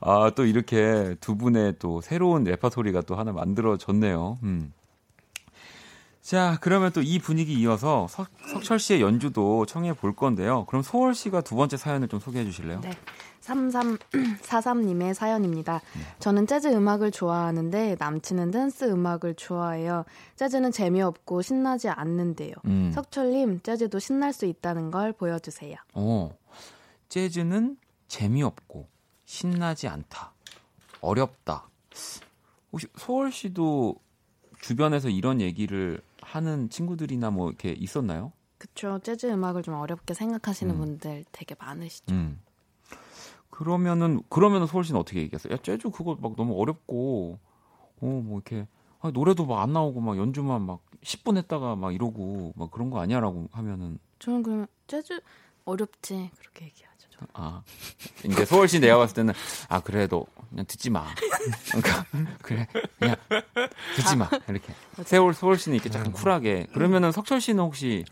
아, 0.00 0.30
또 0.34 0.44
이렇게 0.46 1.14
두 1.20 1.36
분의 1.36 1.74
또 1.78 2.00
새로운 2.00 2.44
레파토리가 2.44 3.02
또 3.02 3.16
하나 3.16 3.32
만들어졌네요. 3.32 4.38
음. 4.42 4.72
자, 6.22 6.58
그러면 6.60 6.92
또 6.92 7.00
이 7.02 7.18
분위기 7.18 7.54
이어서 7.54 8.06
석, 8.08 8.28
석철 8.52 8.78
씨의 8.78 9.00
연주도 9.00 9.66
청해 9.66 9.94
볼 9.94 10.14
건데요. 10.14 10.64
그럼 10.66 10.82
소월 10.82 11.14
씨가 11.14 11.40
두 11.40 11.56
번째 11.56 11.76
사연을 11.76 12.08
좀 12.08 12.20
소개해 12.20 12.44
주실래요? 12.44 12.80
네. 12.82 12.90
3343님의 13.50 15.14
사연입니다. 15.14 15.80
저는 16.18 16.46
재즈 16.46 16.68
음악을 16.68 17.10
좋아하는데 17.10 17.96
남친은 17.98 18.50
댄스 18.50 18.84
음악을 18.84 19.34
좋아해요. 19.34 20.04
재즈는 20.36 20.72
재미없고 20.72 21.42
신나지 21.42 21.88
않는데요. 21.88 22.54
음. 22.66 22.90
석철님, 22.94 23.60
재즈도 23.62 23.98
신날 23.98 24.32
수 24.32 24.46
있다는 24.46 24.90
걸 24.90 25.12
보여주세요. 25.12 25.76
어, 25.94 26.36
재즈는 27.08 27.76
재미없고 28.08 28.86
신나지 29.24 29.88
않다. 29.88 30.32
어렵다. 31.00 31.68
혹시 32.72 32.86
소월 32.96 33.32
씨도 33.32 33.96
주변에서 34.60 35.08
이런 35.08 35.40
얘기를 35.40 36.00
하는 36.20 36.68
친구들이나 36.68 37.30
뭐 37.30 37.48
이렇게 37.48 37.72
있었나요? 37.72 38.32
그쵸. 38.58 39.00
재즈 39.02 39.26
음악을 39.26 39.62
좀 39.62 39.74
어렵게 39.74 40.14
생각하시는 40.14 40.74
음. 40.74 40.78
분들 40.78 41.24
되게 41.32 41.54
많으시죠. 41.58 42.14
음. 42.14 42.40
그러면은 43.60 44.22
그러면은 44.30 44.66
씨는 44.84 44.98
어떻게 44.98 45.20
얘기했어요? 45.20 45.52
야, 45.52 45.58
재즈 45.62 45.90
그거 45.90 46.16
막 46.18 46.32
너무 46.34 46.58
어렵고 46.58 47.38
어뭐 48.00 48.40
이렇게 48.48 48.66
아, 49.02 49.10
노래도 49.10 49.44
막 49.44 49.60
안 49.60 49.74
나오고 49.74 50.00
막 50.00 50.16
연주만 50.16 50.62
막 50.62 50.80
10분 51.04 51.36
했다가 51.36 51.76
막 51.76 51.94
이러고 51.94 52.54
막 52.56 52.70
그런 52.70 52.88
거 52.88 53.00
아니야라고 53.00 53.48
하면은 53.52 53.98
저는 54.18 54.42
그러면 54.42 54.66
재즈 54.86 55.20
어렵지 55.66 56.30
그렇게 56.38 56.64
얘기하죠. 56.66 57.10
저는. 57.10 57.28
아 57.34 57.62
이제 58.24 58.46
씨 58.66 58.80
내가 58.80 58.96
봤을 58.96 59.14
때는 59.14 59.34
아 59.68 59.80
그래도 59.80 60.26
그냥 60.48 60.64
듣지 60.64 60.88
마. 60.88 61.04
그러니까 61.68 62.06
그래 62.40 62.66
그냥 62.98 63.16
듣지 63.96 64.16
마 64.16 64.26
이렇게. 64.48 64.72
세월 65.34 65.58
씨는 65.58 65.76
이렇게 65.78 65.90
약간 65.98 66.12
쿨하게 66.12 66.68
그러면은 66.72 67.12
석철 67.12 67.42
씨는 67.42 67.62
혹시 67.62 68.06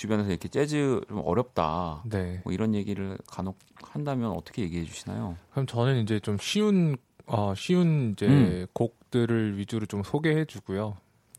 주변에서 0.00 0.30
이렇게 0.30 0.48
재즈 0.48 1.02
좀 1.08 1.20
어렵다 1.22 2.02
네. 2.06 2.40
뭐 2.42 2.54
이런 2.54 2.74
얘기를 2.74 3.18
간혹 3.26 3.58
한다면 3.82 4.30
어떻게 4.32 4.62
얘기해 4.62 4.84
주시나요? 4.86 5.36
그럼 5.50 5.66
저는 5.66 6.02
이제 6.02 6.18
좀 6.20 6.38
쉬운 6.38 6.96
어 7.26 7.54
쉬운 7.54 8.12
이제 8.12 8.26
음. 8.26 8.66
곡들을 8.72 9.58
위주로 9.58 9.84
좀 9.84 10.02
소개해 10.02 10.46
주고요. 10.46 10.96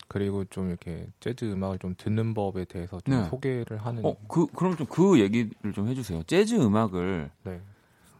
그리고 0.07 0.45
좀 0.45 0.69
이렇게 0.69 1.07
재즈 1.21 1.45
음악을 1.45 1.79
좀 1.79 1.95
듣는 1.97 2.35
법에 2.35 2.65
대해서 2.65 2.99
좀 3.01 3.15
네. 3.15 3.29
소개를 3.29 3.77
하는 3.77 4.05
어, 4.05 4.15
그, 4.27 4.45
그럼 4.47 4.75
좀 4.77 4.85
그 4.87 5.19
얘기를 5.19 5.73
좀 5.73 5.87
해주세요. 5.87 6.21
재즈 6.23 6.53
음악을, 6.55 7.31
네. 7.43 7.61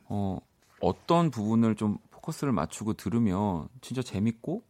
어, 0.06 0.39
어떤 0.80 1.30
부분을 1.30 1.76
좀 1.76 1.98
포커스를 2.10 2.52
맞추고 2.52 2.94
들으면 2.94 3.68
진짜 3.82 4.02
재밌고 4.02 4.64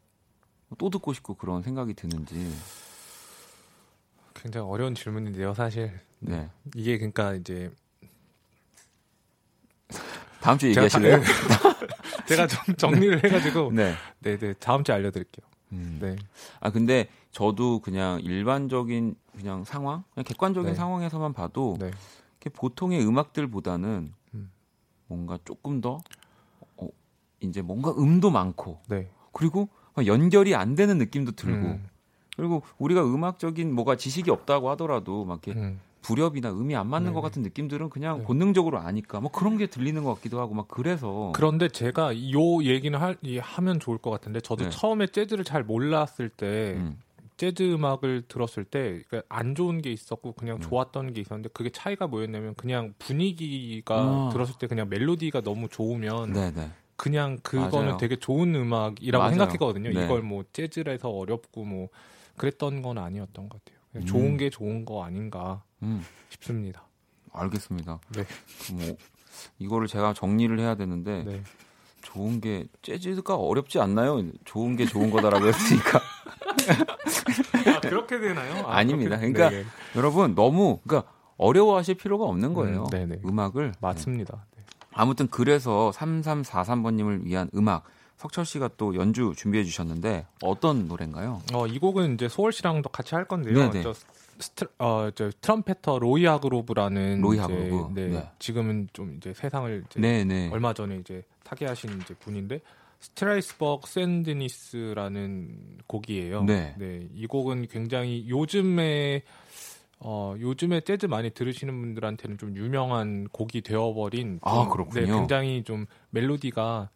또 0.78 0.90
듣고 0.90 1.14
싶고 1.14 1.36
그런 1.36 1.62
생각이 1.62 1.94
드는지. 1.94 2.52
굉장히 4.42 4.68
어려운 4.68 4.96
질문인데요, 4.96 5.54
사실. 5.54 5.92
네. 6.20 6.50
이게 6.76 6.98
그러니까 6.98 7.36
이제 7.36 7.72
다음 10.42 10.58
주에 10.58 10.72
얘기하실래요? 10.72 11.22
제가 12.28 12.48
좀 12.48 12.76
정리를 12.76 13.24
해가지고 13.24 13.72
네. 13.72 13.94
네, 14.20 14.38
네 14.38 14.54
다음 14.54 14.84
주에 14.84 14.96
알려드릴게요. 14.96 15.46
음. 15.74 16.00
네, 16.02 16.16
아, 16.60 16.72
근데 16.72 17.08
저도 17.32 17.80
그냥 17.80 18.20
일반적인 18.20 19.16
그냥 19.38 19.64
상황, 19.64 20.04
그냥 20.14 20.26
객관적인 20.26 20.72
네. 20.72 20.76
상황에서만 20.76 21.34
봐도 21.34 21.78
네, 21.80 21.92
보통의 22.54 23.06
음악들보다는 23.06 24.12
음. 24.34 24.52
뭔가 25.08 25.38
조금 25.46 25.82
더, 25.82 26.00
어, 26.78 26.88
이제 27.42 27.62
뭔가 27.62 27.92
음도 27.92 28.32
많고 28.32 28.82
네. 28.90 29.08
그리고 29.32 29.70
막 29.94 30.08
연결이 30.08 30.56
안 30.56 30.76
되는 30.76 30.98
느낌도 30.98 31.34
들고 31.34 31.68
음, 31.68 31.88
그리고 32.42 32.64
우리가 32.80 33.04
음악적인 33.06 33.72
뭐가 33.72 33.98
지식이 33.98 34.32
없다고 34.32 34.72
하더라도 34.72 35.26
막 35.26 35.46
이렇게 35.46 35.60
음. 35.60 35.80
불협이나 36.02 36.50
음이 36.52 36.76
안 36.76 36.88
맞는 36.88 37.12
네. 37.12 37.14
것 37.14 37.22
같은 37.22 37.44
느낌들은 37.44 37.92
그냥 37.92 38.18
네. 38.18 38.24
본능적으로 38.24 38.80
아니까 38.80 39.20
뭐 39.20 39.30
그런 39.30 39.60
게 39.60 39.68
들리는 39.68 40.04
것 40.04 40.16
같기도 40.16 40.40
하고 40.40 40.56
막 40.56 40.68
그래서 40.68 41.32
그런데 41.36 41.68
제가 41.68 42.16
요 42.32 42.64
얘기는 42.64 42.98
할, 42.98 43.16
이 43.22 43.38
하면 43.38 43.80
좋을 43.80 44.00
것 44.00 44.10
같은데 44.10 44.40
저도 44.42 44.64
네. 44.64 44.70
처음에 44.72 45.06
재즈를 45.06 45.44
잘 45.44 45.64
몰랐을 45.64 46.30
때 46.36 46.74
음, 46.78 46.98
재즈 47.38 47.62
음악을 47.74 48.24
들었을 48.28 48.64
때 48.66 49.04
안 49.30 49.54
좋은 49.54 49.80
게 49.84 49.92
있었고 49.92 50.32
그냥 50.32 50.56
음. 50.56 50.62
좋았던 50.62 51.14
게 51.14 51.22
있었는데 51.22 51.50
그게 51.54 51.70
차이가 51.70 52.08
뭐였냐면 52.08 52.56
그냥 52.56 52.96
분위기가 52.98 53.96
아. 53.96 54.30
들었을 54.34 54.56
때 54.58 54.66
그냥 54.66 54.90
멜로디가 54.90 55.42
너무 55.42 55.70
좋으면 55.70 56.34
네네 56.34 56.72
그냥 56.96 57.40
그거는 57.42 57.86
맞아요. 57.86 57.98
되게 57.98 58.16
좋은 58.16 58.54
음악이라고 58.54 59.22
맞아요. 59.22 59.30
생각했거든요. 59.32 59.92
네. 59.92 60.06
이걸 60.06 60.22
뭐 60.22 60.44
재즈라서 60.54 61.10
어렵고 61.10 61.66
뭐 61.66 61.90
그랬던 62.38 62.82
건 62.82 62.98
아니었던 62.98 63.50
것 63.50 63.64
같아요. 63.64 63.82
음. 63.96 64.06
좋은 64.06 64.38
게 64.38 64.50
좋은 64.50 64.86
거 64.86 65.04
아닌가 65.04 65.64
음 65.84 66.04
싶습니다. 66.30 66.84
알겠습니다. 67.34 68.00
네. 68.16 68.26
그뭐 68.68 68.98
이거를 69.60 69.88
제가 69.88 70.14
정리를 70.14 70.58
해야 70.60 70.76
되는데 70.76 71.24
네. 71.24 71.44
좋은 72.02 72.42
게 72.42 72.66
재즈가 72.82 73.36
어렵지 73.36 73.80
않나요? 73.80 74.22
좋은 74.46 74.76
게 74.76 74.86
좋은 74.86 75.12
거다라고 75.12 75.48
했으니까 75.48 76.02
아, 77.76 77.80
그렇게 77.82 78.20
되나요? 78.20 78.66
아. 78.68 78.84
그렇게- 78.84 79.08
그러니까 79.08 79.50
네, 79.50 79.64
네. 79.64 79.66
여러분 79.96 80.36
너무 80.36 80.80
그러니까 80.86 81.12
어려워하실 81.38 81.96
필요가 81.96 82.26
없는 82.26 82.54
거예요. 82.54 82.84
음, 82.84 82.90
네네. 82.90 83.22
음악을 83.26 83.74
맞습니다. 83.80 84.46
네. 84.56 84.64
아무튼 84.94 85.28
그래서 85.30 85.92
3343번님을 85.96 87.24
위한 87.24 87.50
음악 87.56 87.84
석철 88.22 88.46
씨가 88.46 88.70
또 88.78 88.94
연주 88.94 89.34
준비해 89.36 89.64
주셨는데 89.64 90.28
어떤 90.44 90.88
노래인가요? 90.88 91.42
어, 91.56 91.66
이 91.66 91.80
곡은 91.80 92.14
이제 92.14 92.30
소월 92.30 92.52
씨랑도 92.52 92.90
같이 92.90 93.16
할 93.16 93.26
건데요. 93.26 93.72
네네. 93.72 93.82
저 93.82 93.94
스트, 94.38 94.68
어, 94.78 95.10
저 95.16 95.32
trumpeter 95.42 95.98
로이 95.98 96.26
하그로브라는 96.26 97.20
로이 97.20 97.40
하그로브. 97.40 98.00
네, 98.00 98.10
네. 98.10 98.30
지금은 98.38 98.90
좀 98.94 99.16
이제 99.18 99.34
세상을 99.34 99.86
이제 99.88 100.00
네네. 100.00 100.52
얼마 100.52 100.72
전에 100.72 100.98
이제 100.98 101.24
타계하신 101.44 102.00
이제 102.00 102.14
분인데 102.14 102.62
Strasbourg 103.00 103.90
St. 103.90 104.30
Denis라는 104.30 105.80
곡이에요. 105.88 106.44
네. 106.44 106.76
이 107.16 107.26
곡은 107.26 107.70
굉장히 107.70 108.30
요즘에 108.30 109.24
어, 109.98 110.36
요즘에 110.40 110.82
재즈 110.82 111.08
많이 111.08 111.32
들으시는 111.32 111.74
분들한테는 111.74 112.38
좀 112.38 112.56
유명한 112.56 113.28
곡이 113.32 113.62
되어버린 113.62 114.40
아, 114.44 114.54
좀, 114.54 114.70
그렇군요. 114.70 115.02
네, 115.02 115.12
굉장히 115.12 115.64
좀 115.64 115.88
멜로디가 116.12 116.92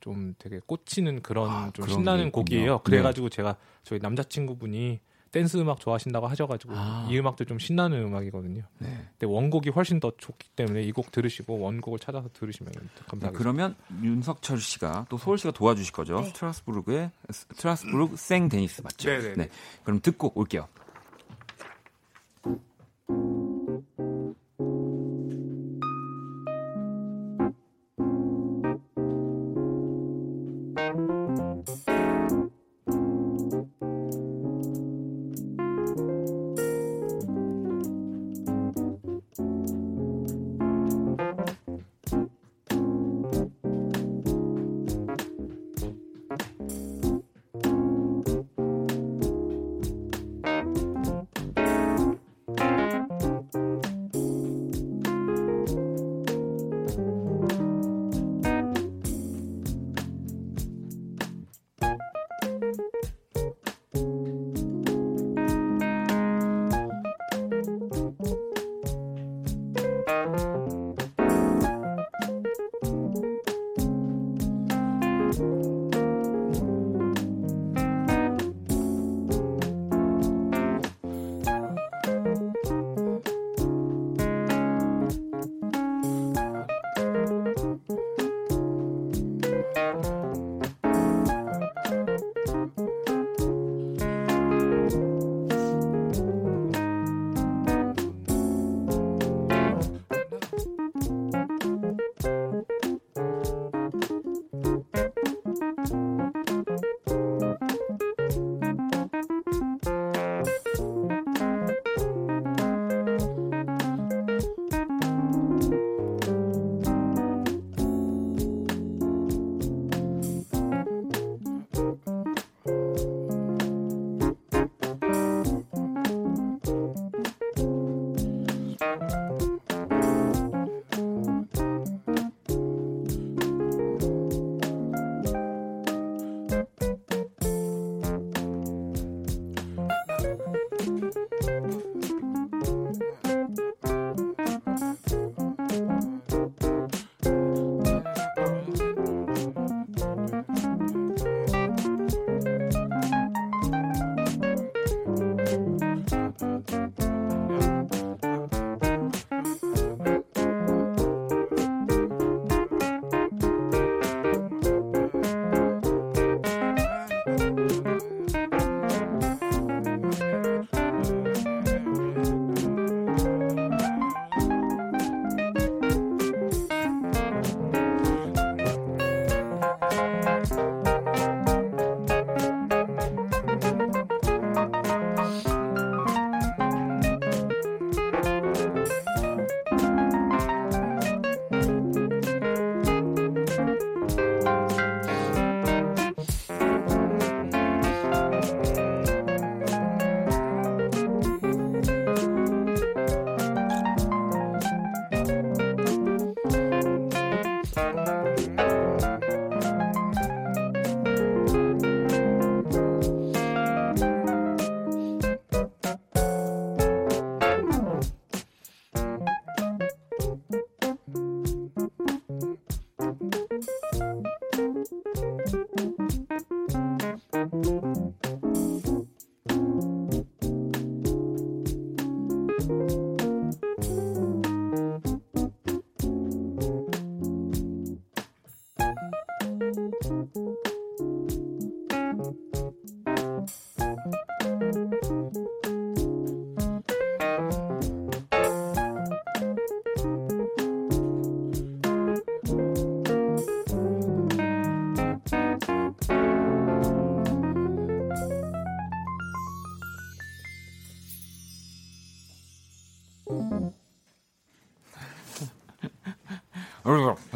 좀 0.00 0.34
되게 0.38 0.60
꽂히는 0.66 1.22
그런 1.22 1.50
아, 1.50 1.70
좀 1.72 1.84
그런 1.84 1.86
게 1.86 1.92
신나는. 1.94 2.30
곡이에요. 2.32 2.80
그래가지고 2.80 3.28
제가 3.28 3.56
저희 3.82 3.98
남자친구분이 3.98 5.00
댄스 5.30 5.58
음악 5.58 5.78
좋아하신다고 5.80 6.26
하셔가지고 6.26 6.72
아. 6.74 7.06
이 7.10 7.18
음악도 7.18 7.44
좀 7.44 7.58
신나는 7.58 8.02
음악이거든요. 8.06 8.62
네. 8.78 8.88
근데 9.10 9.26
원곡이 9.26 9.68
훨씬 9.70 10.00
더 10.00 10.10
좋기 10.16 10.48
때문에 10.56 10.82
이 10.84 10.92
곡 10.92 11.10
들으시고 11.12 11.58
원곡을 11.58 11.98
찾아서 11.98 12.30
들으시면 12.32 12.72
네, 12.72 12.80
감사하겠습니다. 13.08 13.32
그러면 13.38 13.74
윤석철 14.02 14.58
씨가 14.58 15.04
또 15.10 15.18
소월 15.18 15.36
씨가 15.36 15.50
도와주실 15.52 15.92
거죠. 15.92 16.20
네. 16.20 16.28
스트라스부르크의 16.28 17.10
스트라스부르크 17.30 18.16
생 18.16 18.48
데니스 18.48 18.80
맞죠? 18.80 19.10
네네네. 19.10 19.34
네. 19.34 19.48
그럼 19.84 20.00
듣고 20.00 20.32
올게요. 20.34 20.66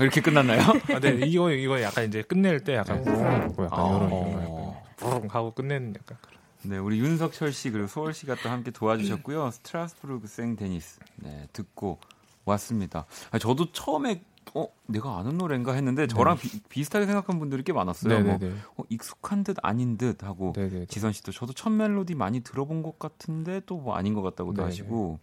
이렇게 0.03 0.21
끝났나요? 0.21 0.61
아, 0.95 1.01
네, 1.01 1.21
이거 1.27 1.51
이거 1.51 1.81
약간 1.83 2.05
이제 2.07 2.23
끝낼 2.23 2.61
때 2.65 2.75
약간 2.75 3.03
뭐 3.05 3.65
약간 3.65 3.69
아, 3.73 3.97
이런 3.97 4.09
어. 4.13 4.83
약간 5.01 5.29
하고 5.31 5.53
끝내는 5.53 5.95
약간. 5.99 6.19
네, 6.65 6.79
우리 6.79 7.01
윤석철 7.01 7.53
씨 7.53 7.71
그리고 7.71 7.89
소월 7.89 8.15
씨가 8.15 8.37
또 8.43 8.49
함께 8.49 8.71
도와주셨고요. 8.71 9.51
Strasbourg 9.51 10.29
St. 10.29 10.55
Denis 10.57 11.01
네 11.17 11.49
듣고 11.53 11.99
왔습니다. 12.45 13.07
아, 13.31 13.39
저도 13.39 13.73
처음에 13.73 14.23
어 14.55 14.67
내가 14.87 15.19
아는 15.19 15.39
노래인가 15.39 15.73
했는데 15.73 16.07
저랑 16.09 16.37
비, 16.69 16.85
슷하게 16.85 17.07
생각한 17.07 17.39
분들이 17.39 17.63
꽤 17.63 17.73
많았어요. 17.73 18.21
뭐, 18.21 18.33
네네네. 18.39 18.55
어, 18.77 18.83
익숙한 18.91 19.45
듯 19.45 19.57
아닌 19.63 19.97
듯 19.97 20.25
하고 20.25 20.53
네네. 20.55 20.87
지선 20.87 21.13
씨도 21.13 21.33
저도 21.33 21.53
첫 21.53 21.71
멜로디 21.71 22.15
많이 22.17 22.41
들어본 22.41 22.83
것 22.83 22.99
같은데 22.99 23.61
또 23.67 23.77
뭐 23.79 23.95
아닌 23.97 24.15
것 24.15 24.23
같다고도 24.23 24.57
네네. 24.57 24.67
하시고 24.67 25.19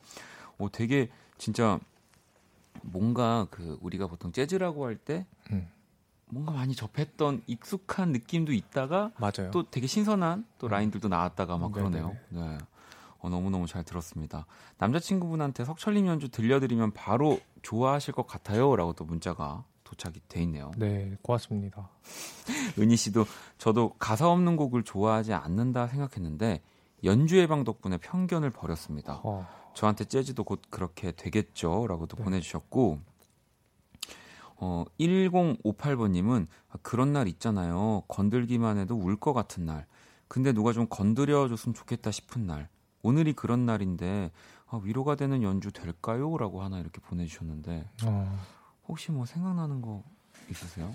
어 0.58 0.68
되게 0.72 1.10
진짜 1.38 1.80
뭔가 2.84 3.48
그 3.52 3.78
우리가 3.82 4.08
보통 4.08 4.32
재즈라고 4.32 4.86
할때 4.86 5.26
음. 5.52 5.68
뭔가 6.32 6.52
많이 6.52 6.76
접했던 6.76 7.42
익숙한 7.48 8.12
느낌도 8.12 8.54
있다가 8.54 9.12
맞아요. 9.18 9.52
또 9.52 9.70
되게 9.70 9.88
신선한 9.88 10.46
또 10.60 10.68
음. 10.68 10.70
라인들도 10.70 11.08
나왔다가 11.08 11.58
막 11.58 11.72
그러네요. 11.72 12.16
네. 12.30 12.58
어, 13.20 13.30
너무너무 13.30 13.68
잘 13.68 13.84
들었습니다. 13.84 14.46
남자친구분한테 14.78 15.66
석철님 15.66 16.08
연주 16.08 16.30
들려드리면 16.30 16.92
바로 16.92 17.40
좋아하실 17.62 18.14
것 18.14 18.28
같아요. 18.28 18.76
라고 18.76 18.94
또 18.94 19.04
문자가 19.04 19.66
도착이 19.84 20.22
돼 20.30 20.42
있네요. 20.44 20.72
네, 20.78 21.18
고맙습니다. 21.22 21.90
은희 22.80 22.96
씨도 22.96 23.26
저도 23.58 23.96
가사 24.00 24.30
없는 24.30 24.56
곡을 24.56 24.84
좋아하지 24.84 25.34
않는다 25.34 25.88
생각했는데 25.88 26.62
연주의 27.04 27.48
방 27.48 27.64
덕분에 27.64 27.98
편견을 27.98 28.52
버렸습니다. 28.52 29.20
어, 29.24 29.48
저한테 29.74 30.06
재즈도 30.06 30.44
곧 30.44 30.62
그렇게 30.70 31.12
되겠죠. 31.12 31.88
라고도 31.88 32.18
네. 32.18 32.24
보내주셨고, 32.24 33.00
어, 34.58 34.84
1058번님은 35.00 36.48
그런 36.82 37.14
날 37.14 37.28
있잖아요. 37.28 38.04
건들기만 38.08 38.78
해도 38.78 38.96
울 38.98 39.18
것 39.18 39.34
같은 39.34 39.66
날. 39.66 39.86
근데 40.28 40.52
누가 40.54 40.74
좀 40.74 40.88
건드려줬으면 40.90 41.74
좋겠다 41.74 42.12
싶은 42.12 42.46
날. 42.46 42.70
오늘이 43.02 43.34
그런 43.34 43.66
날인데, 43.66 44.32
아, 44.68 44.80
위로가 44.84 45.16
되는 45.16 45.42
연주 45.44 45.72
될까요? 45.72 46.38
라고 46.38 46.62
하나 46.62 46.80
이렇게 46.80 47.00
보내주셨는데, 47.02 47.90
어, 48.04 48.40
혹시 48.88 49.12
뭐 49.12 49.26
생각나는 49.26 49.82
거 49.82 50.04
있으세요? 50.50 50.94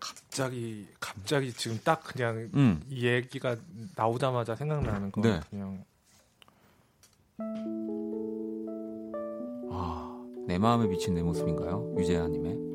갑자기 0.00 0.86
갑자기 1.00 1.52
지금 1.52 1.80
딱 1.82 2.04
그냥 2.04 2.48
음. 2.54 2.80
이 2.88 3.04
얘기가 3.04 3.56
나오자마자 3.96 4.54
생각나는 4.54 5.10
건 5.10 5.22
네. 5.22 5.40
그냥 5.50 5.84
아, 9.70 10.26
내 10.46 10.58
마음에 10.58 10.88
비친 10.88 11.14
내 11.14 11.22
모습인가요? 11.22 11.94
유재하님의. 11.96 12.67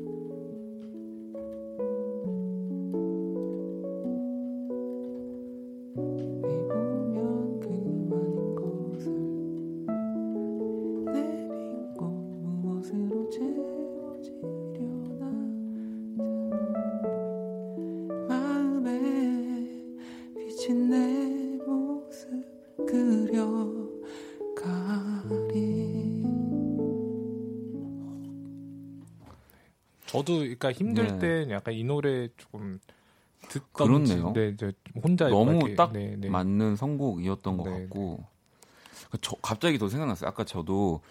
그러니까 30.64 30.72
힘들 30.72 31.18
네. 31.18 31.18
때 31.18 31.50
약간 31.52 31.74
이 31.74 31.84
노래 31.84 32.28
조금 32.36 32.80
듣던 33.48 33.66
그렇네요. 33.72 34.32
네, 34.32 34.48
이제 34.48 34.72
혼자 35.02 35.28
너무 35.28 35.52
이렇게, 35.52 35.74
딱 35.74 35.92
네, 35.92 36.16
네. 36.16 36.30
맞는 36.30 36.76
선곡이었던 36.76 37.58
것 37.58 37.64
네, 37.64 37.80
같고 37.82 38.24
저 39.20 39.36
갑자기 39.42 39.78
더 39.78 39.88
생각났어요. 39.88 40.28
아까 40.28 40.44
저도 40.44 41.02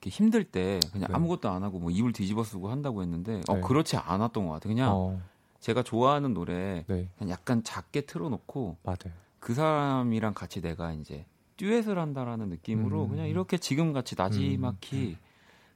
이렇게 0.00 0.10
힘들 0.10 0.44
때 0.44 0.80
그냥 0.92 1.08
네. 1.08 1.14
아무것도 1.14 1.50
안 1.50 1.62
하고 1.62 1.78
뭐 1.78 1.90
이불 1.90 2.12
뒤집어 2.12 2.42
쓰고 2.42 2.70
한다고 2.70 3.02
했는데 3.02 3.42
어, 3.48 3.54
네. 3.54 3.60
그렇지 3.60 3.96
않았던 3.96 4.46
것 4.46 4.54
같아요. 4.54 4.74
그냥 4.74 4.92
어, 4.94 5.22
제가 5.60 5.82
좋아하는 5.82 6.32
노래 6.32 6.84
네, 6.88 7.08
그냥 7.18 7.30
약간 7.30 7.62
작게 7.62 8.02
틀어놓고 8.02 8.78
맞아요. 8.82 9.12
그 9.38 9.54
사람이랑 9.54 10.34
같이 10.34 10.62
내가 10.62 10.92
이제 10.92 11.26
듀엣을 11.58 11.98
한다라는 11.98 12.48
느낌으로 12.48 13.04
음. 13.04 13.10
그냥 13.10 13.28
이렇게 13.28 13.58
지금 13.58 13.92
같이 13.92 14.14
나지막히 14.16 15.18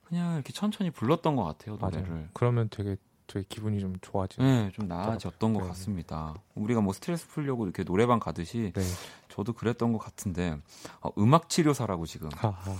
그냥 0.05 0.34
이렇게 0.34 0.53
천천히 0.53 0.91
불렀던 0.91 1.37
것 1.37 1.45
같아요 1.45 1.76
노래를. 1.76 2.09
맞아요. 2.09 2.28
그러면 2.32 2.68
되게 2.70 2.97
되게 3.27 3.45
기분이 3.49 3.81
좀 3.81 3.97
좋아지죠. 4.01 4.43
네, 4.43 4.70
좀 4.72 4.87
나아졌던 4.89 5.53
것 5.55 5.62
네. 5.62 5.68
같습니다. 5.68 6.35
우리가 6.55 6.81
뭐 6.81 6.93
스트레스 6.93 7.27
풀려고 7.29 7.64
이렇게 7.64 7.83
노래방 7.85 8.18
가듯이 8.20 8.72
네. 8.74 8.83
저도 9.29 9.53
그랬던 9.53 9.93
것 9.93 9.99
같은데 9.99 10.59
어, 11.01 11.11
음악 11.18 11.49
치료사라고 11.49 12.07
지금. 12.07 12.29
하하. 12.37 12.77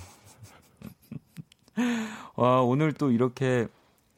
와 2.36 2.62
오늘 2.62 2.92
또 2.92 3.11
이렇게 3.11 3.66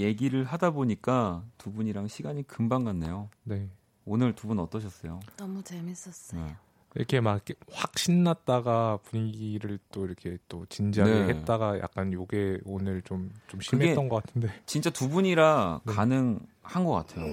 얘기를 0.01 0.45
하다 0.45 0.71
보니까 0.73 1.43
두 1.57 1.73
분이랑 1.73 2.09
시간이 2.09 2.47
금방 2.47 2.85
갔네요. 2.85 3.29
네. 3.45 3.69
오늘 4.05 4.35
두 4.35 4.49
분 4.49 4.59
어떠셨어요? 4.59 5.21
너무 5.37 5.63
재밌었어요. 5.63 6.45
네. 6.45 6.57
이렇게 6.95 7.21
막 7.21 7.35
이렇게 7.35 7.55
확 7.71 7.99
신났다가 7.99 8.99
분위기를 9.05 9.79
또 9.93 10.07
이렇게 10.07 10.39
또 10.49 10.65
진지하게 10.67 11.13
네. 11.13 11.29
했다가 11.29 11.79
약간 11.81 12.13
요게 12.13 12.61
오늘 12.65 13.03
좀 13.03 13.31
좀 13.47 13.61
심했던 13.61 14.09
것 14.09 14.25
같은데. 14.25 14.49
진짜 14.67 14.91
두 14.91 15.09
분이라 15.09 15.81
네. 15.85 15.93
가능한 15.93 16.85
것 16.85 16.93
같아요. 16.93 17.27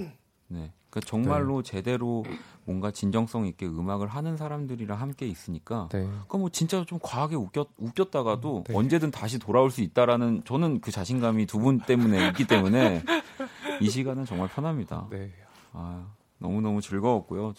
네. 0.48 0.72
그러니까 0.90 1.02
정말로 1.10 1.62
제대로 1.62 2.24
뭔가 2.64 2.92
진정성 2.92 3.46
있게 3.48 3.66
음악을 3.66 4.08
하는 4.08 4.38
사람들이랑 4.38 5.00
함께 5.00 5.28
있으니까 5.28 5.90
네. 5.92 6.08
그뭐 6.30 6.50
진짜 6.50 6.84
좀 6.86 7.00
과하게 7.02 7.36
웃겼, 7.36 7.68
웃겼다가도 7.78 8.64
네. 8.68 8.74
언제든 8.76 9.12
다시 9.12 9.40
돌아올 9.40 9.72
수 9.72 9.82
있다라는 9.82 10.44
저는 10.46 10.80
그 10.82 10.92
자신감이 10.92 11.46
두 11.48 11.60
분 11.60 11.80
때문에 11.82 12.28
있기 12.28 12.46
때문에 12.46 13.04
이 13.82 13.90
시간은 13.90 14.26
정말 14.26 14.48
편합니다. 14.48 15.08
네. 15.12 15.32
아, 15.74 16.14
너무너무 16.40 16.82
즐거웠고요. 16.82 17.54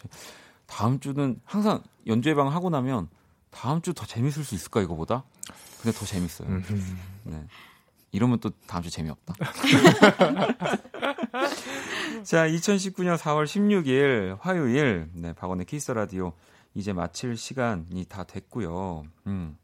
저- 0.67 0.77
다음 0.77 1.01
주는 1.01 1.41
항상 1.45 1.83
연주회 2.07 2.35
방 2.35 2.49
하고 2.53 2.71
나면 2.71 3.09
다음 3.51 3.81
주 3.83 3.93
더 3.95 4.05
재밌을 4.07 4.45
수 4.45 4.55
있을까 4.55 4.83
이거보다? 4.83 5.25
근데 5.81 5.97
더 5.97 6.05
재밌어요. 6.05 6.49
음. 6.49 6.99
네. 7.25 7.47
이러면 8.13 8.39
또 8.41 8.51
다음 8.67 8.83
주 8.83 8.91
재미없다. 8.91 9.35
자, 12.25 12.47
2019년 12.49 13.17
4월 13.17 13.45
16일 13.45 14.39
화요일 14.41 15.09
네, 15.15 15.33
박원의 15.33 15.67
키스 15.67 15.93
라디오 15.93 16.33
이제 16.75 16.93
마칠 16.93 17.37
시간이 17.37 18.05
다 18.09 18.25
됐고요. 18.25 19.05
음. 19.27 19.57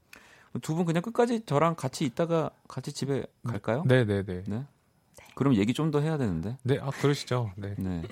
두 0.60 0.74
분 0.74 0.84
그냥 0.84 1.02
끝까지 1.02 1.44
저랑 1.46 1.74
같이 1.76 2.04
있다가 2.04 2.50
같이 2.68 2.92
집에 2.92 3.24
갈까요? 3.46 3.84
네, 3.86 4.04
네, 4.04 4.22
네. 4.22 4.44
네. 4.46 4.64
그럼 5.34 5.54
얘기 5.56 5.72
좀 5.72 5.90
더 5.90 6.00
해야 6.00 6.18
되는데. 6.18 6.58
네, 6.62 6.78
아 6.80 6.90
그러시죠. 6.90 7.50
네. 7.56 7.74
네. 7.78 8.02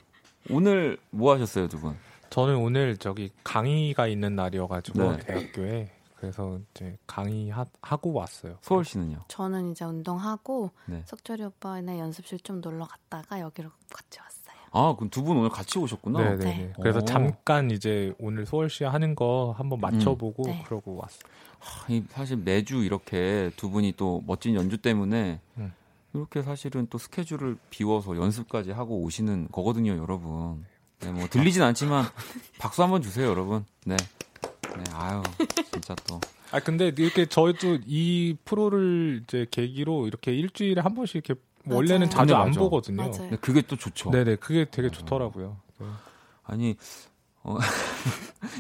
오늘 0.49 0.97
뭐 1.11 1.35
하셨어요, 1.35 1.69
두 1.69 1.79
분? 1.79 1.97
저는 2.31 2.57
오늘 2.57 2.97
저기 2.97 3.31
강의가 3.43 4.07
있는 4.07 4.37
날이어가지고 4.37 5.13
네. 5.13 5.19
대학교에 5.19 5.91
그래서 6.17 6.59
이제 6.75 6.97
강의 7.07 7.51
하, 7.51 7.67
하고 7.83 8.13
왔어요. 8.13 8.59
서울시는요? 8.61 9.25
저는 9.29 9.73
이제 9.73 9.85
운동하고 9.85 10.71
네. 10.87 11.03
석철이 11.07 11.43
오빠네 11.45 11.99
연습실 11.99 12.41
좀 12.41 12.61
놀러 12.61 12.87
갔다가 12.87 13.41
여기로 13.41 13.71
같이 13.91 14.21
왔어요. 14.21 14.61
아, 14.73 14.95
그럼 14.95 15.11
두 15.11 15.25
분 15.25 15.39
오늘 15.39 15.49
같이 15.51 15.79
오셨구나. 15.79 16.21
네, 16.23 16.31
네, 16.37 16.45
네. 16.45 16.57
네. 16.67 16.73
그래서 16.81 17.01
오. 17.01 17.05
잠깐 17.05 17.71
이제 17.71 18.15
오늘 18.21 18.47
서울시 18.47 18.85
하는 18.85 19.15
거 19.17 19.53
한번 19.57 19.81
맞춰보고 19.81 20.45
네. 20.45 20.63
그러고 20.67 20.97
왔어요. 20.97 21.23
하, 21.59 21.93
이 21.93 22.05
사실 22.11 22.37
매주 22.37 22.85
이렇게 22.85 23.51
두 23.57 23.71
분이 23.71 23.95
또 23.97 24.23
멋진 24.27 24.55
연주 24.55 24.79
때문에 24.79 25.41
음. 25.59 25.73
이렇게 26.13 26.43
사실은 26.43 26.87
또 26.91 26.99
스케줄을 26.99 27.57
비워서 27.71 28.17
연습까지 28.17 28.71
하고 28.73 28.99
오시는 29.01 29.49
거거든요, 29.51 29.97
여러분. 29.97 30.65
네, 31.01 31.11
뭐 31.13 31.27
들리진 31.29 31.63
않지만 31.63 32.05
박수 32.59 32.83
한번 32.83 33.03
주세요, 33.03 33.29
여러분. 33.29 33.65
네. 33.85 33.97
네, 34.77 34.85
아유, 34.95 35.23
진짜 35.73 35.95
또. 36.07 36.21
아 36.53 36.61
근데 36.61 36.89
이렇게 36.97 37.27
저희도 37.27 37.79
이 37.87 38.37
프로를 38.45 39.23
이제 39.25 39.47
계기로 39.51 40.07
이렇게 40.09 40.33
일주일에 40.33 40.81
한 40.81 40.95
번씩 40.95 41.17
이렇게 41.17 41.41
맞아요. 41.65 41.77
원래는 41.77 42.07
자주 42.11 42.19
근데 42.19 42.35
안 42.35 42.47
맞아. 42.49 42.61
보거든요. 42.61 42.97
맞아요. 43.03 43.31
네, 43.31 43.37
그게 43.41 43.63
또 43.63 43.77
좋죠. 43.77 44.11
네네 44.11 44.37
그게 44.37 44.67
되게 44.71 44.91
좋더라고요. 44.91 45.57
네. 45.79 45.87
아니, 46.45 46.77
어, 47.43 47.57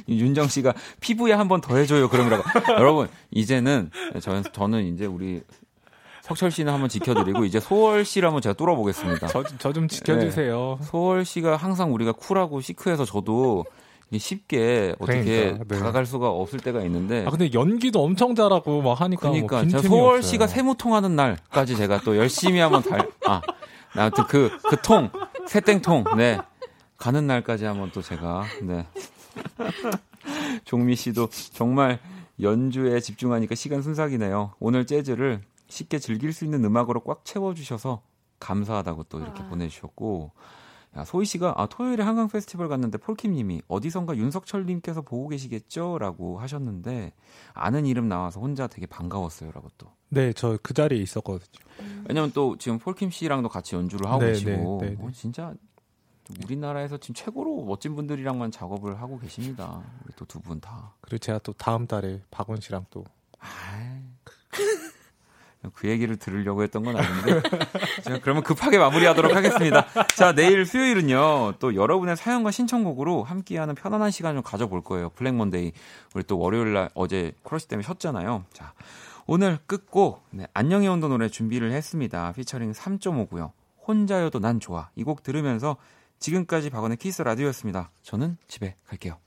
이 0.07 0.18
윤정 0.20 0.49
씨가 0.49 0.72
피부에 1.01 1.32
한 1.32 1.49
번 1.49 1.61
더 1.61 1.76
해줘요, 1.76 2.09
그러더라고. 2.09 2.45
여러분, 2.78 3.09
이제는 3.30 3.91
저, 4.20 4.43
저는 4.43 4.95
이제 4.95 5.05
우리 5.07 5.43
석철 6.31 6.53
씨는 6.53 6.72
한번 6.72 6.89
지켜드리고 6.89 7.45
이제 7.45 7.59
소월 7.59 8.05
씨를 8.05 8.28
한번 8.28 8.41
제가 8.41 8.53
뚫어보겠습니다. 8.53 9.26
저저 9.26 9.72
좀 9.72 9.89
지켜주세요. 9.89 10.78
소월 10.83 11.24
씨가 11.24 11.57
항상 11.57 11.93
우리가 11.93 12.12
쿨하고 12.12 12.61
시크해서 12.61 13.05
저도 13.05 13.64
쉽게 14.16 14.95
어떻게 15.01 15.22
그러니까, 15.24 15.64
네. 15.66 15.78
다가갈 15.78 16.07
수가 16.07 16.28
없을 16.31 16.61
때가 16.61 16.83
있는데 16.83 17.24
아 17.26 17.31
근데 17.31 17.53
연기도 17.53 18.03
엄청 18.05 18.37
잘하고 18.37 18.81
막 18.83 19.01
하니까 19.01 19.31
그러니까 19.31 19.57
뭐 19.57 19.64
제가 19.64 19.81
빈틈이 19.83 19.89
소월. 19.89 20.22
씨가 20.22 20.47
세무통하는 20.47 21.16
날까지 21.16 21.76
제가 21.76 22.01
또 22.05 22.16
열심히 22.16 22.61
한번 22.61 22.83
달 22.83 23.09
아, 23.26 23.41
아무튼 23.95 24.24
그그 24.24 24.76
통 24.83 25.11
새땡통 25.47 26.05
네 26.16 26.39
가는 26.97 27.26
날까지 27.26 27.64
한번 27.64 27.91
또 27.93 28.03
제가 28.03 28.45
네 28.62 28.87
종미 30.64 30.95
씨도 30.95 31.28
정말 31.53 31.99
연주에 32.41 33.01
집중하니까 33.01 33.55
시간 33.55 33.83
순삭이네요. 33.83 34.55
오늘 34.61 34.87
재즈를 34.87 35.41
쉽게 35.70 35.98
즐길 35.98 36.32
수 36.32 36.44
있는 36.44 36.64
음악으로 36.64 37.00
꽉 37.00 37.24
채워주셔서 37.24 38.02
감사하다고 38.38 39.04
또 39.04 39.20
이렇게 39.20 39.42
아. 39.42 39.48
보내주셨고 39.48 40.32
야, 40.96 41.04
소희 41.04 41.24
씨가 41.24 41.54
아, 41.56 41.66
토요일에 41.66 42.02
한강 42.02 42.26
페스티벌 42.28 42.68
갔는데 42.68 42.98
폴킴님이 42.98 43.62
어디선가 43.68 44.16
윤석철님께서 44.16 45.02
보고 45.02 45.28
계시겠죠?라고 45.28 46.40
하셨는데 46.40 47.12
아는 47.54 47.86
이름 47.86 48.08
나와서 48.08 48.40
혼자 48.40 48.66
되게 48.66 48.86
반가웠어요라고 48.86 49.68
또 49.78 49.86
네, 50.08 50.32
저 50.32 50.58
그 50.62 50.74
자리에 50.74 50.98
있었거든요. 51.00 51.64
왜냐면 52.08 52.32
또 52.32 52.56
지금 52.58 52.78
폴킴 52.78 53.10
씨랑도 53.10 53.48
같이 53.48 53.76
연주를 53.76 54.10
하고 54.10 54.24
네, 54.24 54.32
계시고 54.32 54.78
네, 54.80 54.88
네, 54.90 54.96
네. 54.96 55.04
어, 55.04 55.10
진짜 55.12 55.54
우리나라에서 56.44 56.98
지금 56.98 57.14
최고로 57.14 57.64
멋진 57.64 57.94
분들이랑만 57.94 58.50
작업을 58.50 59.00
하고 59.00 59.18
계십니다. 59.18 59.82
우리 60.04 60.14
또두 60.16 60.40
분 60.40 60.60
다. 60.60 60.94
그리고 61.00 61.18
제가 61.18 61.38
또 61.40 61.52
다음 61.52 61.86
달에 61.86 62.20
박원 62.30 62.60
씨랑 62.60 62.86
또 62.90 63.04
아이, 63.38 64.02
그 65.74 65.88
얘기를 65.88 66.16
들으려고 66.16 66.62
했던 66.62 66.82
건 66.82 66.96
아닌데. 66.96 67.42
제가 68.04 68.20
그러면 68.22 68.42
급하게 68.42 68.78
마무리하도록 68.78 69.34
하겠습니다. 69.34 69.86
자, 70.16 70.32
내일 70.32 70.64
수요일은요, 70.64 71.54
또 71.58 71.74
여러분의 71.74 72.16
사연과 72.16 72.50
신청곡으로 72.50 73.24
함께하는 73.24 73.74
편안한 73.74 74.11
시간 74.11 74.34
좀 74.34 74.42
가져볼 74.42 74.82
거예요. 74.82 75.11
Black 75.11 75.34
Monday. 75.34 75.72
우리 76.14 76.24
또 76.24 76.38
월요일 76.38 76.72
날 76.72 76.90
어제 76.94 77.32
크러쉬 77.42 77.68
때문에 77.68 77.84
쉬었잖아요. 77.84 78.44
자, 78.52 78.72
오늘 79.26 79.58
끝곡, 79.66 80.24
네, 80.30 80.46
안녕의 80.54 80.88
온도 80.88 81.08
노래 81.08 81.28
준비를 81.28 81.72
했습니다. 81.72 82.32
피처링 82.32 82.72
3.5고요. 82.72 83.50
혼자여도 83.86 84.38
난 84.40 84.61
좋아. 84.61 84.88
이 84.96 85.04
곡 85.04 85.22
들으면서 85.22 85.76
지금까지 86.18 86.70
박원의 86.70 86.96
Kiss 86.96 87.22
the 87.22 87.32
Radio였습니다. 87.32 87.90
저는 88.02 88.36
집에 88.48 88.76
갈게요. 88.86 89.18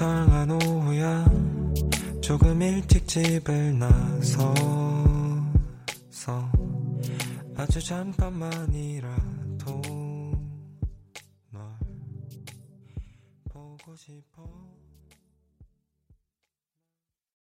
화창한 0.00 0.50
오후야. 0.50 1.26
조금 2.22 2.62
일찍 2.62 3.06
집을 3.06 3.78
나서서 3.78 4.54
아주 7.54 7.84
잠깐만이라도 7.84 9.12
널 11.50 11.62
보고 13.44 13.94
싶어 13.94 14.79